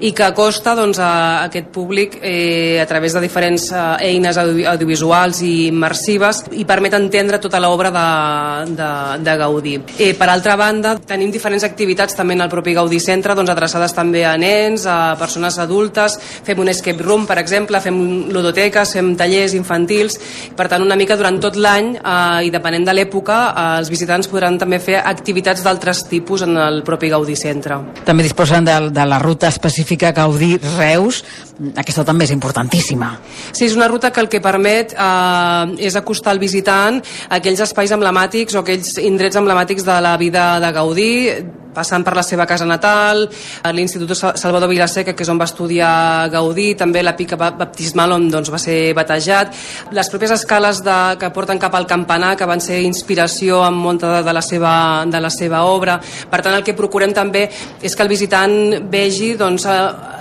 i 0.00 0.12
que 0.16 0.26
acosta 0.26 0.74
doncs, 0.78 0.98
a 0.98 1.44
aquest 1.44 1.70
públic 1.74 2.18
eh, 2.22 2.80
a 2.80 2.86
través 2.90 3.14
de 3.14 3.22
diferents 3.24 3.70
eh, 3.72 3.84
eines 4.10 4.38
audiovisuals 4.38 5.42
i 5.44 5.54
immersives 5.68 6.44
i 6.58 6.64
permet 6.68 6.96
entendre 6.98 7.40
tota 7.42 7.60
l'obra 7.62 7.92
de, 7.94 8.06
de, 8.74 8.90
de 9.24 9.36
Gaudí. 9.40 9.76
Eh, 9.98 10.12
per 10.18 10.28
altra 10.30 10.56
banda, 10.56 10.96
tenim 11.06 11.32
diferents 11.34 11.66
activitats 11.66 12.16
també 12.16 12.36
en 12.38 12.44
el 12.46 12.52
propi 12.52 12.74
Gaudí 12.76 13.00
Centre, 13.02 13.36
doncs, 13.36 13.52
adreçades 13.52 13.94
també 13.96 14.24
a 14.26 14.36
nens, 14.40 14.86
a 14.86 15.14
persones 15.20 15.58
adultes, 15.62 16.18
fem 16.44 16.60
un 16.62 16.70
escape 16.72 17.02
room, 17.02 17.26
per 17.28 17.38
exemple, 17.42 17.80
fem 17.84 17.98
ludoteques, 18.34 18.94
fem 18.96 19.14
tallers 19.18 19.54
infantils, 19.58 20.18
per 20.56 20.68
tant, 20.70 20.84
una 20.84 20.93
mica 20.96 21.16
durant 21.16 21.38
tot 21.42 21.56
l'any 21.56 21.94
eh, 21.96 22.46
i 22.46 22.50
depenent 22.54 22.84
de 22.86 22.94
l'època, 22.94 23.38
eh, 23.46 23.64
els 23.80 23.90
visitants 23.92 24.28
podran 24.30 24.58
també 24.60 24.80
fer 24.82 24.98
activitats 25.00 25.64
d'altres 25.64 26.04
tipus 26.10 26.44
en 26.46 26.56
el 26.60 26.82
propi 26.86 27.10
Gaudí 27.12 27.36
Centre. 27.38 27.80
També 28.04 28.26
disposen 28.26 28.66
de, 28.66 28.76
de 28.94 29.06
la 29.08 29.18
ruta 29.22 29.50
específica 29.52 30.12
Gaudí-Reus, 30.16 31.22
aquesta 31.78 32.04
també 32.04 32.28
és 32.28 32.34
importantíssima. 32.34 33.10
Sí, 33.52 33.66
és 33.66 33.76
una 33.78 33.88
ruta 33.88 34.12
que 34.12 34.22
el 34.22 34.30
que 34.30 34.42
permet 34.44 34.94
eh, 34.94 35.74
és 35.88 35.98
acostar 35.98 36.34
el 36.34 36.42
visitant 36.42 37.02
a 37.28 37.40
aquells 37.40 37.64
espais 37.66 37.92
emblemàtics 37.94 38.54
o 38.54 38.64
aquells 38.64 38.96
indrets 39.02 39.38
emblemàtics 39.40 39.86
de 39.86 40.00
la 40.04 40.16
vida 40.20 40.48
de 40.62 40.72
Gaudí, 40.74 41.12
passant 41.74 42.04
per 42.06 42.14
la 42.16 42.24
seva 42.26 42.46
casa 42.46 42.66
natal, 42.68 43.24
l'Institut 43.74 44.14
Salvador 44.14 44.70
Vilaseca, 44.70 45.14
que 45.14 45.24
és 45.26 45.32
on 45.32 45.40
va 45.40 45.48
estudiar 45.48 46.30
Gaudí, 46.32 46.72
també 46.78 47.02
la 47.02 47.16
pica 47.18 47.36
baptismal 47.36 48.14
on 48.16 48.28
doncs, 48.32 48.52
va 48.52 48.60
ser 48.62 48.94
batejat, 48.96 49.54
les 49.94 50.10
pròpies 50.10 50.34
escales 50.36 50.82
de, 50.84 50.98
que 51.20 51.32
porten 51.34 51.60
cap 51.60 51.74
al 51.74 51.88
campanar, 51.90 52.34
que 52.38 52.48
van 52.48 52.62
ser 52.62 52.80
inspiració 52.84 53.62
en 53.66 53.74
molta 53.74 54.16
de, 54.16 54.22
de, 54.26 54.34
la 54.36 54.42
seva, 54.42 54.74
de 55.10 55.20
la 55.20 55.30
seva 55.30 55.64
obra. 55.68 55.98
Per 56.30 56.40
tant, 56.40 56.54
el 56.54 56.64
que 56.66 56.76
procurem 56.76 57.14
també 57.16 57.46
és 57.82 57.94
que 57.94 58.04
el 58.04 58.12
visitant 58.12 58.54
vegi 58.90 59.34
doncs, 59.40 59.66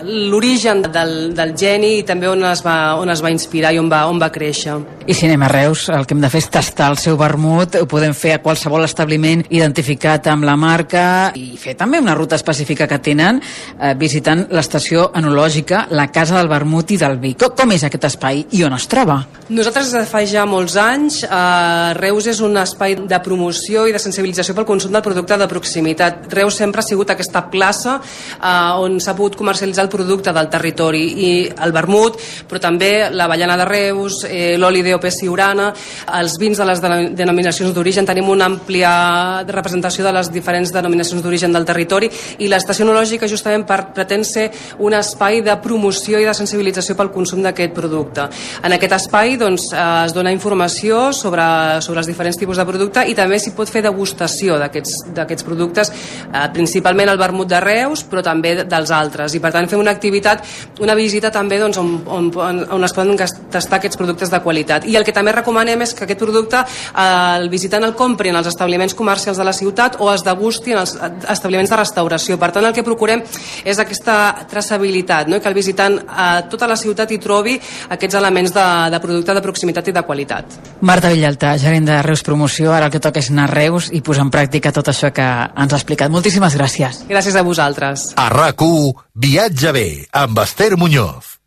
l'origen 0.04 0.84
del, 0.94 1.34
del 1.36 1.54
geni 1.60 1.98
i 2.00 2.06
també 2.08 2.30
on 2.32 2.44
es, 2.50 2.64
va, 2.66 2.96
on 3.00 3.12
es 3.14 3.24
va 3.24 3.32
inspirar 3.34 3.74
i 3.74 3.80
on 3.82 3.90
va, 3.92 4.06
on 4.12 4.20
va 4.22 4.32
créixer. 4.34 4.76
I 5.08 5.16
si 5.16 5.28
anem 5.28 5.44
a 5.46 5.52
Reus, 5.52 5.88
el 5.94 6.08
que 6.08 6.16
hem 6.16 6.24
de 6.24 6.32
fer 6.32 6.44
és 6.44 6.50
tastar 6.52 6.90
el 6.94 7.00
seu 7.02 7.18
vermut, 7.20 7.78
ho 7.80 7.88
podem 7.90 8.16
fer 8.18 8.38
a 8.38 8.42
qualsevol 8.44 8.86
establiment 8.88 9.44
identificat 9.50 10.30
amb 10.32 10.48
la 10.48 10.56
marca 10.60 11.06
i 11.40 11.43
fer 11.60 11.76
també 11.80 12.00
una 12.02 12.16
ruta 12.16 12.38
específica 12.40 12.88
que 12.90 13.00
tenen 13.04 13.42
eh, 13.42 13.94
visitant 14.00 14.48
l'estació 14.54 15.10
enològica, 15.16 15.88
la 15.92 16.08
Casa 16.14 16.38
del 16.40 16.50
Vermut 16.52 16.92
i 16.96 16.98
del 17.02 17.20
Vi. 17.22 17.36
Com, 17.40 17.74
és 17.76 17.84
aquest 17.86 18.08
espai 18.10 18.46
i 18.56 18.64
on 18.66 18.76
es 18.78 18.88
troba? 18.92 19.20
Nosaltres 19.54 19.92
fa 20.10 20.24
ja 20.28 20.46
molts 20.50 20.78
anys, 20.80 21.22
eh, 21.24 21.94
Reus 22.00 22.28
és 22.32 22.40
un 22.42 22.58
espai 22.62 22.96
de 22.96 23.20
promoció 23.24 23.86
i 23.88 23.94
de 23.94 24.00
sensibilització 24.00 24.56
pel 24.56 24.66
consum 24.66 24.94
del 24.94 25.04
producte 25.06 25.38
de 25.38 25.48
proximitat. 25.52 26.32
Reus 26.34 26.56
sempre 26.58 26.82
ha 26.82 26.88
sigut 26.88 27.12
aquesta 27.12 27.44
plaça 27.52 28.00
eh, 28.00 28.84
on 28.84 29.00
s'ha 29.04 29.16
pogut 29.18 29.36
comercialitzar 29.36 29.86
el 29.86 29.92
producte 29.92 30.34
del 30.34 30.50
territori 30.50 31.04
i 31.28 31.32
el 31.52 31.76
vermut, 31.76 32.18
però 32.50 32.62
també 32.64 33.10
l'avellana 33.12 33.58
de 33.60 33.68
Reus, 33.68 34.24
eh, 34.30 34.56
l'oli 34.58 34.84
d'OP 34.86 35.10
Siurana, 35.12 35.74
els 36.20 36.38
vins 36.40 36.58
de 36.58 36.66
les 36.66 36.82
denominacions 36.82 37.74
d'origen, 37.76 38.08
tenim 38.08 38.30
una 38.30 38.48
àmplia 38.48 39.44
representació 39.48 40.06
de 40.06 40.14
les 40.16 40.32
diferents 40.32 40.72
denominacions 40.72 41.22
d'origen 41.22 41.33
d'origen 41.34 41.54
del 41.54 41.66
territori 41.66 42.10
i 42.40 42.48
l'estació 42.52 42.86
enològica 42.86 43.28
justament 43.30 43.66
per, 43.68 43.80
pretén 43.96 44.24
ser 44.28 44.50
un 44.80 44.94
espai 44.94 45.42
de 45.46 45.56
promoció 45.64 46.22
i 46.22 46.28
de 46.28 46.34
sensibilització 46.38 46.96
pel 47.00 47.12
consum 47.14 47.42
d'aquest 47.44 47.74
producte. 47.74 48.28
En 48.64 48.76
aquest 48.76 48.98
espai 49.00 49.38
doncs, 49.42 49.72
eh, 49.74 50.06
es 50.06 50.14
dona 50.14 50.32
informació 50.32 51.12
sobre, 51.14 51.82
sobre 51.82 52.04
els 52.04 52.10
diferents 52.10 52.38
tipus 52.38 52.58
de 52.58 52.66
producte 52.66 53.06
i 53.10 53.16
també 53.18 53.40
s'hi 53.40 53.56
pot 53.58 53.70
fer 53.70 53.84
degustació 53.84 54.60
d'aquests 54.60 55.44
productes, 55.44 55.92
eh, 55.92 56.48
principalment 56.54 57.10
el 57.10 57.18
vermut 57.18 57.50
de 57.50 57.60
Reus, 57.60 58.06
però 58.10 58.24
també 58.24 58.56
dels 58.64 58.92
altres. 58.92 59.34
I 59.34 59.40
per 59.40 59.52
tant 59.52 59.70
fem 59.70 59.80
una 59.80 59.92
activitat, 59.92 60.44
una 60.80 60.96
visita 60.96 61.32
també 61.32 61.60
doncs, 61.60 61.78
on, 61.78 62.02
on, 62.06 62.64
on 62.78 62.84
es 62.84 62.94
poden 62.94 63.18
tastar 63.18 63.80
aquests 63.80 63.98
productes 63.98 64.30
de 64.30 64.42
qualitat. 64.44 64.86
I 64.86 64.98
el 64.98 65.04
que 65.04 65.16
també 65.16 65.34
recomanem 65.34 65.82
és 65.82 65.94
que 65.94 66.06
aquest 66.06 66.20
producte 66.20 66.62
eh, 66.64 67.38
el 67.40 67.50
visitant 67.50 67.84
el 67.84 67.96
compri 67.96 68.30
en 68.30 68.40
els 68.40 68.48
establiments 68.48 68.94
comercials 68.94 69.38
de 69.38 69.48
la 69.48 69.54
ciutat 69.54 69.98
o 70.00 70.12
es 70.14 70.24
degusti 70.26 70.74
en 70.74 70.84
els 70.84 70.96
establiments 71.30 71.70
de 71.72 71.78
restauració. 71.80 72.38
Per 72.40 72.50
tant, 72.56 72.66
el 72.66 72.74
que 72.76 72.84
procurem 72.86 73.24
és 73.66 73.80
aquesta 73.80 74.46
traçabilitat, 74.50 75.30
no? 75.32 75.40
que 75.42 75.50
el 75.50 75.58
visitant 75.58 76.00
a 76.08 76.28
tota 76.50 76.68
la 76.70 76.78
ciutat 76.80 77.12
hi 77.12 77.20
trobi 77.24 77.56
aquests 77.94 78.18
elements 78.20 78.54
de, 78.56 78.66
de 78.94 79.00
producte 79.04 79.36
de 79.36 79.44
proximitat 79.46 79.88
i 79.90 79.96
de 79.96 80.04
qualitat. 80.08 80.58
Marta 80.82 81.12
Villalta, 81.14 81.56
gerent 81.62 81.88
de 81.90 82.02
Reus 82.06 82.24
Promoció, 82.24 82.74
ara 82.74 82.90
el 82.90 82.94
que 82.94 83.02
toca 83.04 83.22
és 83.24 83.32
anar 83.32 83.48
a 83.50 83.54
Reus 83.54 83.90
i 83.94 84.04
posar 84.06 84.28
en 84.28 84.34
pràctica 84.34 84.74
tot 84.76 84.92
això 84.92 85.12
que 85.14 85.26
ens 85.26 85.74
ha 85.74 85.80
explicat. 85.80 86.12
Moltíssimes 86.14 86.58
gràcies. 86.60 87.04
Gràcies 87.10 87.36
a 87.36 87.46
vosaltres. 87.46 88.12
A 88.18 88.30
RAC1, 88.34 88.94
Viatge 89.14 89.74
bé, 89.76 89.88
amb 90.12 90.40
Esther 90.44 90.76
Muñoz. 90.78 91.38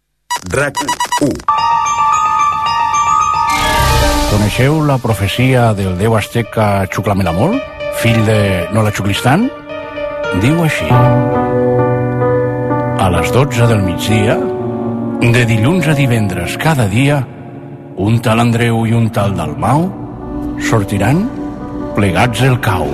RAC1 0.50 1.32
Coneixeu 4.26 4.82
la 4.84 4.98
profecia 4.98 5.70
del 5.72 5.94
déu 5.96 6.16
azteca 6.18 6.84
Xuclamelamol? 6.92 7.56
fill 7.96 8.26
de 8.26 8.68
Nola 8.76 8.92
Xuclistan, 8.92 9.46
diu 10.42 10.62
així. 10.64 10.88
A 13.00 13.08
les 13.12 13.32
12 13.34 13.68
del 13.70 13.82
migdia, 13.84 14.36
de 15.20 15.44
dilluns 15.48 15.88
a 15.88 15.94
divendres 15.96 16.56
cada 16.60 16.86
dia, 16.90 17.22
un 17.96 18.20
tal 18.20 18.42
Andreu 18.42 18.84
i 18.86 18.92
un 18.96 19.08
tal 19.10 19.34
Dalmau 19.36 19.86
sortiran 20.68 21.24
plegats 21.96 22.42
el 22.44 22.58
cau. 22.60 22.88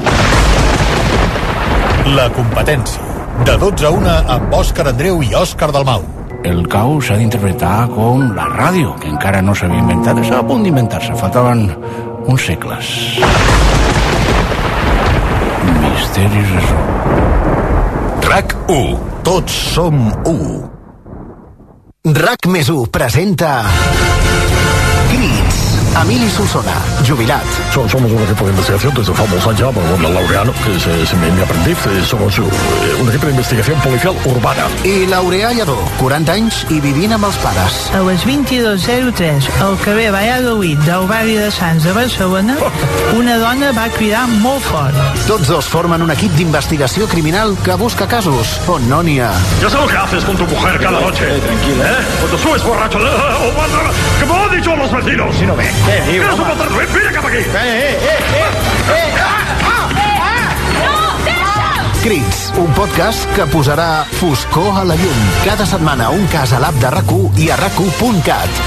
La 2.14 2.28
competència. 2.34 3.10
De 3.46 3.54
12 3.58 3.86
a 3.86 3.90
1 3.96 4.10
amb 4.36 4.54
Òscar 4.54 4.86
Andreu 4.90 5.22
i 5.24 5.32
Òscar 5.38 5.72
Dalmau. 5.74 6.04
El 6.46 6.64
cau 6.70 6.96
s'ha 7.02 7.16
d'interpretar 7.18 7.88
com 7.94 8.24
la 8.36 8.48
ràdio, 8.50 8.96
que 8.98 9.10
encara 9.10 9.42
no 9.42 9.54
s'havia 9.54 9.82
inventat. 9.82 10.18
Estava 10.22 10.42
a 10.42 10.48
punt 10.50 10.66
d'inventar-se, 10.66 11.14
faltaven 11.18 11.68
uns 12.26 12.46
segles. 12.50 12.94
Misteris 15.62 16.50
resolts. 16.50 18.26
RAC 18.28 18.56
1. 18.68 18.98
Tots 19.22 19.52
som 19.74 19.98
1. 20.24 20.70
RAC 22.24 22.50
més 22.50 22.70
1 22.72 22.90
presenta... 22.94 23.54
Emili 26.00 26.28
Solsona, 26.30 26.72
jubilat. 27.06 27.42
So- 27.72 27.88
Somos 27.88 28.10
un 28.10 28.22
equipo 28.22 28.44
de 28.46 28.50
investigación 28.50 28.94
desde 28.94 29.12
famosa 29.14 29.52
ya, 29.52 29.68
el 29.68 30.14
laureano, 30.14 30.52
que 30.64 30.76
es, 30.76 30.86
es 30.86 31.14
mi, 31.14 31.30
mi 31.30 31.42
aprendiz. 31.42 31.76
Eh, 31.86 32.02
Somos 32.08 32.38
eh, 32.38 32.42
un 33.00 33.08
equipo 33.08 33.26
de 33.26 33.32
investigación 33.32 33.78
policial 33.80 34.14
urbana. 34.24 34.66
I 34.84 35.06
Laureà 35.06 35.52
Lledó, 35.52 35.76
40 36.00 36.32
anys 36.32 36.64
i 36.70 36.80
vivint 36.80 37.12
amb 37.12 37.24
els 37.28 37.36
pares. 37.42 37.76
A 37.94 38.00
les 38.06 38.24
22.03 38.26 39.48
al 39.62 39.76
carrer 39.84 40.10
Valladolid 40.14 40.78
del 40.86 41.06
barri 41.06 41.36
de 41.36 41.50
Sants 41.50 41.84
de 41.84 41.92
Barcelona, 41.92 42.56
una 43.18 43.36
dona 43.38 43.72
va 43.76 43.88
cridar 43.92 44.26
molt 44.40 44.62
fort. 44.64 44.96
Tots 45.28 45.46
dos 45.48 45.68
formen 45.68 46.02
un 46.02 46.10
equip 46.14 46.32
d'investigació 46.38 47.06
criminal 47.08 47.56
que 47.64 47.74
busca 47.74 48.08
casos 48.08 48.58
on 48.66 48.88
no 48.88 49.02
n'hi 49.02 49.18
ha. 49.20 49.30
Ya 49.60 49.68
sé 49.70 49.76
lo 49.76 49.86
que 49.86 49.96
haces 49.96 50.24
con 50.24 50.36
tu 50.36 50.46
mujer 50.46 50.80
cada 50.80 51.00
noche. 51.00 51.26
tranquila. 51.46 51.84
¿Eh? 51.92 52.04
Cuando 52.20 52.38
subes 52.38 52.62
borracho. 52.64 52.98
eh, 52.98 53.10
oh, 53.12 53.52
manda- 53.60 53.92
que 54.18 54.26
me 54.26 54.32
lo 54.34 54.44
han 54.44 54.56
dicho 54.56 54.76
los 54.76 54.92
vecinos. 54.92 55.36
Si 55.36 55.46
no 55.46 55.54
ve. 55.86 56.02
¿Qué 56.04 56.12
digo? 56.12 56.24
¿Quieres 56.24 56.38
un 56.38 56.94
Mira 56.94 57.12
cap 57.12 57.26
aquí. 57.26 57.36
Eh, 57.36 57.46
eh, 57.54 58.22
Crits, 62.02 62.52
un 62.58 62.66
podcast 62.74 63.28
que 63.30 63.44
posarà 63.46 64.02
foscor 64.18 64.80
a 64.80 64.82
la 64.82 64.96
llum. 64.98 65.18
Cada 65.44 65.62
setmana 65.70 66.08
un 66.10 66.24
cas 66.32 66.50
a 66.50 66.58
l'app 66.58 66.74
de 66.82 66.90
rac 66.90 67.12
i 67.38 67.46
a 67.54 67.56
rac 67.60 67.78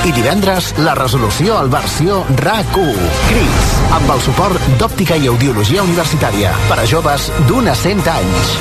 I 0.07 0.13
divendres 0.15 0.71
la 0.77 0.95
resolució 0.95 1.57
al 1.57 1.67
versió 1.67 2.23
RAC1. 2.31 3.09
Crits, 3.27 3.73
amb 3.91 4.13
el 4.15 4.21
suport 4.23 4.69
d'òptica 4.79 5.17
i 5.19 5.27
audiologia 5.27 5.83
universitària 5.83 6.53
per 6.69 6.79
a 6.79 6.85
joves 6.87 7.27
d'un 7.49 7.67
a 7.67 7.75
100 7.75 8.07
anys. 8.07 8.55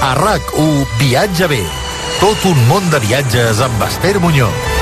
A 0.00 0.14
RAC1 0.16 0.86
Viatge 0.98 1.52
bé. 1.52 1.60
Tot 2.16 2.48
un 2.48 2.64
món 2.70 2.88
de 2.88 3.02
viatges 3.04 3.60
amb 3.60 3.84
Esther 3.84 4.16
Muñoz. 4.24 4.73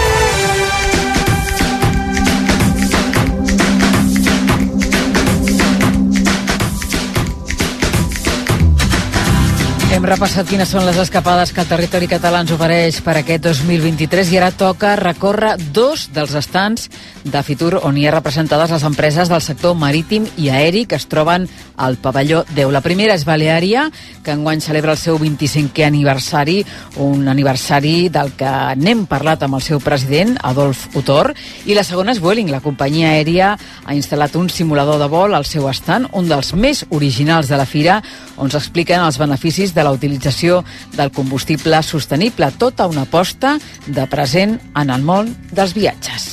Hem 9.93 10.07
repassat 10.09 10.49
quines 10.49 10.71
són 10.73 10.87
les 10.89 10.97
escapades 10.97 11.51
que 11.53 11.61
el 11.61 11.69
territori 11.69 12.07
català 12.09 12.39
ens 12.41 12.53
ofereix 12.55 13.03
per 13.05 13.13
aquest 13.21 13.45
2023 13.45 14.31
i 14.33 14.39
ara 14.41 14.49
toca 14.57 14.95
recórrer 14.97 15.51
dos 15.77 16.07
dels 16.17 16.33
estants 16.41 16.87
de 17.25 17.43
Fitur 17.43 17.81
on 17.83 17.97
hi 17.99 18.07
ha 18.07 18.15
representades 18.15 18.71
les 18.75 18.85
empreses 18.87 19.31
del 19.31 19.43
sector 19.45 19.77
marítim 19.79 20.27
i 20.37 20.49
aeri 20.51 20.85
que 20.87 20.97
es 20.99 21.07
troben 21.07 21.47
al 21.77 21.97
pavelló 21.97 22.43
10. 22.55 22.71
La 22.75 22.83
primera 22.83 23.15
és 23.15 23.25
Baleària, 23.27 23.89
que 24.23 24.35
enguany 24.35 24.61
celebra 24.61 24.93
el 24.95 25.01
seu 25.01 25.19
25è 25.19 25.87
aniversari, 25.87 26.61
un 27.03 27.29
aniversari 27.29 28.09
del 28.13 28.33
que 28.39 28.53
n'hem 28.79 29.07
parlat 29.11 29.43
amb 29.43 29.59
el 29.59 29.65
seu 29.65 29.81
president, 29.83 30.37
Adolf 30.43 30.89
Utor, 30.99 31.33
i 31.67 31.77
la 31.79 31.85
segona 31.87 32.15
és 32.15 32.21
Vueling, 32.23 32.51
la 32.51 32.63
companyia 32.65 33.13
aèria 33.17 33.53
ha 33.57 33.97
instal·lat 33.97 34.37
un 34.39 34.51
simulador 34.51 35.01
de 35.03 35.11
vol 35.13 35.35
al 35.35 35.47
seu 35.49 35.69
estant, 35.71 36.09
un 36.13 36.29
dels 36.31 36.55
més 36.55 36.85
originals 36.91 37.51
de 37.51 37.59
la 37.61 37.67
fira, 37.67 38.01
on 38.37 38.51
s'expliquen 38.51 39.03
els 39.03 39.19
beneficis 39.21 39.75
de 39.75 39.85
la 39.85 39.95
utilització 39.95 40.63
del 40.97 41.13
combustible 41.13 41.83
sostenible, 41.83 42.51
tota 42.59 42.87
una 42.91 43.07
aposta 43.07 43.59
de 43.87 44.07
present 44.07 44.59
en 44.75 44.91
el 44.91 45.03
món 45.03 45.35
dels 45.53 45.75
viatges. 45.75 46.33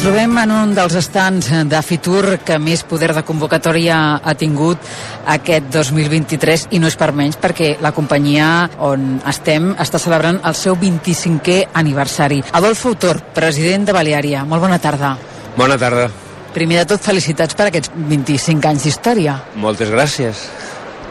Ens 0.00 0.06
trobem 0.08 0.38
en 0.40 0.52
un 0.56 0.70
dels 0.72 0.94
estants 0.96 1.50
de 1.68 1.80
Fitur 1.84 2.38
que 2.40 2.56
més 2.56 2.80
poder 2.88 3.10
de 3.12 3.20
convocatòria 3.20 3.96
ha 4.24 4.32
tingut 4.32 4.86
aquest 5.28 5.66
2023 5.74 6.62
i 6.72 6.78
no 6.80 6.88
és 6.88 6.94
per 6.96 7.10
menys 7.12 7.36
perquè 7.36 7.74
la 7.84 7.90
companyia 7.92 8.46
on 8.80 9.18
estem 9.28 9.74
està 9.84 10.00
celebrant 10.00 10.38
el 10.48 10.56
seu 10.56 10.78
25è 10.80 11.58
aniversari. 11.82 12.38
Adolfo 12.56 12.94
Autor, 12.94 13.20
president 13.36 13.84
de 13.90 13.96
Baleària, 13.98 14.46
molt 14.48 14.64
bona 14.64 14.78
tarda. 14.80 15.10
Bona 15.58 15.76
tarda. 15.76 16.08
Primer 16.56 16.80
de 16.80 16.86
tot, 16.94 17.04
felicitats 17.04 17.60
per 17.60 17.68
aquests 17.68 17.92
25 17.92 18.72
anys 18.72 18.88
d'història. 18.88 19.36
Moltes 19.60 19.92
gràcies. 19.92 20.46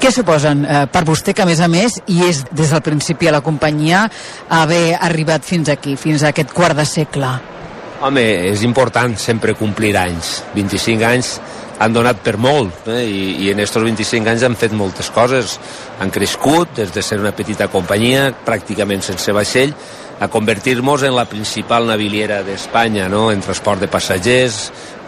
Què 0.01 0.09
suposen 0.09 0.65
eh, 0.65 0.81
per 0.89 1.05
vostè 1.05 1.37
que, 1.37 1.45
a 1.45 1.49
més 1.51 1.61
a 1.61 1.69
més, 1.69 2.01
i 2.09 2.23
és 2.25 2.41
des 2.49 2.73
del 2.73 2.81
principi 2.81 3.29
a 3.29 3.37
la 3.37 3.45
companyia, 3.45 4.07
haver 4.49 4.97
arribat 4.97 5.45
fins 5.45 5.69
aquí, 5.69 5.93
fins 5.93 6.25
a 6.25 6.33
aquest 6.33 6.57
quart 6.57 6.81
de 6.81 6.89
segle? 6.89 7.37
Home, 7.99 8.21
és 8.47 8.61
important 8.63 9.11
sempre 9.19 9.51
complir 9.59 9.91
anys. 9.99 10.37
25 10.53 11.03
anys 11.03 11.33
han 11.83 11.91
donat 11.95 12.21
per 12.23 12.37
molt 12.39 12.87
eh? 12.87 13.01
I, 13.03 13.23
i 13.43 13.49
en 13.51 13.59
aquests 13.59 13.75
25 13.83 14.31
anys 14.31 14.45
han 14.47 14.55
fet 14.59 14.71
moltes 14.71 15.09
coses. 15.11 15.57
Han 15.99 16.11
crescut 16.15 16.77
des 16.77 16.93
de 16.95 17.03
ser 17.03 17.19
una 17.19 17.33
petita 17.35 17.67
companyia, 17.67 18.29
pràcticament 18.47 19.03
sense 19.03 19.35
vaixell, 19.35 19.75
a 20.19 20.29
convertir-nos 20.31 21.03
en 21.07 21.15
la 21.15 21.27
principal 21.27 21.87
naviliera 21.91 22.39
d'Espanya 22.47 23.09
no? 23.11 23.29
en 23.33 23.43
transport 23.43 23.83
de 23.83 23.91
passatgers, 23.91 24.61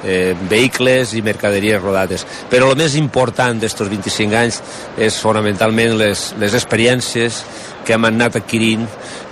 eh, 0.04 0.36
vehicles 0.50 1.14
i 1.14 1.24
mercaderies 1.26 1.82
rodades. 1.82 2.26
Però 2.50 2.70
el 2.70 2.80
més 2.80 2.96
important 3.00 3.60
d'estos 3.62 3.90
25 3.92 4.38
anys 4.38 4.62
és 4.98 5.20
fonamentalment 5.22 5.98
les, 6.00 6.32
les 6.42 6.58
experiències 6.58 7.44
que 7.86 7.96
hem 7.96 8.06
anat 8.06 8.38
adquirint, 8.38 8.86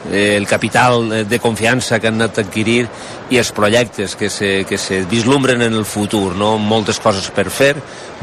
eh, 0.09 0.36
el 0.36 0.47
capital 0.47 1.28
de 1.30 1.39
confiança 1.39 1.99
que 1.99 2.09
han 2.09 2.17
anat 2.17 2.39
adquirir 2.41 2.88
i 3.30 3.38
els 3.38 3.51
projectes 3.53 4.15
que 4.17 4.30
se, 4.30 4.65
que 4.65 4.78
se 4.78 5.03
vislumbren 5.05 5.61
en 5.61 5.76
el 5.78 5.86
futur, 5.86 6.34
no? 6.36 6.55
moltes 6.57 6.99
coses 6.99 7.30
per 7.36 7.45
fer, 7.53 7.76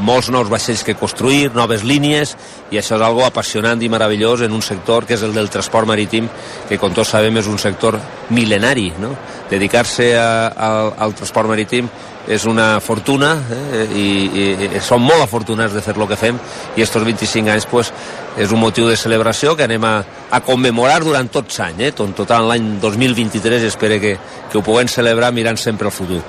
molts 0.03 0.27
nous 0.33 0.49
vaixells 0.51 0.83
que 0.83 0.97
construir, 0.99 1.53
noves 1.55 1.85
línies, 1.87 2.35
i 2.71 2.81
això 2.81 2.97
és 2.97 3.05
algo 3.07 3.23
apassionant 3.25 3.81
i 3.81 3.89
meravellós 3.89 4.43
en 4.43 4.51
un 4.51 4.61
sector 4.61 5.07
que 5.07 5.15
és 5.15 5.23
el 5.23 5.33
del 5.37 5.49
transport 5.53 5.87
marítim, 5.87 6.27
que 6.67 6.77
com 6.77 6.93
tots 6.93 7.15
sabem 7.15 7.39
és 7.39 7.47
un 7.47 7.59
sector 7.61 7.99
mil·lenari. 8.35 8.91
No? 8.99 9.13
Dedicar-se 9.49 10.11
al, 10.19 10.91
al 10.97 11.15
transport 11.15 11.55
marítim 11.55 11.87
és 12.27 12.45
una 12.45 12.79
fortuna 12.83 13.33
eh? 13.51 13.83
I, 13.87 14.07
i, 14.27 14.45
i 14.67 14.81
som 14.83 15.03
molt 15.03 15.23
afortunats 15.23 15.73
de 15.73 15.83
fer 15.83 15.95
el 15.95 16.07
que 16.09 16.19
fem 16.19 16.39
i 16.75 16.83
estos 16.83 17.05
25 17.07 17.53
anys 17.53 17.67
pues, 17.71 17.91
és 18.37 18.51
un 18.51 18.61
motiu 18.61 18.89
de 18.89 18.97
celebració 18.99 19.55
que 19.55 19.65
anem 19.65 19.83
a, 19.87 19.95
a 20.31 20.41
commemorar 20.45 20.99
durant 21.05 21.29
tots 21.31 21.61
l'any, 21.61 21.87
eh? 21.87 21.93
tot, 21.95 22.13
tot 22.17 22.35
l'any 22.35 22.75
2023 22.83 23.69
espero 23.69 23.99
que, 24.03 24.17
que 24.51 24.59
ho 24.59 24.65
puguem 24.65 24.91
celebrar 24.91 25.31
mirant 25.33 25.57
sempre 25.57 25.87
al 25.87 25.95
futur. 25.95 26.21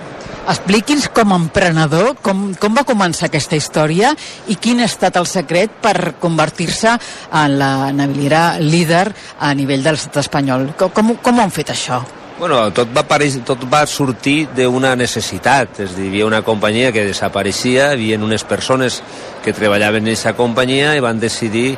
Expliqui'ns 0.48 1.10
com 1.12 1.34
a 1.34 1.36
emprenedor 1.36 2.14
com, 2.24 2.46
com 2.56 2.78
va 2.78 2.86
començar 2.88 3.28
aquesta 3.28 3.58
història 3.58 4.14
i 4.48 4.56
quin 4.56 4.80
ha 4.80 4.88
estat 4.88 5.18
el 5.20 5.28
secret 5.28 5.74
per 5.84 6.14
convertir-se 6.22 6.94
en 7.42 7.58
la 7.60 7.90
naviliera 7.92 8.54
líder 8.62 9.10
a 9.44 9.52
nivell 9.52 9.84
de 9.84 9.92
l'estat 9.92 10.22
espanyol. 10.24 10.70
Com, 10.80 10.94
com, 10.96 11.12
com 11.20 11.44
han 11.44 11.52
fet 11.52 11.74
això? 11.76 12.00
Bueno, 12.38 12.58
tot 12.70 12.92
va, 12.94 13.02
apareix, 13.02 13.40
tot 13.42 13.64
va 13.66 13.80
sortir 13.90 14.44
d'una 14.54 14.92
necessitat, 14.94 15.80
és 15.82 15.90
a 15.90 15.96
dir, 15.96 16.04
hi 16.04 16.10
havia 16.12 16.26
una 16.28 16.38
companyia 16.46 16.92
que 16.94 17.02
desapareixia, 17.08 17.88
hi 17.88 17.96
havia 17.96 18.18
unes 18.22 18.44
persones 18.46 19.00
que 19.42 19.50
treballaven 19.50 20.06
en 20.06 20.12
aquesta 20.12 20.36
companyia 20.38 20.92
i 20.94 21.02
van 21.02 21.18
decidir 21.18 21.72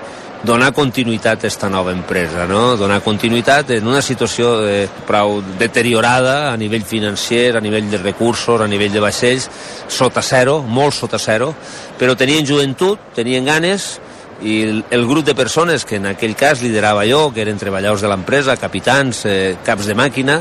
donar 0.44 0.74
continuïtat 0.76 1.38
a 1.38 1.48
aquesta 1.48 1.70
nova 1.72 1.94
empresa, 1.96 2.44
no? 2.44 2.76
donar 2.76 3.00
continuïtat 3.00 3.72
en 3.78 3.88
una 3.88 4.02
situació 4.04 4.52
eh, 4.68 4.84
prou 5.08 5.38
deteriorada 5.56 6.50
a 6.50 6.58
nivell 6.60 6.84
financer, 6.84 7.56
a 7.56 7.64
nivell 7.64 7.88
de 7.88 8.02
recursos, 8.04 8.60
a 8.60 8.68
nivell 8.68 8.92
de 8.92 9.00
vaixells, 9.00 9.48
sota 9.88 10.20
zero, 10.20 10.60
molt 10.60 10.92
sota 10.92 11.16
zero, 11.16 11.54
però 11.96 12.12
tenien 12.20 12.44
joventut, 12.44 13.14
tenien 13.16 13.48
ganes, 13.48 13.94
i 14.42 14.62
el, 14.62 14.84
el 14.90 15.06
grup 15.06 15.26
de 15.26 15.34
persones 15.34 15.84
que 15.84 15.96
en 16.00 16.06
aquell 16.10 16.34
cas 16.36 16.62
liderava 16.64 17.04
jo, 17.08 17.28
que 17.34 17.42
eren 17.44 17.60
treballadors 17.60 18.04
de 18.04 18.08
l'empresa, 18.08 18.56
capitans, 18.60 19.24
eh, 19.28 19.56
caps 19.64 19.88
de 19.88 19.96
màquina, 19.98 20.40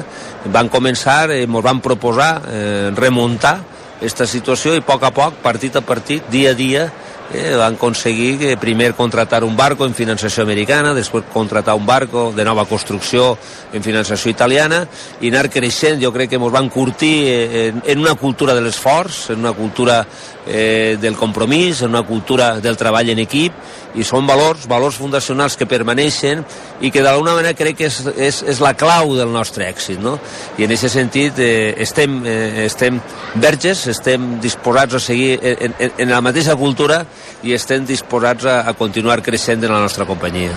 van 0.54 0.72
començar, 0.72 1.30
eh, 1.36 1.43
ens 1.43 1.66
van 1.66 1.82
proposar 1.84 2.32
eh, 2.47 2.89
remuntar 2.95 3.58
aquesta 4.00 4.24
situació 4.30 4.78
i 4.78 4.80
a 4.80 4.86
poc 4.88 5.04
a 5.04 5.12
poc, 5.12 5.41
partit 5.43 5.76
a 5.76 5.84
partit, 5.84 6.24
dia 6.32 6.54
a 6.54 6.58
dia, 6.58 6.86
eh, 7.34 7.56
van 7.56 7.76
aconseguir 7.76 8.38
que 8.40 8.58
primer 8.58 8.94
contratar 8.96 9.44
un 9.44 9.56
barco 9.56 9.86
en 9.86 9.94
financiació 9.94 10.44
americana, 10.44 10.94
després 10.94 11.26
contratar 11.34 11.76
un 11.76 11.86
barco 11.86 12.32
de 12.36 12.46
nova 12.46 12.66
construcció 12.66 13.38
en 13.74 13.84
financiació 13.84 14.32
italiana 14.32 14.86
i 15.22 15.30
anar 15.30 15.50
creixent, 15.54 16.02
jo 16.02 16.12
crec 16.16 16.32
que 16.32 16.40
ens 16.40 16.54
van 16.54 16.70
curtir 16.70 17.16
eh, 17.28 17.68
en, 17.70 17.84
en 17.86 18.00
una 18.00 18.16
cultura 18.16 18.56
de 18.56 18.66
l'esforç, 18.66 19.30
en 19.34 19.40
una 19.46 19.54
cultura 19.54 20.02
eh, 20.48 20.98
del 21.00 21.16
compromís, 21.16 21.82
en 21.82 21.90
una 21.90 22.04
cultura 22.04 22.60
del 22.60 22.78
treball 22.78 23.10
en 23.14 23.22
equip 23.22 23.54
i 23.98 24.06
són 24.06 24.28
valors, 24.30 24.68
valors 24.70 24.98
fundacionals 25.02 25.56
que 25.58 25.68
permaneixen 25.70 26.44
i 26.82 26.92
que 26.94 27.04
d'alguna 27.06 27.36
manera 27.38 27.58
crec 27.58 27.78
que 27.80 27.88
és, 27.90 28.00
és, 28.18 28.42
és 28.54 28.62
la 28.62 28.76
clau 28.78 29.16
del 29.18 29.32
nostre 29.34 29.68
èxit 29.70 30.02
no? 30.02 30.18
i 30.58 30.66
en 30.66 30.74
aquest 30.74 30.94
sentit 30.94 31.40
eh, 31.42 31.74
estem, 31.86 32.20
eh, 32.26 32.66
estem 32.66 33.00
verges, 33.42 33.86
estem 33.90 34.38
disposats 34.42 34.98
a 34.98 35.04
seguir 35.04 35.38
en, 35.42 35.74
en, 35.78 35.98
en 35.98 36.14
la 36.14 36.22
mateixa 36.26 36.58
cultura 36.58 37.04
i 37.43 37.53
estem 37.55 37.86
disposats 37.88 38.45
a, 38.45 38.61
a 38.67 38.74
continuar 38.78 39.22
creixent 39.24 39.63
en 39.63 39.74
la 39.74 39.82
nostra 39.84 40.05
companyia. 40.05 40.55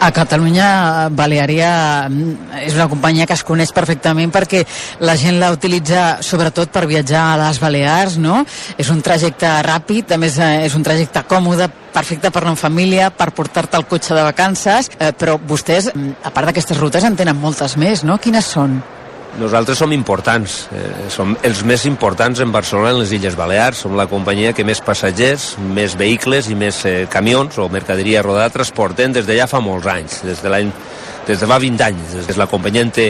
A 0.00 0.10
Catalunya, 0.12 1.08
Balearia 1.14 2.08
mm, 2.08 2.64
és 2.66 2.74
una 2.74 2.88
companyia 2.90 3.26
que 3.26 3.36
es 3.36 3.44
coneix 3.46 3.70
perfectament 3.72 4.32
perquè 4.34 4.64
la 5.06 5.14
gent 5.16 5.38
la 5.40 5.52
utilitza 5.54 6.18
sobretot 6.24 6.72
per 6.74 6.84
viatjar 6.90 7.22
a 7.30 7.38
les 7.44 7.60
Balears, 7.62 8.18
no? 8.18 8.42
És 8.76 8.90
un 8.92 9.00
trajecte 9.04 9.48
ràpid, 9.64 10.12
a 10.12 10.18
més 10.20 10.36
eh, 10.38 10.66
és 10.66 10.74
un 10.76 10.84
trajecte 10.84 11.22
còmode, 11.30 11.70
perfecte 11.94 12.32
per 12.34 12.42
anar 12.42 12.56
en 12.56 12.60
família, 12.60 13.12
per 13.14 13.30
portar-te 13.36 13.78
el 13.78 13.86
cotxe 13.88 14.18
de 14.18 14.26
vacances, 14.26 14.90
eh, 14.98 15.12
però 15.16 15.38
vostès, 15.38 15.92
mm, 15.94 16.18
a 16.26 16.34
part 16.34 16.50
d'aquestes 16.50 16.80
rutes, 16.82 17.06
en 17.06 17.16
tenen 17.16 17.38
moltes 17.40 17.78
més, 17.80 18.04
no? 18.04 18.18
Quines 18.18 18.50
són? 18.58 18.82
Nosaltres 19.34 19.78
som 19.78 19.90
importants, 19.92 20.68
eh, 20.70 21.08
som 21.10 21.32
els 21.42 21.64
més 21.66 21.84
importants 21.88 22.38
en 22.40 22.52
Barcelona, 22.54 22.92
en 22.92 23.00
les 23.00 23.12
Illes 23.16 23.34
Balears. 23.34 23.80
Som 23.82 23.96
la 23.98 24.06
companyia 24.06 24.52
que 24.52 24.64
més 24.64 24.80
passatgers, 24.80 25.56
més 25.58 25.96
vehicles 25.98 26.48
i 26.48 26.54
més 26.54 26.84
eh, 26.86 27.06
camions 27.10 27.58
o 27.58 27.68
mercaderia 27.68 28.22
rodada 28.22 28.54
transporten 28.54 29.12
des 29.12 29.26
de 29.26 29.34
ja 29.36 29.48
fa 29.50 29.60
molts 29.60 29.86
anys, 29.90 30.22
des 30.22 30.42
de 30.42 30.52
l'any 30.52 30.70
des 31.26 31.40
de 31.40 31.46
fa 31.48 31.58
20 31.58 31.82
anys. 31.82 32.14
De 32.28 32.36
la 32.38 32.46
companyia 32.46 32.84
en 32.84 32.92
té 32.94 33.08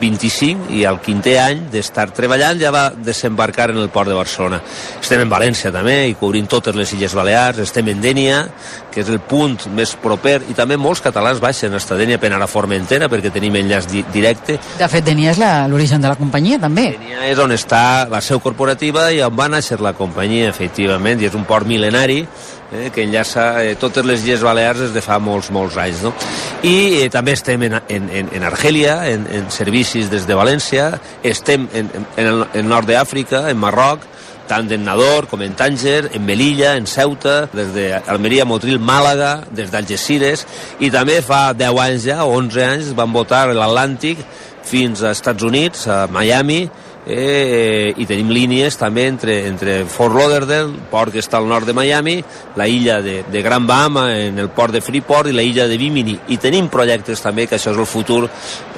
25 0.00 0.70
i 0.74 0.84
al 0.88 1.00
quinter 1.02 1.36
any 1.42 1.66
d'estar 1.72 2.08
treballant 2.14 2.58
ja 2.60 2.72
va 2.74 2.88
desembarcar 2.94 3.70
en 3.70 3.78
el 3.82 3.90
port 3.94 4.10
de 4.10 4.16
Barcelona. 4.16 4.60
Estem 5.00 5.22
en 5.24 5.30
València 5.30 5.72
també 5.74 6.08
i 6.10 6.16
cobrim 6.18 6.48
totes 6.50 6.76
les 6.76 6.92
Illes 6.96 7.14
Balears, 7.14 7.60
estem 7.62 7.88
en 7.92 8.00
Dènia, 8.02 8.40
que 8.92 9.02
és 9.02 9.10
el 9.12 9.20
punt 9.20 9.58
més 9.76 9.94
proper, 10.02 10.40
i 10.50 10.56
també 10.58 10.76
molts 10.76 11.02
catalans 11.04 11.40
baixen 11.42 11.74
a 11.74 11.82
Dènia 11.82 12.18
per 12.18 12.32
anar 12.32 12.46
a 12.46 12.50
Formentera 12.50 13.08
perquè 13.12 13.32
tenim 13.32 13.56
enllaç 13.60 13.88
di 13.90 14.04
directe. 14.12 14.58
De 14.78 14.88
fet, 14.88 15.04
Dènia 15.04 15.32
és 15.34 15.42
l'origen 15.70 16.02
de 16.02 16.10
la 16.10 16.16
companyia, 16.16 16.58
també. 16.62 16.92
Dènia 16.96 17.28
és 17.30 17.38
on 17.38 17.52
està 17.52 18.08
la 18.10 18.20
seu 18.20 18.40
corporativa 18.40 19.10
i 19.12 19.22
on 19.22 19.36
va 19.36 19.48
néixer 19.52 19.80
la 19.80 19.94
companyia, 19.96 20.50
efectivament, 20.50 21.22
i 21.22 21.30
és 21.30 21.38
un 21.38 21.46
port 21.48 21.68
mil·lenari 21.68 22.22
eh, 22.72 22.90
que 22.94 23.04
enllaça 23.04 23.64
eh, 23.64 23.74
totes 23.80 24.06
les 24.06 24.24
Illes 24.26 24.42
Balears 24.42 24.80
des 24.86 24.94
de 24.94 25.02
fa 25.04 25.18
molts, 25.22 25.50
molts 25.54 25.76
anys. 25.80 26.02
No? 26.06 26.14
I 26.66 27.02
eh, 27.02 27.10
també 27.12 27.36
estem 27.36 27.62
en, 27.68 27.78
en, 27.88 28.08
en 28.22 28.48
Argèlia, 28.48 29.02
en, 29.12 29.26
en 29.30 29.50
servicis 29.54 30.10
des 30.12 30.26
de 30.28 30.38
València, 30.38 30.90
estem 31.22 31.68
en, 31.72 31.92
en, 32.16 32.26
el 32.26 32.46
en 32.62 32.68
nord 32.68 32.88
d'Àfrica, 32.90 33.46
en 33.50 33.60
Marroc, 33.60 34.08
tant 34.50 34.68
en 34.74 34.84
Nador 34.84 35.28
com 35.30 35.42
en 35.44 35.54
Tànger, 35.56 36.10
en 36.16 36.24
Melilla, 36.26 36.74
en 36.76 36.86
Ceuta, 36.90 37.46
des 37.54 37.72
d'Almeria, 37.76 38.46
Motril, 38.48 38.80
Màlaga, 38.82 39.34
des 39.54 39.70
d'Algeciras, 39.72 40.46
i 40.82 40.90
també 40.92 41.20
fa 41.24 41.52
10 41.56 41.82
anys 41.86 42.08
ja, 42.10 42.22
o 42.26 42.34
11 42.40 42.64
anys, 42.66 42.94
van 42.98 43.14
votar 43.14 43.46
l'Atlàntic 43.52 44.20
fins 44.66 45.02
als 45.02 45.20
Estats 45.20 45.46
Units, 45.46 45.86
a 45.88 46.06
Miami, 46.10 46.66
eh, 47.06 47.92
i 47.96 48.06
tenim 48.06 48.30
línies 48.32 48.76
també 48.78 49.06
entre, 49.10 49.38
entre 49.48 49.82
Fort 49.90 50.14
Lauderdale, 50.16 50.72
port 50.90 51.12
que 51.12 51.22
està 51.22 51.40
al 51.40 51.48
nord 51.50 51.66
de 51.66 51.74
Miami, 51.76 52.16
la 52.56 52.68
illa 52.68 53.00
de, 53.02 53.22
de 53.30 53.42
Gran 53.42 53.66
Bahama 53.66 54.06
en 54.18 54.38
el 54.38 54.50
port 54.50 54.74
de 54.74 54.80
Freeport 54.80 55.30
i 55.30 55.36
la 55.36 55.42
illa 55.42 55.66
de 55.68 55.78
Bimini. 55.78 56.18
I 56.28 56.38
tenim 56.42 56.70
projectes 56.72 57.22
també, 57.22 57.46
que 57.46 57.58
això 57.58 57.72
és 57.74 57.78
el 57.78 57.88
futur, 57.88 58.26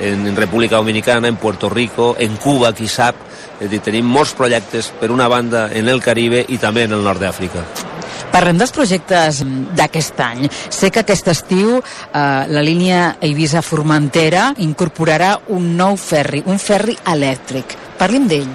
en, 0.00 0.26
en 0.28 0.36
República 0.36 0.76
Dominicana, 0.76 1.28
en 1.28 1.36
Puerto 1.36 1.68
Rico, 1.68 2.14
en 2.18 2.36
Cuba, 2.36 2.72
qui 2.72 2.88
sap. 2.88 3.18
És 3.60 3.70
dir, 3.70 3.80
tenim 3.84 4.06
molts 4.08 4.34
projectes, 4.34 4.90
per 5.00 5.12
una 5.14 5.28
banda, 5.28 5.68
en 5.72 5.88
el 5.88 6.02
Caribe 6.02 6.44
i 6.48 6.58
també 6.58 6.88
en 6.88 6.96
el 6.96 7.04
nord 7.04 7.22
d'Àfrica. 7.22 7.64
Parlem 8.34 8.58
dels 8.58 8.72
projectes 8.74 9.44
d'aquest 9.78 10.18
any. 10.24 10.48
Sé 10.50 10.90
que 10.90 11.04
aquest 11.04 11.28
estiu 11.30 11.76
eh, 11.78 11.84
la 12.50 12.64
línia 12.66 13.14
Eivissa-Formentera 13.22 14.48
incorporarà 14.64 15.36
un 15.54 15.76
nou 15.78 15.94
ferri, 15.94 16.42
un 16.50 16.58
ferri 16.58 16.98
elèctric. 17.14 17.83
Parlim 17.98 18.28
d'ell. 18.28 18.52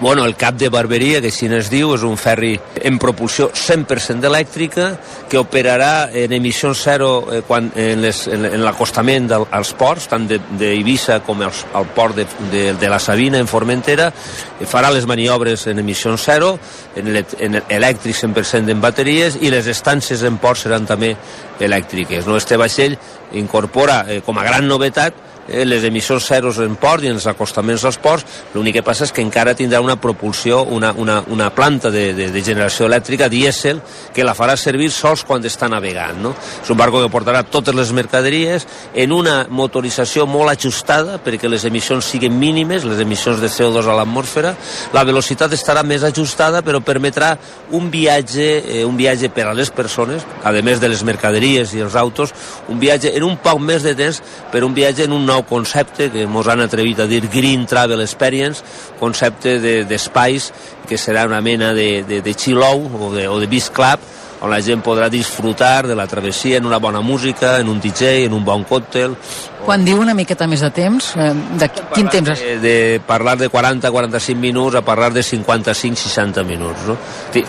Bueno, 0.00 0.24
el 0.24 0.34
cap 0.34 0.54
de 0.54 0.70
Barberia, 0.70 1.18
que 1.20 1.28
així 1.28 1.44
es 1.52 1.68
diu, 1.68 1.90
és 1.92 2.04
un 2.08 2.14
ferri 2.16 2.54
en 2.88 2.96
propulsió 2.96 3.50
100% 3.52 4.24
elèctrica 4.24 4.86
que 5.28 5.36
operarà 5.36 6.08
en 6.16 6.32
emissions 6.32 6.80
zero 6.88 7.10
eh, 7.28 7.42
quan, 7.44 7.68
en, 7.76 8.00
les, 8.00 8.22
en, 8.32 8.46
en 8.48 8.64
l'acostament 8.64 9.28
als 9.36 9.74
ports, 9.76 10.08
tant 10.08 10.24
d'Eivissa 10.24 11.20
com 11.26 11.44
als, 11.44 11.66
al 11.76 11.90
port 11.92 12.16
de, 12.16 12.24
de, 12.48 12.64
de 12.80 12.88
la 12.88 12.98
Sabina, 12.98 13.36
en 13.36 13.50
Formentera, 13.50 14.08
eh, 14.08 14.64
farà 14.64 14.88
les 14.88 15.04
maniobres 15.04 15.66
en 15.68 15.84
emissions 15.84 16.24
zero, 16.24 16.54
en, 16.96 17.12
el, 17.12 17.26
en 17.36 17.60
elèctric 17.68 18.16
100% 18.24 18.72
en 18.72 18.80
bateries 18.80 19.36
i 19.44 19.52
les 19.52 19.68
estances 19.68 20.24
en 20.24 20.40
port 20.40 20.64
seran 20.64 20.88
també 20.88 21.12
elèctriques. 21.60 22.24
No? 22.24 22.40
Este 22.40 22.56
vaixell 22.56 22.96
incorpora, 23.36 24.06
eh, 24.08 24.22
com 24.24 24.40
a 24.40 24.48
gran 24.48 24.64
novetat, 24.64 25.28
les 25.50 25.84
emissions 25.84 26.26
zeros 26.26 26.58
en 26.62 26.76
port 26.80 27.04
i 27.04 27.10
en 27.10 27.18
els 27.18 27.26
acostaments 27.30 27.84
als 27.84 27.98
ports, 28.02 28.24
l'únic 28.54 28.78
que 28.78 28.84
passa 28.86 29.06
és 29.06 29.12
que 29.12 29.22
encara 29.24 29.54
tindrà 29.58 29.80
una 29.82 29.96
propulsió, 30.00 30.62
una, 30.62 30.92
una, 30.96 31.20
una 31.28 31.50
planta 31.54 31.90
de, 31.90 32.12
de, 32.14 32.30
de 32.30 32.42
generació 32.44 32.86
elèctrica 32.86 33.28
dièsel 33.28 33.80
que 34.14 34.24
la 34.26 34.34
farà 34.38 34.56
servir 34.56 34.90
sols 34.94 35.24
quan 35.26 35.44
està 35.44 35.68
navegant. 35.70 36.20
No? 36.22 36.34
És 36.62 36.70
un 36.70 36.78
barco 36.78 37.02
que 37.02 37.10
portarà 37.12 37.42
totes 37.48 37.74
les 37.76 37.92
mercaderies 37.96 38.66
en 38.94 39.12
una 39.12 39.44
motorització 39.50 40.26
molt 40.30 40.52
ajustada 40.54 41.18
perquè 41.24 41.50
les 41.50 41.64
emissions 41.68 42.06
siguin 42.06 42.36
mínimes, 42.38 42.86
les 42.86 43.02
emissions 43.02 43.40
de 43.42 43.50
CO2 43.50 43.90
a 43.90 43.96
l'atmosfera, 43.98 44.54
la 44.94 45.04
velocitat 45.06 45.52
estarà 45.56 45.84
més 45.86 46.04
ajustada 46.06 46.62
però 46.66 46.82
permetrà 46.84 47.34
un 47.76 47.90
viatge, 47.90 48.48
eh, 48.60 48.84
un 48.84 48.96
viatge 48.98 49.30
per 49.34 49.48
a 49.50 49.54
les 49.56 49.70
persones, 49.70 50.26
a 50.44 50.52
més 50.60 50.80
de 50.80 50.88
les 50.90 51.02
mercaderies 51.06 51.74
i 51.74 51.82
els 51.84 51.96
autos, 51.96 52.34
un 52.68 52.80
viatge 52.80 53.14
en 53.16 53.24
un 53.26 53.36
poc 53.40 53.60
més 53.60 53.84
de 53.86 53.94
temps 53.96 54.20
per 54.52 54.64
un 54.66 54.74
viatge 54.74 55.06
en 55.06 55.14
un 55.16 55.26
nou 55.26 55.39
concepte 55.48 56.10
que 56.12 56.24
ens 56.26 56.48
han 56.48 56.64
atrevit 56.64 57.00
a 57.00 57.08
dir 57.10 57.22
Green 57.32 57.66
Travel 57.66 58.02
Experience, 58.04 58.64
concepte 59.00 59.58
d'espais 59.88 60.50
de, 60.50 60.88
que 60.88 60.98
serà 60.98 61.26
una 61.28 61.40
mena 61.40 61.74
de, 61.74 62.02
de, 62.06 62.20
de 62.22 62.34
chill-out 62.34 62.96
o 62.98 63.12
de, 63.14 63.28
o 63.28 63.38
de 63.40 63.48
beach 63.50 63.70
club, 63.74 64.02
on 64.40 64.48
la 64.48 64.60
gent 64.64 64.80
podrà 64.80 65.10
disfrutar 65.12 65.86
de 65.86 65.94
la 65.94 66.06
travessia 66.08 66.56
en 66.58 66.66
una 66.66 66.78
bona 66.80 67.02
música, 67.04 67.58
en 67.60 67.68
un 67.68 67.80
DJ, 67.80 68.24
en 68.24 68.32
un 68.32 68.44
bon 68.44 68.64
còctel. 68.64 69.16
Quan 69.64 69.84
diu 69.84 70.00
una 70.00 70.14
miqueta 70.16 70.46
més 70.50 70.62
de 70.64 70.70
temps, 70.74 71.12
eh, 71.16 71.30
de 71.60 71.68
quin 71.94 72.08
temps? 72.10 72.30
De, 72.40 72.56
de 72.62 72.76
parlar 73.06 73.36
de 73.38 73.50
40-45 73.52 74.36
minuts 74.40 74.76
a 74.76 74.84
parlar 74.84 75.12
de 75.12 75.22
55-60 75.22 76.44
minuts. 76.48 76.86
No? 76.88 76.96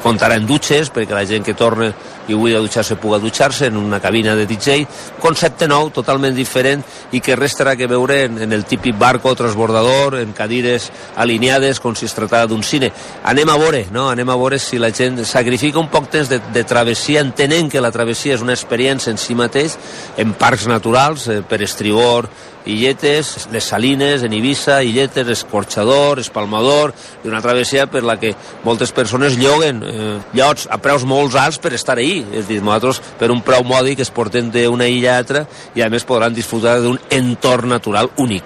Comptarà 0.03 0.37
en 0.37 0.47
dutxes, 0.47 0.91
perquè 0.93 1.15
la 1.15 1.25
gent 1.25 1.45
que 1.47 1.57
torna 1.57 1.91
i 2.31 2.55
a 2.55 2.59
dutxar-se 2.59 2.95
puga 2.95 3.19
dutxar-se 3.19 3.67
en 3.67 3.77
una 3.77 3.99
cabina 3.99 4.35
de 4.35 4.45
DJ, 4.45 4.85
concepte 5.19 5.67
nou, 5.67 5.89
totalment 5.91 6.35
diferent 6.35 6.83
i 7.11 7.19
que 7.19 7.35
res 7.35 7.55
terà 7.57 7.75
que 7.75 7.87
veure 7.87 8.21
en, 8.25 8.37
en 8.41 8.53
el 8.53 8.65
típic 8.65 8.97
barco 8.97 9.33
transbordador, 9.35 10.19
en 10.19 10.33
cadires 10.33 10.89
alineades 11.17 11.79
com 11.79 11.95
si 11.95 12.05
es 12.05 12.15
tractava 12.15 12.47
d'un 12.47 12.63
cine. 12.63 12.91
Anem 13.27 13.49
a 13.49 13.57
veure, 13.59 13.85
no? 13.91 14.07
Anem 14.09 14.29
a 14.29 14.37
veure 14.39 14.59
si 14.59 14.79
la 14.79 14.91
gent 14.95 15.23
sacrifica 15.25 15.79
un 15.81 15.89
poc 15.91 16.09
temps 16.11 16.29
de, 16.29 16.39
de 16.53 16.63
travessia, 16.63 17.21
entenent 17.21 17.71
que 17.71 17.83
la 17.83 17.91
travessia 17.91 18.35
és 18.37 18.45
una 18.45 18.55
experiència 18.55 19.11
en 19.11 19.19
si 19.21 19.35
mateix, 19.35 19.77
en 20.17 20.35
parcs 20.37 20.67
naturals, 20.69 21.27
eh, 21.27 21.41
per 21.41 21.61
estribor, 22.01 22.29
Illetes, 22.63 23.47
les 23.51 23.63
Salines, 23.63 24.21
en 24.21 24.33
Eivissa, 24.33 24.83
Illetes, 24.83 25.27
Escorxador, 25.27 26.19
Espalmador, 26.19 26.93
i 27.23 27.27
una 27.27 27.41
travessia 27.41 27.87
per 27.89 28.03
la 28.03 28.19
que 28.21 28.35
moltes 28.63 28.91
persones 28.91 29.37
lloguen 29.37 29.81
eh, 29.81 30.19
llots 30.33 30.67
a 30.69 30.77
preus 30.77 31.03
molt 31.03 31.35
alts 31.35 31.57
per 31.57 31.73
estar 31.73 31.97
ahí. 31.97 32.21
És 32.33 32.47
dir, 32.47 32.61
nosaltres 32.61 33.01
per 33.17 33.31
un 33.33 33.41
preu 33.41 33.65
mòdic 33.65 34.01
es 34.01 34.13
porten 34.13 34.51
d'una 34.53 34.87
illa 34.87 35.15
a 35.15 35.21
altra 35.21 35.45
i 35.75 35.81
a 35.81 35.89
més 35.89 36.05
podran 36.05 36.33
disfrutar 36.37 36.79
d'un 36.81 36.99
entorn 37.09 37.69
natural 37.69 38.11
únic 38.17 38.45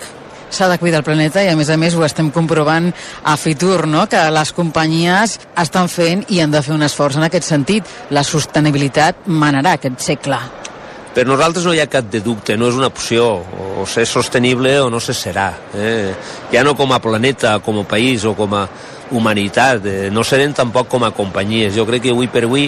s'ha 0.56 0.70
de 0.72 0.78
cuidar 0.80 1.02
el 1.02 1.04
planeta 1.04 1.42
i 1.44 1.50
a 1.52 1.56
més 1.60 1.68
a 1.68 1.76
més 1.76 1.98
ho 1.98 2.04
estem 2.06 2.30
comprovant 2.32 2.86
a 3.28 3.34
Fitur, 3.36 3.90
no? 3.92 4.06
que 4.08 4.22
les 4.32 4.54
companyies 4.56 5.34
estan 5.60 5.90
fent 5.92 6.24
i 6.32 6.40
han 6.40 6.54
de 6.54 6.62
fer 6.64 6.72
un 6.78 6.86
esforç 6.86 7.18
en 7.20 7.28
aquest 7.28 7.50
sentit. 7.50 7.90
La 8.16 8.24
sostenibilitat 8.24 9.28
manarà 9.28 9.76
aquest 9.76 10.00
segle. 10.06 10.40
Per 11.16 11.24
nosaltres 11.24 11.64
no 11.64 11.72
hi 11.72 11.80
ha 11.80 11.88
cap 11.88 12.10
de 12.12 12.20
dubte, 12.20 12.58
no 12.60 12.68
és 12.68 12.76
una 12.76 12.90
opció, 12.92 13.30
o 13.80 13.86
ser 13.88 14.04
sostenible 14.04 14.74
o 14.84 14.90
no 14.92 15.00
se 15.00 15.14
serà. 15.16 15.48
Eh? 15.72 16.12
Ja 16.52 16.66
no 16.68 16.74
com 16.76 16.92
a 16.92 17.00
planeta, 17.00 17.54
com 17.64 17.80
a 17.80 17.86
país 17.88 18.26
o 18.28 18.34
com 18.36 18.52
a 18.52 18.66
humanitat, 19.16 19.86
eh? 19.88 20.10
no 20.12 20.26
serem 20.28 20.52
tampoc 20.52 20.90
com 20.92 21.06
a 21.08 21.14
companyies. 21.16 21.72
Jo 21.78 21.86
crec 21.88 22.04
que 22.04 22.12
avui 22.12 22.28
per 22.28 22.44
avui, 22.44 22.68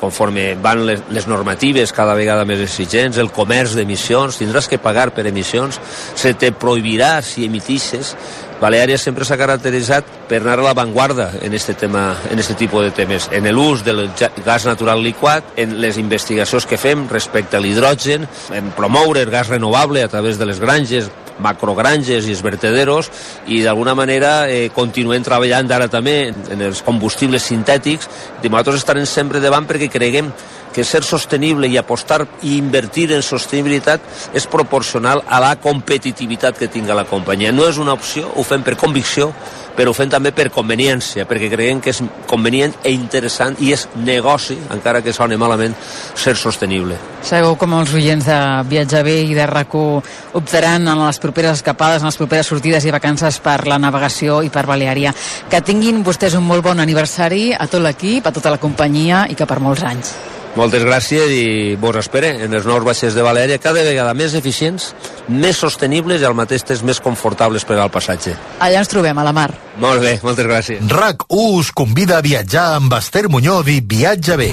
conforme 0.00 0.54
van 0.62 0.86
les, 0.88 1.02
les 1.12 1.28
normatives 1.28 1.92
cada 1.92 2.14
vegada 2.16 2.46
més 2.48 2.62
exigents, 2.64 3.20
el 3.20 3.28
comerç 3.28 3.76
d'emissions, 3.76 4.40
tindràs 4.40 4.70
que 4.72 4.80
pagar 4.80 5.10
per 5.12 5.26
emissions, 5.28 5.76
se 6.16 6.32
te 6.32 6.48
prohibirà 6.56 7.18
si 7.20 7.44
emitixes 7.44 8.14
Baleària 8.62 8.94
sempre 8.94 9.26
s'ha 9.26 9.34
caracteritzat 9.40 10.06
per 10.30 10.38
anar 10.38 10.60
a 10.60 10.66
l'avantguarda 10.68 11.32
en 11.42 11.54
este 11.58 11.74
tema, 11.74 12.14
en 12.30 12.38
este 12.38 12.54
tipus 12.54 12.84
de 12.84 12.92
temes, 12.94 13.26
en 13.34 13.48
l'ús 13.50 13.82
del 13.82 14.04
gas 14.46 14.66
natural 14.68 15.02
liquat, 15.02 15.56
en 15.58 15.80
les 15.82 15.98
investigacions 15.98 16.66
que 16.70 16.78
fem 16.78 17.08
respecte 17.10 17.58
a 17.58 17.60
l'hidrogen, 17.60 18.28
en 18.54 18.70
promoure 18.76 19.24
el 19.26 19.34
gas 19.34 19.50
renovable 19.50 20.04
a 20.04 20.08
través 20.08 20.38
de 20.38 20.46
les 20.46 20.60
granges, 20.62 21.10
macrogranges 21.40 22.26
i 22.26 22.34
els 22.34 22.42
vertederos 22.44 23.10
i 23.46 23.62
d'alguna 23.64 23.94
manera 23.98 24.32
eh, 24.50 24.68
continuem 24.74 25.24
treballant 25.24 25.70
ara 25.72 25.88
també 25.88 26.32
en 26.32 26.64
els 26.68 26.82
combustibles 26.82 27.46
sintètics 27.48 28.08
i 28.42 28.48
nosaltres 28.48 28.82
estarem 28.82 29.06
sempre 29.06 29.40
davant 29.40 29.68
perquè 29.68 29.88
creguem 29.92 30.32
que 30.72 30.84
ser 30.84 31.02
sostenible 31.04 31.68
i 31.68 31.76
apostar 31.76 32.24
i 32.42 32.56
invertir 32.56 33.10
en 33.12 33.22
sostenibilitat 33.22 34.32
és 34.34 34.48
proporcional 34.48 35.22
a 35.28 35.38
la 35.44 35.54
competitivitat 35.60 36.58
que 36.58 36.70
tinga 36.72 36.96
la 36.96 37.04
companyia. 37.04 37.52
No 37.52 37.68
és 37.68 37.78
una 37.78 37.92
opció, 37.92 38.32
ho 38.34 38.42
fem 38.42 38.64
per 38.64 38.78
convicció, 38.80 39.30
però 39.76 39.92
ho 39.92 39.96
fem 39.96 40.10
també 40.12 40.32
per 40.36 40.50
conveniència, 40.52 41.26
perquè 41.28 41.50
creiem 41.52 41.80
que 41.80 41.92
és 41.92 42.02
convenient 42.28 42.74
e 42.84 42.92
interessant 42.92 43.56
i 43.60 43.72
és 43.72 43.86
negoci, 44.04 44.58
encara 44.74 45.02
que 45.02 45.14
soni 45.16 45.38
malament, 45.40 45.76
ser 46.14 46.36
sostenible. 46.36 46.98
Segur 47.22 47.54
com 47.60 47.76
els 47.78 47.94
oients 47.94 48.26
de 48.26 48.40
Viatge 48.68 49.02
B 49.06 49.16
i 49.30 49.36
de 49.38 49.46
rac 49.46 49.72
optaran 49.72 50.88
en 50.88 51.04
les 51.06 51.20
properes 51.22 51.60
escapades, 51.60 52.02
en 52.02 52.10
les 52.10 52.18
properes 52.20 52.50
sortides 52.50 52.84
i 52.84 52.92
vacances 52.92 53.38
per 53.40 53.62
la 53.70 53.78
navegació 53.80 54.42
i 54.42 54.50
per 54.52 54.66
Baleària. 54.68 55.14
Que 55.48 55.62
tinguin 55.64 56.02
vostès 56.04 56.36
un 56.36 56.44
molt 56.44 56.66
bon 56.66 56.82
aniversari 56.82 57.50
a 57.54 57.68
tot 57.70 57.84
l'equip, 57.84 58.26
a 58.26 58.34
tota 58.34 58.52
la 58.52 58.60
companyia 58.60 59.26
i 59.30 59.38
que 59.38 59.48
per 59.48 59.60
molts 59.62 59.86
anys. 59.88 60.14
Moltes 60.52 60.82
gràcies 60.84 61.30
i 61.32 61.76
vos 61.80 61.96
espere 61.96 62.34
en 62.44 62.52
els 62.52 62.66
nous 62.68 62.84
vaixells 62.84 63.16
de 63.16 63.24
Valèria 63.24 63.56
cada 63.62 63.80
vegada 63.86 64.12
més 64.12 64.34
eficients, 64.36 64.90
més 65.28 65.56
sostenibles 65.56 66.20
i 66.20 66.28
al 66.28 66.36
mateix 66.36 66.66
temps 66.68 66.84
més 66.84 67.00
confortables 67.00 67.64
per 67.64 67.78
al 67.80 67.92
passatge. 67.94 68.36
Allà 68.60 68.82
ens 68.84 68.92
trobem, 68.92 69.16
a 69.16 69.24
la 69.24 69.32
mar. 69.32 69.48
Molt 69.80 70.04
bé, 70.04 70.18
moltes 70.22 70.48
gràcies. 70.48 70.84
RAC1 70.92 71.40
us 71.62 71.72
convida 71.72 72.20
a 72.20 72.26
viatjar 72.26 72.74
amb 72.76 72.92
Esther 73.00 73.30
Muñoz 73.32 73.72
i 73.72 73.80
Viatge 73.80 74.36
bé. 74.36 74.52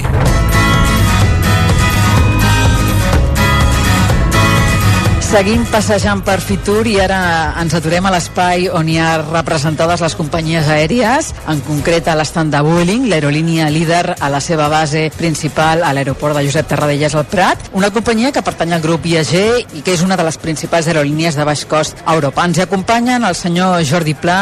Seguim 5.29 5.61
passejant 5.69 6.23
per 6.25 6.39
Fitur 6.41 6.87
i 6.89 6.95
ara 6.97 7.19
ens 7.61 7.75
aturem 7.77 8.07
a 8.09 8.11
l'espai 8.15 8.63
on 8.73 8.87
hi 8.89 8.95
ha 8.97 9.19
representades 9.21 10.01
les 10.01 10.15
companyies 10.17 10.65
aèries, 10.73 11.27
en 11.53 11.59
concret 11.67 12.07
a 12.09 12.15
l'estand 12.17 12.49
de 12.49 12.61
Vueling, 12.65 13.05
l'aerolínia 13.11 13.67
líder 13.69 14.15
a 14.17 14.29
la 14.33 14.39
seva 14.41 14.65
base 14.73 15.03
principal 15.13 15.83
a 15.85 15.91
l'aeroport 15.93 16.33
de 16.33 16.41
Josep 16.47 16.71
Tarradellas 16.71 17.13
al 17.13 17.27
Prat, 17.29 17.67
una 17.77 17.91
companyia 17.93 18.31
que 18.33 18.41
pertany 18.41 18.73
al 18.73 18.81
grup 18.81 19.05
IAG 19.05 19.35
i 19.77 19.83
que 19.85 19.93
és 19.93 20.01
una 20.01 20.17
de 20.17 20.25
les 20.25 20.39
principals 20.41 20.89
aerolínies 20.89 21.37
de 21.37 21.45
baix 21.45 21.61
cost 21.69 22.01
a 22.07 22.17
Europa. 22.17 22.47
Ens 22.49 22.57
hi 22.57 22.65
acompanyen 22.65 23.29
el 23.29 23.37
senyor 23.37 23.85
Jordi 23.85 24.17
Pla, 24.17 24.39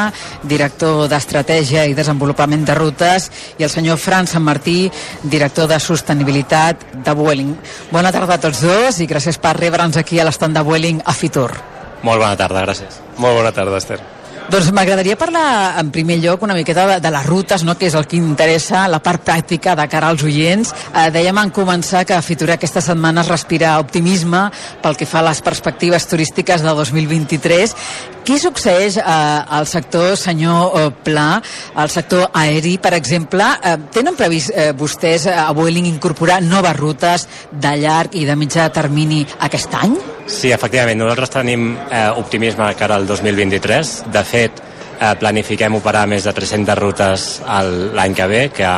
director 0.47 1.09
d'Estratègia 1.11 1.83
i 1.83 1.97
Desenvolupament 1.99 2.63
de 2.63 2.79
Rutes, 2.79 3.27
i 3.59 3.67
el 3.67 3.73
senyor 3.75 3.99
Fran 3.99 4.31
Sant 4.31 4.47
Martí, 4.47 4.87
director 5.21 5.67
de 5.67 5.81
Sostenibilitat 5.83 6.87
de 7.03 7.19
Vueling. 7.19 7.51
Bona 7.91 8.15
tarda 8.15 8.39
a 8.39 8.43
tots 8.47 8.63
dos 8.63 9.03
i 9.03 9.11
gràcies 9.11 9.35
per 9.35 9.57
rebre'ns 9.59 9.99
aquí 9.99 10.23
a 10.23 10.31
l'estand 10.31 10.55
de 10.55 10.63
Vueling 10.63 10.76
Vueling 10.77 10.99
a 11.09 11.13
Fitur. 11.17 11.49
Molt 12.05 12.21
bona 12.21 12.35
tarda, 12.37 12.61
gràcies. 12.61 12.99
Molt 13.17 13.33
bona 13.39 13.49
tarda, 13.49 13.79
Esther. 13.81 13.97
Doncs 14.47 14.69
m'agradaria 14.71 15.17
parlar 15.19 15.73
en 15.81 15.89
primer 15.91 16.19
lloc 16.21 16.43
una 16.45 16.53
miqueta 16.55 16.85
de, 16.87 16.97
de 17.01 17.09
les 17.11 17.25
rutes, 17.25 17.63
no? 17.65 17.73
que 17.75 17.87
és 17.89 17.95
el 17.97 18.05
que 18.07 18.15
interessa, 18.15 18.85
la 18.87 19.01
part 19.03 19.23
pràctica 19.25 19.73
de 19.75 19.87
cara 19.89 20.11
als 20.13 20.21
oients. 20.23 20.69
Eh, 20.93 21.07
dèiem 21.11 21.39
en 21.41 21.49
començar 21.51 22.05
que 22.05 22.19
Fitura 22.21 22.55
aquesta 22.55 22.83
setmana 22.85 23.25
es 23.25 23.31
respira 23.33 23.73
optimisme 23.81 24.43
pel 24.83 24.95
que 24.99 25.07
fa 25.09 25.23
a 25.23 25.25
les 25.31 25.41
perspectives 25.41 26.05
turístiques 26.07 26.61
de 26.61 26.75
2023. 26.77 27.73
Què 28.27 28.37
succeeix 28.39 28.99
eh, 29.01 29.05
al 29.57 29.65
sector, 29.65 30.13
senyor 30.13 30.77
eh, 30.77 30.91
Pla, 31.07 31.41
al 31.73 31.89
sector 31.89 32.29
aeri, 32.37 32.77
per 32.77 32.93
exemple? 32.99 33.49
Eh, 33.65 33.79
tenen 33.97 34.15
previst 34.19 34.53
eh, 34.53 34.69
vostès 34.77 35.25
eh, 35.25 35.33
a 35.33 35.49
Vueling 35.57 35.89
incorporar 35.89 36.37
noves 36.45 36.77
rutes 36.77 37.27
de 37.51 37.73
llarg 37.81 38.15
i 38.15 38.23
de 38.29 38.37
mitjà 38.37 38.69
termini 38.77 39.25
aquest 39.49 39.75
any? 39.81 39.97
Sí, 40.27 40.51
efectivament, 40.51 40.99
nosaltres 40.99 41.31
tenim 41.31 41.69
eh, 41.87 42.09
optimisme 42.19 42.67
cara 42.75 42.97
al 42.99 43.07
2023. 43.07 43.91
De 44.11 44.23
fet, 44.27 44.59
eh, 44.99 45.13
planifiquem 45.19 45.77
operar 45.77 46.03
més 46.11 46.25
de 46.27 46.33
300 46.35 46.75
rutes 46.77 47.27
l'any 47.95 48.15
que 48.15 48.27
ve, 48.27 48.41
que 48.51 48.71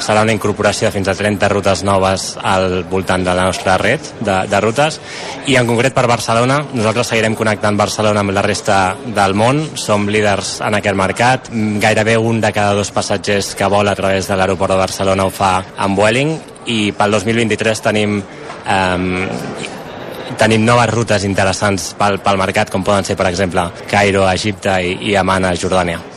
serà 0.00 0.22
una 0.24 0.34
incorporació 0.36 0.88
de 0.88 0.94
fins 0.94 1.08
a 1.08 1.14
30 1.16 1.48
rutes 1.52 1.82
noves 1.88 2.26
al 2.36 2.84
voltant 2.90 3.24
de 3.24 3.34
la 3.36 3.46
nostra 3.48 3.78
red 3.80 4.12
de, 4.20 4.36
de 4.50 4.60
rutes. 4.60 5.00
I 5.48 5.56
en 5.60 5.68
concret 5.68 5.96
per 5.96 6.06
Barcelona 6.10 6.60
nosaltres 6.72 7.12
seguirem 7.12 7.36
connectant 7.38 7.80
Barcelona 7.80 8.20
amb 8.24 8.36
la 8.36 8.44
resta 8.44 8.80
del 9.06 9.34
món. 9.34 9.62
Som 9.80 10.08
líders 10.12 10.58
en 10.66 10.76
aquest 10.78 11.00
mercat. 11.00 11.50
Gairebé 11.80 12.16
un 12.20 12.40
de 12.44 12.52
cada 12.52 12.76
dos 12.76 12.92
passatgers 12.92 13.54
que 13.56 13.72
vola 13.72 13.96
a 13.96 13.98
través 13.98 14.28
de 14.28 14.36
l'aeroport 14.36 14.76
de 14.76 14.80
Barcelona 14.84 15.24
ho 15.24 15.32
fa 15.32 15.56
amb 15.76 15.96
Vueling. 15.96 16.36
I 16.70 16.80
pel 16.92 17.16
2023 17.16 17.86
tenim 17.88 18.20
eh, 18.20 19.78
tenim 20.40 20.64
noves 20.64 20.88
rutes 20.94 21.26
interessants 21.28 21.90
pel, 21.98 22.16
pel 22.24 22.40
mercat, 22.40 22.72
com 22.72 22.86
poden 22.86 23.04
ser, 23.04 23.18
per 23.20 23.28
exemple, 23.28 23.66
Cairo 23.90 24.24
Egipte 24.30 24.80
i, 24.80 24.96
i 25.10 25.18
Amman 25.20 25.50
a 25.50 25.56
Jordània. 25.58 26.09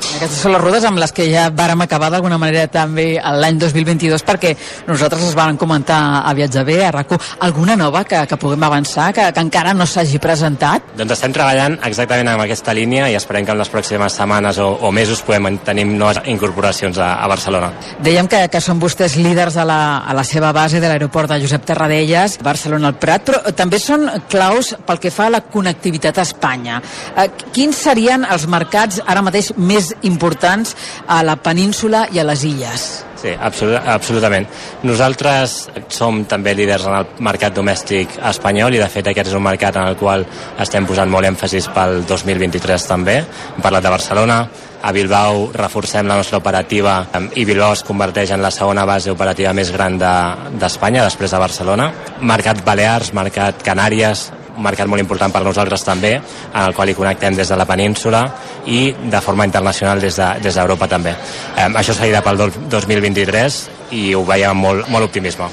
Aquestes 0.00 0.40
són 0.42 0.54
les 0.54 0.62
rutes 0.62 0.84
amb 0.88 1.00
les 1.00 1.12
que 1.14 1.26
ja 1.30 1.48
vàrem 1.54 1.84
acabar 1.84 2.10
d'alguna 2.12 2.38
manera 2.40 2.66
també 2.72 3.14
l'any 3.20 3.58
2022 3.60 4.24
perquè 4.26 4.54
nosaltres 4.88 5.22
les 5.24 5.36
vam 5.36 5.58
comentar 5.60 6.00
a 6.24 6.34
Viatge 6.36 6.64
B, 6.64 6.78
a 6.84 6.90
RAC1. 6.94 7.36
Alguna 7.46 7.76
nova 7.76 8.02
que, 8.04 8.20
que 8.28 8.38
puguem 8.40 8.62
avançar, 8.66 9.10
que, 9.16 9.26
que 9.32 9.44
encara 9.44 9.74
no 9.76 9.86
s'hagi 9.86 10.20
presentat? 10.22 10.92
Doncs 10.98 11.16
estem 11.16 11.34
treballant 11.36 11.78
exactament 11.86 12.32
en 12.32 12.44
aquesta 12.44 12.74
línia 12.76 13.10
i 13.10 13.16
esperem 13.18 13.46
que 13.46 13.54
en 13.54 13.60
les 13.60 13.72
pròximes 13.72 14.16
setmanes 14.16 14.60
o, 14.60 14.70
o 14.80 14.92
mesos 14.92 15.22
podem 15.26 15.60
tenir 15.64 15.86
noves 15.90 16.22
incorporacions 16.30 16.98
a, 16.98 17.12
a 17.20 17.28
Barcelona. 17.30 17.72
Dèiem 18.04 18.28
que, 18.30 18.42
que 18.52 18.62
són 18.64 18.80
vostès 18.82 19.16
líders 19.20 19.58
a 19.60 19.66
la, 19.68 19.80
a 20.04 20.16
la 20.16 20.24
seva 20.26 20.52
base 20.56 20.80
de 20.80 20.88
l'aeroport 20.88 21.30
de 21.30 21.40
Josep 21.44 21.66
Terradellas, 21.68 22.38
Barcelona 22.44 22.90
al 22.90 22.98
Prat, 23.00 23.26
però 23.28 23.54
també 23.56 23.80
són 23.82 24.08
claus 24.30 24.74
pel 24.86 25.00
que 25.02 25.12
fa 25.14 25.28
a 25.28 25.36
la 25.36 25.42
connectivitat 25.44 26.18
a 26.20 26.26
Espanya. 26.26 26.80
Eh, 27.16 27.28
quins 27.54 27.84
serien 27.86 28.24
els 28.28 28.46
mercats 28.50 29.00
ara 29.06 29.24
mateix 29.24 29.52
més 29.56 29.89
importants 30.02 30.74
a 31.06 31.22
la 31.26 31.36
península 31.36 32.06
i 32.12 32.20
a 32.20 32.26
les 32.26 32.44
illes. 32.44 32.88
Sí, 33.20 33.34
absolut, 33.36 33.76
absolutament. 33.84 34.46
Nosaltres 34.88 35.56
som 35.92 36.22
també 36.24 36.54
líders 36.56 36.86
en 36.88 36.96
el 37.02 37.10
mercat 37.26 37.52
domèstic 37.52 38.16
espanyol 38.30 38.74
i 38.74 38.80
de 38.80 38.88
fet 38.88 39.10
aquest 39.10 39.28
és 39.28 39.36
un 39.36 39.44
mercat 39.44 39.76
en 39.76 39.90
el 39.92 39.98
qual 40.00 40.24
estem 40.62 40.88
posant 40.88 41.12
molt 41.12 41.28
èmfasis 41.28 41.68
pel 41.74 42.00
2023 42.08 42.88
també. 42.88 43.20
Hem 43.20 43.60
parlat 43.60 43.84
de 43.84 43.92
Barcelona, 43.92 44.40
a 44.80 44.92
Bilbao 44.96 45.50
reforcem 45.52 46.08
la 46.08 46.16
nostra 46.16 46.38
operativa 46.40 47.02
i 47.36 47.44
Bilbao 47.44 47.74
es 47.76 47.84
converteix 47.84 48.32
en 48.32 48.40
la 48.40 48.50
segona 48.50 48.86
base 48.88 49.12
operativa 49.12 49.52
més 49.52 49.72
gran 49.74 49.98
d'Espanya, 50.00 51.02
de, 51.02 51.10
després 51.10 51.36
de 51.36 51.44
Barcelona. 51.44 51.90
Mercat 52.24 52.64
Balears, 52.64 53.12
mercat 53.12 53.60
Canàries, 53.66 54.30
un 54.60 54.68
mercat 54.68 54.90
molt 54.90 55.02
important 55.02 55.32
per 55.32 55.42
nosaltres 55.46 55.84
també, 55.86 56.14
en 56.20 56.60
el 56.62 56.76
qual 56.76 56.92
hi 56.92 56.96
connectem 56.98 57.36
des 57.38 57.48
de 57.48 57.58
la 57.58 57.66
península 57.68 58.26
i 58.68 58.82
de 58.92 59.24
forma 59.24 59.48
internacional 59.48 60.00
des 60.00 60.20
d'Europa 60.20 60.86
de, 60.86 60.90
des 60.90 60.94
també. 60.94 61.16
Eh, 61.56 61.68
això 61.80 61.96
seguirà 61.96 62.22
pel 62.22 62.44
2023 62.68 63.60
i 63.96 64.14
ho 64.14 64.24
veiem 64.24 64.50
amb 64.50 64.66
molt, 64.66 64.88
molt 64.92 65.08
optimisme. 65.08 65.48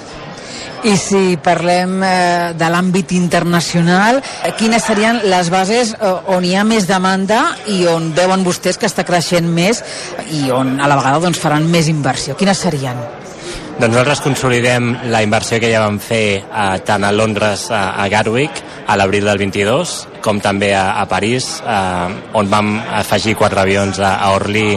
I 0.86 0.93
si 0.95 1.38
parlem 1.41 1.95
eh, 2.05 2.53
de 2.53 2.68
l'àmbit 2.70 3.16
internacional, 3.18 4.20
eh, 4.22 4.51
quines 4.60 4.84
serien 4.86 5.24
les 5.26 5.49
bases 5.49 5.95
eh, 5.95 6.12
on 6.36 6.45
hi 6.45 6.53
ha 6.55 6.66
més 6.68 6.86
demanda 6.88 7.55
i 7.74 7.82
on 7.89 8.12
veuen 8.18 8.45
vostès 8.45 8.78
que 8.78 8.86
està 8.89 9.08
creixent 9.08 9.47
més 9.49 9.82
i 10.30 10.51
on 10.53 10.78
a 10.80 10.89
la 10.89 10.99
vegada 10.99 11.24
doncs, 11.24 11.41
faran 11.41 11.66
més 11.72 11.89
inversió? 11.89 12.38
Quines 12.38 12.62
serien? 12.62 13.01
Doncs 13.78 13.93
nosaltres 13.93 14.23
consolidem 14.25 14.88
la 15.13 15.19
inversió 15.21 15.59
que 15.61 15.69
ja 15.69 15.84
vam 15.84 15.99
fer 16.01 16.39
eh, 16.41 16.78
tant 16.82 17.03
a 17.05 17.11
Londres, 17.13 17.67
a, 17.69 17.91
a 18.01 18.07
Gatwick, 18.09 18.63
a 18.89 18.95
l'abril 18.97 19.30
del 19.30 19.38
22, 19.38 19.91
com 20.25 20.39
també 20.41 20.71
a, 20.73 20.95
a 20.97 21.03
París, 21.05 21.59
eh, 21.61 22.15
on 22.41 22.49
vam 22.49 22.71
afegir 23.03 23.36
quatre 23.38 23.61
avions 23.61 23.99
a, 24.01 24.15
a 24.17 24.32
Orly 24.34 24.71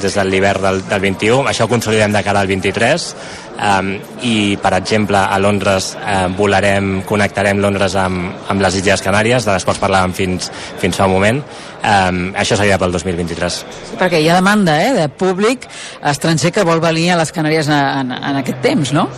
des 0.00 0.14
de 0.14 0.24
l'hivern 0.26 0.62
del, 0.62 0.82
del 0.88 1.02
21. 1.02 1.48
Això 1.50 1.66
ho 1.66 1.70
consolidem 1.70 2.12
de 2.14 2.22
cara 2.26 2.42
al 2.42 2.50
23 2.50 3.06
um, 3.54 3.90
i, 4.26 4.56
per 4.62 4.74
exemple, 4.78 5.18
a 5.18 5.38
Londres 5.42 5.92
uh, 5.98 6.26
volarem, 6.36 7.02
connectarem 7.08 7.60
Londres 7.62 7.96
amb, 8.00 8.32
amb 8.50 8.64
les 8.64 8.80
Illes 8.80 9.04
Canàries, 9.04 9.46
de 9.46 9.54
les 9.54 9.66
quals 9.66 9.82
parlàvem 9.82 10.16
fins, 10.16 10.50
fins 10.82 10.98
fa 10.98 11.08
un 11.10 11.16
moment. 11.16 11.42
Um, 11.84 12.26
això 12.40 12.56
seria 12.58 12.78
pel 12.80 12.94
2023. 12.94 13.60
Sí, 13.60 14.00
perquè 14.00 14.22
hi 14.22 14.30
ha 14.30 14.40
demanda 14.40 14.78
eh, 14.80 14.92
de 14.96 15.08
públic 15.12 15.68
estranger 16.14 16.54
que 16.54 16.66
vol 16.66 16.82
venir 16.84 17.10
a 17.12 17.20
les 17.20 17.32
Canàries 17.34 17.68
en, 17.68 18.14
en 18.14 18.42
aquest 18.42 18.62
temps, 18.64 18.94
no? 18.96 19.08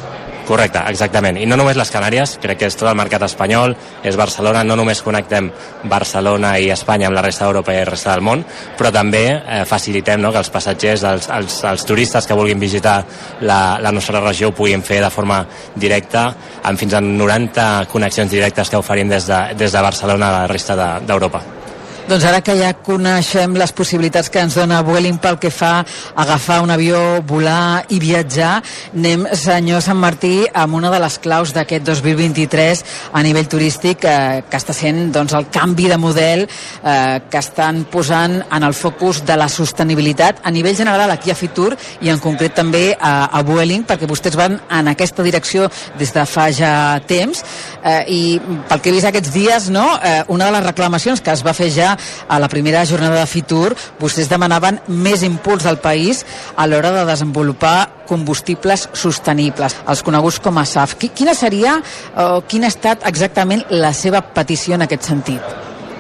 Correcte, 0.47 0.79
exactament. 0.87 1.41
I 1.43 1.47
no 1.51 1.57
només 1.59 1.75
les 1.75 1.91
Canàries, 1.91 2.37
crec 2.43 2.61
que 2.61 2.69
és 2.71 2.77
tot 2.79 2.87
el 2.87 2.95
mercat 2.99 3.25
espanyol, 3.27 3.73
és 4.07 4.19
Barcelona, 4.19 4.63
no 4.63 4.77
només 4.79 5.03
connectem 5.03 5.49
Barcelona 5.91 6.53
i 6.63 6.71
Espanya 6.71 7.09
amb 7.09 7.19
la 7.19 7.25
resta 7.27 7.49
d'Europa 7.49 7.75
i 7.75 7.81
la 7.81 7.89
resta 7.89 8.15
del 8.15 8.23
món, 8.23 8.45
però 8.79 8.93
també 8.95 9.25
eh, 9.35 9.65
facilitem 9.67 10.23
no, 10.23 10.31
que 10.31 10.45
els 10.45 10.53
passatgers, 10.55 11.03
els, 11.11 11.29
els, 11.35 11.59
els 11.73 11.87
turistes 11.89 12.31
que 12.31 12.39
vulguin 12.39 12.63
visitar 12.63 13.01
la, 13.43 13.61
la 13.83 13.93
nostra 13.93 14.23
regió 14.23 14.53
ho 14.53 14.57
puguin 14.57 14.87
fer 14.87 15.03
de 15.03 15.11
forma 15.11 15.43
directa, 15.75 16.29
amb 16.63 16.79
fins 16.79 16.95
a 16.95 17.03
90 17.03 17.69
connexions 17.91 18.31
directes 18.31 18.71
que 18.71 18.79
oferim 18.79 19.11
des 19.11 19.27
de, 19.27 19.43
des 19.59 19.75
de 19.75 19.87
Barcelona 19.91 20.31
a 20.31 20.43
la 20.43 20.51
resta 20.55 20.79
d'Europa. 20.79 21.43
De, 21.43 21.66
Doncs 22.07 22.23
ara 22.23 22.39
que 22.39 22.55
ja 22.55 22.69
coneixem 22.87 23.57
les 23.59 23.73
possibilitats 23.75 24.29
que 24.31 24.39
ens 24.39 24.55
dona 24.55 24.77
Vueling 24.87 25.17
pel 25.19 25.41
que 25.43 25.49
fa 25.51 25.81
a 25.81 25.87
agafar 26.23 26.61
un 26.63 26.71
avió, 26.71 27.01
volar 27.27 27.83
i 27.91 27.99
viatjar, 27.99 28.61
anem, 28.95 29.25
senyor 29.35 29.83
Sant 29.83 29.99
Martí, 29.99 30.45
amb 30.55 30.79
una 30.79 30.93
de 30.95 31.01
les 31.03 31.17
claus 31.19 31.51
d'aquest 31.57 31.83
2023 31.89 32.85
a 33.11 33.23
nivell 33.27 33.49
turístic 33.51 34.07
eh, 34.07 34.45
que 34.47 34.61
està 34.61 34.77
sent 34.77 35.11
doncs, 35.17 35.35
el 35.35 35.49
canvi 35.51 35.89
de 35.91 35.99
model 35.99 36.45
eh, 36.47 37.19
que 37.27 37.41
estan 37.43 37.83
posant 37.91 38.39
en 38.45 38.69
el 38.69 38.79
focus 38.79 39.25
de 39.27 39.35
la 39.35 39.51
sostenibilitat 39.51 40.45
a 40.47 40.55
nivell 40.55 40.79
general 40.79 41.11
aquí 41.11 41.35
a 41.35 41.39
Fitur 41.39 41.73
i 42.07 42.15
en 42.15 42.23
concret 42.23 42.55
també 42.55 42.85
a, 42.95 43.33
a 43.35 43.43
Vueling, 43.43 43.83
perquè 43.83 44.07
vostès 44.07 44.39
van 44.39 44.61
en 44.71 44.93
aquesta 44.95 45.27
direcció 45.27 45.67
des 45.99 46.15
de 46.15 46.23
fa 46.23 46.47
ja 46.55 46.71
temps. 47.03 47.43
Eh, 47.83 47.99
i 48.07 48.23
pel 48.71 48.79
que 48.79 48.95
he 48.95 48.97
vist 49.01 49.11
aquests 49.11 49.35
dies, 49.35 49.69
no, 49.75 49.89
eh, 49.99 50.23
una 50.31 50.53
de 50.53 50.59
les 50.61 50.67
reclamacions 50.71 51.19
que 51.19 51.35
es 51.35 51.43
va 51.43 51.57
fer 51.57 51.73
ja 51.75 51.96
a 52.29 52.39
la 52.43 52.49
primera 52.49 52.85
jornada 52.87 53.21
de 53.21 53.31
Fitur, 53.31 53.75
vostès 54.01 54.31
demanaven 54.31 54.81
més 54.89 55.23
impuls 55.27 55.67
al 55.67 55.81
país 55.83 56.25
a 56.57 56.67
l'hora 56.67 56.93
de 56.95 57.05
desenvolupar 57.09 57.77
combustibles 58.07 58.89
sostenibles, 58.95 59.77
els 59.87 60.03
coneguts 60.07 60.41
com 60.41 60.59
a 60.59 60.67
SAF. 60.67 60.97
Quina 61.15 61.35
seria 61.35 61.79
o 62.17 62.43
quina 62.47 62.71
ha 62.71 62.75
estat 62.75 63.07
exactament 63.09 63.67
la 63.71 63.93
seva 63.93 64.23
petició 64.23 64.77
en 64.77 64.87
aquest 64.87 65.11
sentit? 65.11 65.57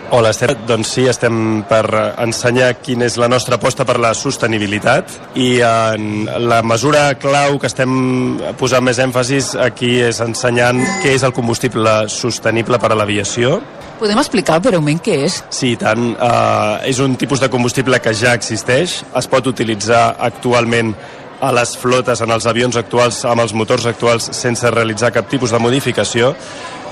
Hola, 0.09 0.31
Esther. 0.31 0.53
Doncs 0.69 0.93
sí, 0.95 1.03
estem 1.11 1.65
per 1.67 1.83
ensenyar 2.23 2.77
quina 2.79 3.09
és 3.09 3.17
la 3.19 3.27
nostra 3.27 3.57
aposta 3.59 3.83
per 3.89 3.97
la 3.99 4.13
sostenibilitat 4.15 5.11
i 5.35 5.49
en 5.67 6.29
la 6.47 6.61
mesura 6.63 7.09
clau 7.19 7.59
que 7.59 7.67
estem 7.67 8.39
posant 8.61 8.87
més 8.87 9.01
èmfasis 9.03 9.57
aquí 9.59 9.97
és 10.07 10.23
ensenyant 10.23 10.79
què 11.03 11.17
és 11.17 11.27
el 11.27 11.35
combustible 11.35 12.05
sostenible 12.13 12.79
per 12.79 12.93
a 12.95 13.01
l'aviació. 13.01 13.59
Podem 13.97 14.19
explicar 14.21 14.59
breument 14.61 14.99
què 15.01 15.15
és? 15.25 15.39
Sí, 15.55 15.73
tant. 15.81 16.11
Uh, 16.21 16.83
és 16.85 16.99
un 17.01 17.15
tipus 17.17 17.41
de 17.41 17.49
combustible 17.53 17.97
que 18.05 18.13
ja 18.13 18.35
existeix, 18.37 18.99
es 19.17 19.29
pot 19.33 19.47
utilitzar 19.49 20.11
actualment 20.21 20.93
a 21.41 21.51
les 21.53 21.75
flotes, 21.77 22.21
en 22.25 22.33
els 22.33 22.47
avions 22.49 22.77
actuals, 22.77 23.23
amb 23.29 23.41
els 23.45 23.53
motors 23.57 23.87
actuals, 23.89 24.29
sense 24.37 24.71
realitzar 24.73 25.13
cap 25.13 25.29
tipus 25.29 25.53
de 25.53 25.61
modificació 25.61 26.33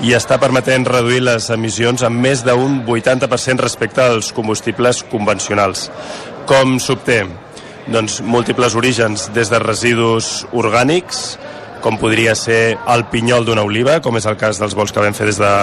i 0.05 0.13
està 0.17 0.37
permetent 0.41 0.85
reduir 0.85 1.23
les 1.23 1.49
emissions 1.53 2.03
en 2.05 2.13
més 2.21 2.43
d'un 2.45 2.81
80% 2.85 3.63
respecte 3.63 4.03
als 4.03 4.31
combustibles 4.35 5.03
convencionals. 5.11 5.89
Com 6.49 6.77
s'obté? 6.81 7.23
Doncs 7.85 8.19
múltiples 8.25 8.73
orígens, 8.73 9.29
des 9.33 9.49
de 9.53 9.61
residus 9.61 10.45
orgànics, 10.53 11.35
com 11.85 11.99
podria 12.01 12.33
ser 12.33 12.79
el 12.89 13.05
pinyol 13.11 13.45
d'una 13.45 13.61
oliva, 13.61 13.99
com 14.01 14.17
és 14.17 14.25
el 14.25 14.39
cas 14.41 14.57
dels 14.57 14.73
vols 14.73 14.89
que 14.89 15.03
vam 15.03 15.13
fer 15.13 15.29
des 15.29 15.37
de, 15.37 15.53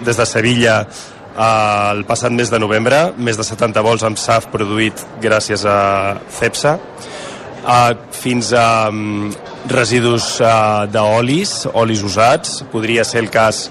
des 0.00 0.16
de 0.16 0.26
Sevilla 0.26 0.78
el 1.36 2.06
passat 2.08 2.32
mes 2.32 2.48
de 2.48 2.58
novembre, 2.58 3.10
més 3.20 3.36
de 3.36 3.44
70 3.44 3.82
vols 3.84 4.04
amb 4.08 4.16
SAF 4.16 4.48
produït 4.48 5.02
gràcies 5.20 5.66
a 5.68 6.16
CEPSA, 6.32 6.72
fins 8.16 8.52
a 8.56 8.88
um, 8.88 9.28
residus 9.68 10.38
d'olis, 10.94 11.52
olis 11.74 12.04
usats. 12.06 12.62
Podria 12.72 13.04
ser 13.04 13.20
el 13.24 13.28
cas 13.34 13.66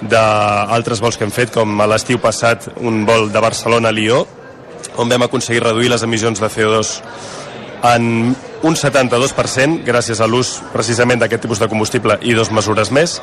d'altres 0.00 1.02
vols 1.04 1.18
que 1.18 1.26
hem 1.26 1.34
fet, 1.34 1.52
com 1.52 1.76
a 1.80 1.90
l'estiu 1.90 2.20
passat 2.22 2.70
un 2.80 3.02
vol 3.04 3.28
de 3.34 3.44
Barcelona 3.44 3.92
a 3.92 3.96
Lió, 3.96 4.24
on 4.96 5.10
vam 5.10 5.26
aconseguir 5.26 5.64
reduir 5.64 5.90
les 5.92 6.04
emissions 6.06 6.40
de 6.40 6.48
CO2 6.48 6.96
en 7.92 8.36
un 8.64 8.76
72% 8.80 9.84
gràcies 9.84 10.20
a 10.20 10.28
l'ús 10.28 10.56
precisament 10.72 11.20
d'aquest 11.20 11.44
tipus 11.44 11.60
de 11.60 11.68
combustible 11.68 12.16
i 12.24 12.32
dos 12.36 12.50
mesures 12.50 12.90
més. 12.90 13.18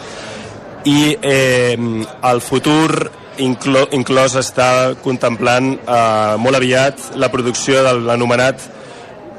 I 0.85 1.15
eh, 1.17 1.77
el 2.29 2.41
futur 2.45 3.09
inclo, 3.41 3.87
inclòs 3.97 4.37
està 4.37 4.93
contemplant 5.01 5.73
eh, 5.79 6.37
molt 6.41 6.59
aviat 6.59 7.11
la 7.17 7.31
producció 7.33 7.81
de 7.81 7.95
l'anomenat 8.05 8.67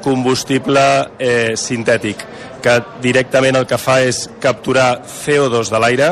combustible 0.03 0.83
eh, 1.19 1.55
sintètic, 1.55 2.25
que 2.63 2.77
directament 3.03 3.55
el 3.59 3.67
que 3.67 3.79
fa 3.79 4.01
és 4.03 4.25
capturar 4.43 5.05
CO2 5.07 5.71
de 5.71 5.79
l'aire, 5.79 6.09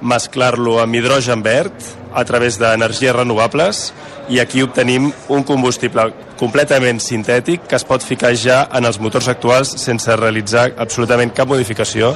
mesclar-lo 0.00 0.78
amb 0.80 0.96
hidrogen 0.96 1.44
verd 1.44 1.92
a 2.16 2.24
través 2.24 2.56
d'energies 2.60 3.16
renovables 3.16 3.90
i 4.32 4.40
aquí 4.40 4.62
obtenim 4.64 5.10
un 5.28 5.44
combustible 5.44 6.08
completament 6.38 7.02
sintètic 7.02 7.66
que 7.68 7.76
es 7.78 7.84
pot 7.88 8.04
ficar 8.04 8.32
ja 8.38 8.62
en 8.78 8.86
els 8.88 9.00
motors 9.02 9.28
actuals 9.28 9.74
sense 9.82 10.16
realitzar 10.16 10.70
absolutament 10.78 11.34
cap 11.34 11.50
modificació 11.50 12.14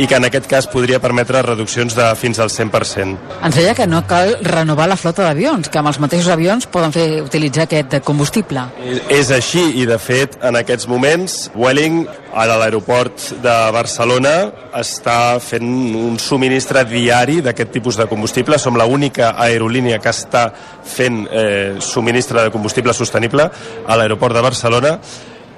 i 0.00 0.06
que 0.08 0.16
en 0.16 0.24
aquest 0.24 0.46
cas 0.48 0.64
podria 0.70 0.96
permetre 1.02 1.42
reduccions 1.44 1.92
de 1.96 2.06
fins 2.16 2.38
al 2.40 2.48
100%. 2.48 3.18
Ens 3.44 3.56
deia 3.58 3.74
que 3.76 3.84
no 3.90 4.00
cal 4.08 4.32
renovar 4.46 4.86
la 4.88 4.96
flota 4.96 5.26
d'avions, 5.26 5.68
que 5.68 5.76
amb 5.76 5.90
els 5.90 5.98
mateixos 6.00 6.30
avions 6.32 6.64
poden 6.72 6.94
fer 6.94 7.06
utilitzar 7.20 7.66
aquest 7.66 7.98
combustible. 8.06 8.64
És 9.12 9.28
així 9.36 9.66
i 9.82 9.84
de 9.88 9.98
fet 10.00 10.38
en 10.40 10.56
aquests 10.56 10.88
moments 10.88 11.50
Welling 11.52 12.06
a 12.32 12.46
l'aeroport 12.48 13.26
de 13.44 13.56
Barcelona 13.74 14.34
està 14.78 15.36
fent 15.42 15.68
un 15.98 16.16
subministre 16.22 16.86
diari 16.88 17.40
d'aquest 17.44 17.74
tipus 17.74 17.98
de 18.00 18.06
combustible. 18.08 18.56
Som 18.58 18.78
l'única 18.80 19.34
aerolínia 19.36 19.98
que 20.00 20.14
està 20.14 20.46
fent 20.80 21.26
eh, 21.28 21.76
subministre 21.84 22.46
de 22.46 22.54
combustible 22.54 22.96
sostenible 22.96 23.50
a 23.84 24.00
l'aeroport 24.00 24.38
de 24.38 24.46
Barcelona 24.48 24.96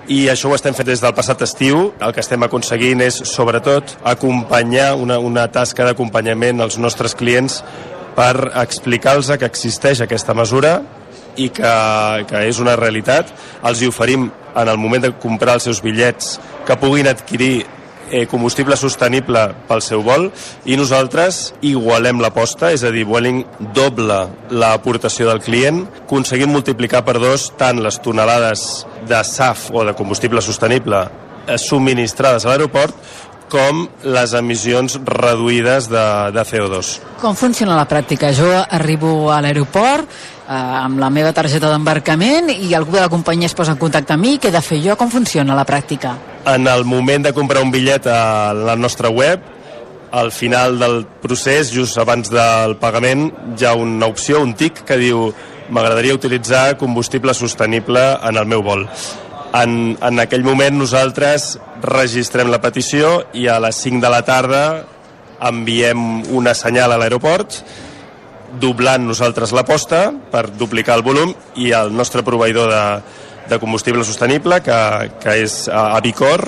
i 0.08 0.26
això 0.32 0.50
ho 0.50 0.56
estem 0.56 0.74
fent 0.74 0.88
des 0.88 1.02
del 1.02 1.14
passat 1.14 1.44
estiu. 1.46 1.92
El 2.02 2.14
que 2.14 2.22
estem 2.24 2.42
aconseguint 2.42 3.02
és, 3.04 3.20
sobretot, 3.30 3.96
acompanyar 4.02 4.94
una, 4.98 5.18
una 5.22 5.46
tasca 5.52 5.86
d'acompanyament 5.86 6.60
als 6.60 6.78
nostres 6.78 7.14
clients 7.14 7.60
per 8.16 8.50
explicar-los 8.60 9.30
que 9.38 9.48
existeix 9.48 10.02
aquesta 10.02 10.34
mesura 10.34 10.80
i 11.36 11.48
que, 11.54 11.74
que 12.28 12.46
és 12.48 12.58
una 12.60 12.76
realitat. 12.76 13.30
Els 13.64 13.82
hi 13.82 13.88
oferim 13.88 14.28
en 14.54 14.68
el 14.68 14.80
moment 14.80 15.06
de 15.06 15.14
comprar 15.22 15.56
els 15.56 15.70
seus 15.70 15.80
bitllets 15.84 16.34
que 16.66 16.76
puguin 16.76 17.08
adquirir 17.08 17.64
eh, 18.10 18.26
combustible 18.28 18.76
sostenible 18.76 19.46
pel 19.68 19.80
seu 19.84 20.02
vol 20.04 20.28
i 20.68 20.76
nosaltres 20.76 21.54
igualem 21.64 22.20
l'aposta, 22.20 22.72
és 22.74 22.84
a 22.84 22.92
dir, 22.92 23.06
Vueling 23.08 23.42
doble 23.74 24.18
l'aportació 24.50 25.30
del 25.30 25.40
client, 25.42 25.86
aconseguim 26.04 26.52
multiplicar 26.52 27.02
per 27.06 27.18
dos 27.22 27.50
tant 27.58 27.80
les 27.82 27.98
tonelades 28.04 28.84
de 29.08 29.20
SAF 29.24 29.70
o 29.72 29.84
de 29.84 29.94
combustible 29.98 30.42
sostenible 30.42 31.04
eh, 31.46 31.58
subministrades 31.58 32.46
a 32.46 32.52
l'aeroport 32.52 32.96
com 33.52 33.82
les 34.08 34.32
emissions 34.38 34.96
reduïdes 35.04 35.88
de, 35.92 36.04
de 36.32 36.44
CO2. 36.48 36.92
Com 37.20 37.36
funciona 37.36 37.76
la 37.76 37.84
pràctica? 37.88 38.30
Jo 38.32 38.48
arribo 38.62 39.28
a 39.28 39.42
l'aeroport 39.44 40.08
eh, 40.08 40.54
amb 40.56 41.02
la 41.02 41.10
meva 41.12 41.34
targeta 41.36 41.68
d'embarcament 41.68 42.48
i 42.54 42.72
algú 42.74 42.96
de 42.96 43.04
la 43.04 43.12
companyia 43.12 43.50
es 43.50 43.56
posa 43.58 43.76
en 43.76 43.80
contacte 43.82 44.16
amb 44.16 44.24
mi, 44.24 44.38
què 44.40 44.48
he 44.48 44.56
de 44.56 44.64
fer 44.64 44.80
jo? 44.84 44.96
Com 44.96 45.12
funciona 45.12 45.58
la 45.58 45.66
pràctica? 45.68 46.16
En 46.48 46.66
el 46.66 46.86
moment 46.88 47.28
de 47.28 47.34
comprar 47.36 47.62
un 47.62 47.70
bitllet 47.74 48.08
a 48.08 48.54
la 48.56 48.76
nostra 48.76 49.12
web, 49.12 49.44
al 50.12 50.32
final 50.32 50.78
del 50.78 51.06
procés, 51.22 51.70
just 51.72 51.96
abans 52.00 52.28
del 52.32 52.76
pagament, 52.80 53.30
hi 53.56 53.64
ha 53.64 53.72
una 53.76 54.08
opció, 54.12 54.42
un 54.44 54.52
tic, 54.56 54.82
que 54.88 54.98
diu 55.00 55.30
m'agradaria 55.72 56.14
utilitzar 56.14 56.76
combustible 56.78 57.34
sostenible 57.34 58.02
en 58.22 58.36
el 58.36 58.48
meu 58.48 58.62
vol. 58.64 58.84
En, 59.56 59.96
en 60.00 60.20
aquell 60.22 60.44
moment 60.44 60.78
nosaltres 60.78 61.56
registrem 61.84 62.52
la 62.52 62.60
petició 62.62 63.22
i 63.36 63.48
a 63.48 63.58
les 63.60 63.80
5 63.84 64.00
de 64.04 64.12
la 64.12 64.22
tarda 64.24 64.62
enviem 65.42 66.22
una 66.36 66.54
senyal 66.54 66.94
a 66.94 67.00
l'aeroport 67.00 67.58
doblant 68.60 69.04
nosaltres 69.08 69.52
l'aposta 69.56 70.10
per 70.32 70.46
duplicar 70.60 70.98
el 70.98 71.04
volum 71.04 71.32
i 71.56 71.72
el 71.76 71.92
nostre 71.96 72.24
proveïdor 72.24 72.72
de, 72.72 72.84
de 73.48 73.58
combustible 73.58 74.04
sostenible, 74.04 74.60
que, 74.64 74.78
que 75.22 75.36
és 75.44 75.66
a 75.72 76.00
Bicor, 76.04 76.44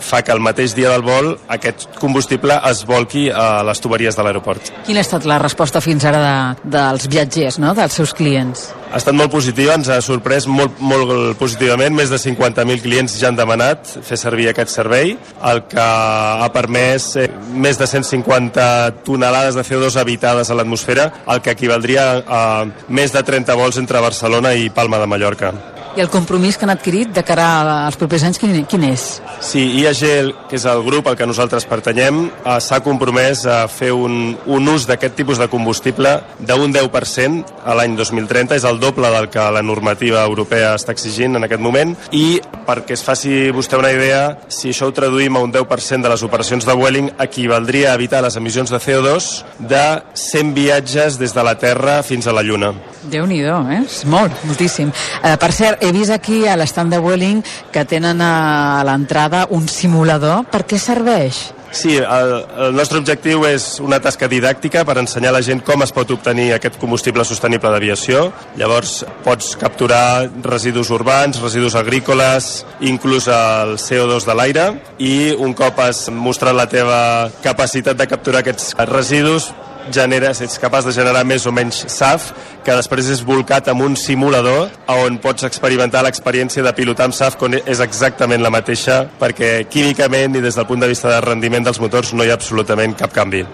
fa 0.00 0.22
que 0.22 0.32
el 0.32 0.40
mateix 0.40 0.74
dia 0.76 0.90
del 0.92 1.04
vol 1.06 1.34
aquest 1.48 1.88
combustible 2.00 2.58
es 2.70 2.84
volqui 2.88 3.28
a 3.30 3.62
les 3.66 3.80
tuberies 3.82 4.16
de 4.16 4.24
l'aeroport. 4.24 4.72
Quina 4.86 5.02
ha 5.02 5.06
estat 5.06 5.26
la 5.28 5.38
resposta 5.42 5.82
fins 5.84 6.06
ara 6.08 6.20
de, 6.22 6.68
dels 6.78 7.08
viatgers, 7.10 7.58
no? 7.62 7.74
dels 7.76 7.98
seus 8.00 8.14
clients? 8.16 8.68
Ha 8.88 8.96
estat 8.96 9.12
molt 9.12 9.28
positiva, 9.32 9.74
ens 9.76 9.90
ha 9.92 9.98
sorprès 10.00 10.46
molt, 10.48 10.78
molt 10.80 11.36
positivament. 11.40 11.92
Més 11.94 12.08
de 12.08 12.16
50.000 12.20 12.80
clients 12.80 13.18
ja 13.20 13.28
han 13.28 13.36
demanat 13.36 13.90
fer 14.06 14.16
servir 14.16 14.48
aquest 14.48 14.72
servei, 14.72 15.12
el 15.50 15.64
que 15.68 15.84
ha 15.84 16.48
permès 16.54 17.10
eh, 17.20 17.28
més 17.52 17.80
de 17.80 17.88
150 17.90 19.04
tonelades 19.04 19.58
de 19.58 19.66
CO2 19.66 20.00
evitades 20.00 20.48
a 20.48 20.56
l'atmosfera, 20.56 21.10
el 21.28 21.44
que 21.44 21.52
equivaldria 21.52 22.08
a 22.24 22.44
més 22.88 23.12
de 23.12 23.24
30 23.24 23.58
vols 23.60 23.80
entre 23.82 24.00
Barcelona 24.04 24.56
i 24.56 24.70
Palma 24.72 25.02
de 25.02 25.10
Mallorca. 25.10 25.52
I 25.98 26.00
el 26.00 26.12
compromís 26.14 26.54
que 26.54 26.62
han 26.62 26.70
adquirit 26.70 27.10
de 27.10 27.24
cara 27.26 27.44
als 27.82 27.96
propers 27.98 28.22
anys, 28.22 28.38
quin, 28.38 28.52
quin 28.70 28.84
és? 28.86 29.06
Sí, 29.42 29.64
IAG, 29.80 30.28
que 30.46 30.54
és 30.54 30.66
el 30.70 30.84
grup 30.86 31.08
al 31.10 31.16
que 31.18 31.26
nosaltres 31.26 31.64
pertanyem, 31.66 32.20
eh, 32.28 32.58
s'ha 32.62 32.78
compromès 32.86 33.42
a 33.50 33.56
fer 33.66 33.88
un, 33.90 34.36
un 34.46 34.70
ús 34.70 34.86
d'aquest 34.86 35.16
tipus 35.18 35.40
de 35.42 35.48
combustible 35.50 36.12
d'un 36.38 36.70
10% 36.70 37.50
a 37.66 37.74
l'any 37.74 37.96
2030, 37.98 38.54
és 38.54 38.66
el 38.68 38.78
doble 38.78 39.10
del 39.10 39.26
que 39.26 39.42
la 39.50 39.64
normativa 39.66 40.22
europea 40.22 40.76
està 40.78 40.94
exigint 40.94 41.34
en 41.34 41.48
aquest 41.48 41.64
moment, 41.66 41.96
i 42.14 42.38
perquè 42.68 42.94
es 42.94 43.02
faci 43.02 43.48
vostè 43.50 43.74
una 43.80 43.90
idea, 43.90 44.22
si 44.46 44.70
això 44.70 44.92
ho 44.92 44.94
traduïm 44.94 45.34
a 45.34 45.42
un 45.42 45.50
10% 45.50 46.06
de 46.06 46.14
les 46.14 46.22
operacions 46.22 46.62
de 46.62 46.78
Vueling, 46.78 47.10
equivaldria 47.26 47.90
a 47.90 47.98
evitar 47.98 48.22
les 48.22 48.38
emissions 48.38 48.70
de 48.70 48.78
CO2 48.78 49.32
de 49.66 49.82
100 50.14 50.54
viatges 50.54 51.18
des 51.18 51.34
de 51.34 51.42
la 51.42 51.58
Terra 51.58 52.04
fins 52.06 52.30
a 52.30 52.36
la 52.38 52.46
Lluna. 52.46 52.70
Déu 53.02 53.26
nhi 53.26 53.42
eh? 53.44 53.82
És 53.84 54.04
molt, 54.04 54.32
moltíssim. 54.48 54.90
Eh, 55.22 55.36
per 55.38 55.52
cert, 55.52 55.82
he 55.84 55.92
vist 55.92 56.10
aquí 56.10 56.46
a 56.46 56.56
l'estand 56.56 56.92
de 56.92 56.98
Welling 56.98 57.44
que 57.72 57.84
tenen 57.84 58.20
a 58.20 58.82
l'entrada 58.84 59.46
un 59.50 59.68
simulador. 59.68 60.44
Per 60.50 60.64
què 60.66 60.78
serveix? 60.78 61.48
Sí, 61.70 61.96
el, 61.96 62.30
el 62.64 62.74
nostre 62.74 62.98
objectiu 62.98 63.42
és 63.44 63.76
una 63.84 63.98
tasca 64.00 64.28
didàctica 64.30 64.86
per 64.88 64.96
ensenyar 65.02 65.34
a 65.34 65.36
la 65.36 65.42
gent 65.44 65.60
com 65.66 65.84
es 65.84 65.92
pot 65.92 66.08
obtenir 66.14 66.48
aquest 66.54 66.78
combustible 66.80 67.26
sostenible 67.28 67.70
d'aviació. 67.72 68.30
Llavors 68.56 69.02
pots 69.26 69.52
capturar 69.60 70.30
residus 70.46 70.90
urbans, 70.94 71.42
residus 71.44 71.76
agrícoles, 71.76 72.64
inclús 72.80 73.28
el 73.28 73.76
CO2 73.82 74.24
de 74.24 74.38
l'aire 74.38 74.66
i 74.98 75.34
un 75.36 75.52
cop 75.54 75.84
has 75.84 76.06
mostrat 76.08 76.56
la 76.56 76.68
teva 76.72 77.00
capacitat 77.44 78.00
de 78.00 78.08
capturar 78.08 78.42
aquests 78.42 78.72
residus 78.88 79.52
generes, 79.94 80.42
ets 80.44 80.58
capaç 80.60 80.88
de 80.88 80.94
generar 80.96 81.24
més 81.28 81.46
o 81.46 81.52
menys 81.54 81.84
SAF, 81.92 82.32
que 82.64 82.76
després 82.76 83.08
és 83.14 83.22
volcat 83.24 83.70
amb 83.72 83.86
un 83.86 83.96
simulador 83.96 84.68
on 84.92 85.18
pots 85.22 85.46
experimentar 85.48 86.02
l'experiència 86.06 86.64
de 86.64 86.74
pilotar 86.76 87.08
amb 87.08 87.16
SAF, 87.16 87.38
que 87.40 87.62
és 87.64 87.80
exactament 87.84 88.42
la 88.44 88.52
mateixa, 88.54 89.04
perquè 89.20 89.68
químicament 89.70 90.36
i 90.36 90.44
des 90.44 90.58
del 90.58 90.68
punt 90.68 90.84
de 90.84 90.90
vista 90.90 91.12
de 91.12 91.22
rendiment 91.24 91.64
dels 91.64 91.80
motors 91.80 92.12
no 92.14 92.24
hi 92.24 92.30
ha 92.32 92.38
absolutament 92.40 92.96
cap 92.98 93.14
canvi. 93.14 93.46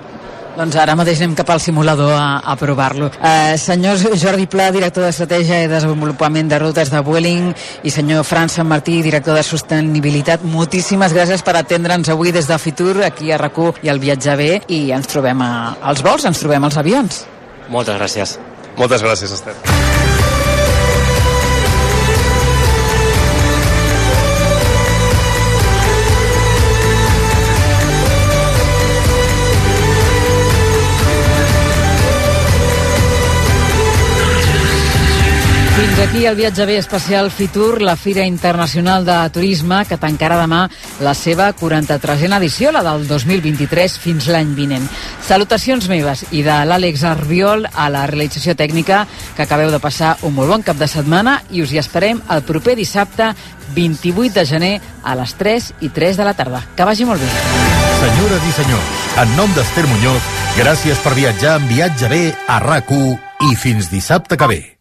Doncs 0.55 0.77
ara 0.79 0.95
mateix 0.95 1.19
anem 1.19 1.35
cap 1.35 1.49
al 1.51 1.61
simulador 1.63 2.13
a, 2.15 2.39
a 2.47 2.55
provar-lo. 2.59 3.09
Eh, 3.19 3.57
senyor 3.59 3.99
Jordi 4.21 4.47
Pla, 4.51 4.69
director 4.75 5.03
d'Estratègia 5.03 5.65
i 5.65 5.71
Desenvolupament 5.71 6.51
de 6.51 6.61
Rutes 6.63 6.93
de 6.95 7.01
Vueling, 7.03 7.51
i 7.83 7.91
senyor 7.91 8.23
Fran 8.29 8.53
Sant 8.53 8.69
Martí, 8.71 9.01
director 9.03 9.35
de 9.35 9.43
Sostenibilitat, 9.47 10.47
moltíssimes 10.47 11.15
gràcies 11.17 11.43
per 11.43 11.57
atendre'ns 11.59 12.13
avui 12.15 12.31
des 12.35 12.47
de 12.47 12.59
Fitur, 12.63 13.01
aquí 13.03 13.33
a 13.35 13.41
RAC1 13.43 13.83
i 13.83 13.91
al 13.91 14.03
Viatjar 14.03 14.39
B, 14.39 14.51
i 14.69 14.85
ens 14.95 15.11
trobem 15.11 15.43
a, 15.43 15.53
als 15.83 16.07
vols, 16.07 16.29
ens 16.31 16.43
trobem 16.45 16.71
als 16.71 16.79
avions. 16.79 17.25
Moltes 17.69 17.99
gràcies. 17.99 18.39
Moltes 18.79 19.03
gràcies, 19.03 19.35
Esther. 19.35 19.59
Aquí 36.05 36.27
el 36.27 36.37
viatge 36.37 36.67
bé 36.67 36.77
especial 36.77 37.31
Fitur, 37.31 37.81
la 37.81 37.97
Fira 37.97 38.25
Internacional 38.27 39.05
de 39.07 39.15
Turisme, 39.33 39.79
que 39.89 39.97
tancarà 39.97 40.37
demà 40.37 40.67
la 41.01 41.15
seva 41.17 41.47
43a 41.57 42.37
edició, 42.37 42.73
la 42.75 42.83
del 42.85 43.07
2023, 43.09 43.95
fins 44.03 44.27
l'any 44.29 44.51
vinent. 44.57 44.85
Salutacions 45.25 45.87
meves 45.89 46.27
i 46.33 46.43
de 46.45 46.59
l'Àlex 46.69 47.07
Arbiol 47.09 47.65
a 47.73 47.89
la 47.95 48.05
realització 48.11 48.57
tècnica, 48.59 49.07
que 49.37 49.47
acabeu 49.47 49.71
de 49.73 49.81
passar 49.81 50.17
un 50.29 50.35
molt 50.37 50.53
bon 50.53 50.67
cap 50.67 50.77
de 50.77 50.91
setmana 50.91 51.39
i 51.51 51.63
us 51.65 51.73
hi 51.73 51.81
esperem 51.81 52.21
el 52.29 52.45
proper 52.45 52.77
dissabte 52.77 53.31
28 53.75 54.35
de 54.35 54.47
gener 54.51 54.75
a 55.03 55.17
les 55.17 55.35
3 55.41 55.73
i 55.81 55.89
3 55.89 56.21
de 56.21 56.29
la 56.29 56.37
tarda. 56.37 56.67
Que 56.77 56.85
vagi 56.85 57.09
molt 57.09 57.23
bé. 57.23 57.33
Senyores 58.03 58.45
i 58.51 58.55
senyors, 58.61 58.93
en 59.25 59.37
nom 59.39 59.57
d'Ester 59.57 59.89
Muñoz, 59.89 60.31
gràcies 60.59 61.01
per 61.01 61.17
viatjar 61.17 61.57
amb 61.57 61.71
Viatge 61.71 62.13
B 62.13 62.23
a 62.47 62.61
rac 62.61 62.93
i 62.93 63.57
fins 63.57 63.89
dissabte 63.95 64.37
que 64.37 64.51
ve. 64.51 64.74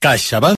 CaixaBank 0.00 0.48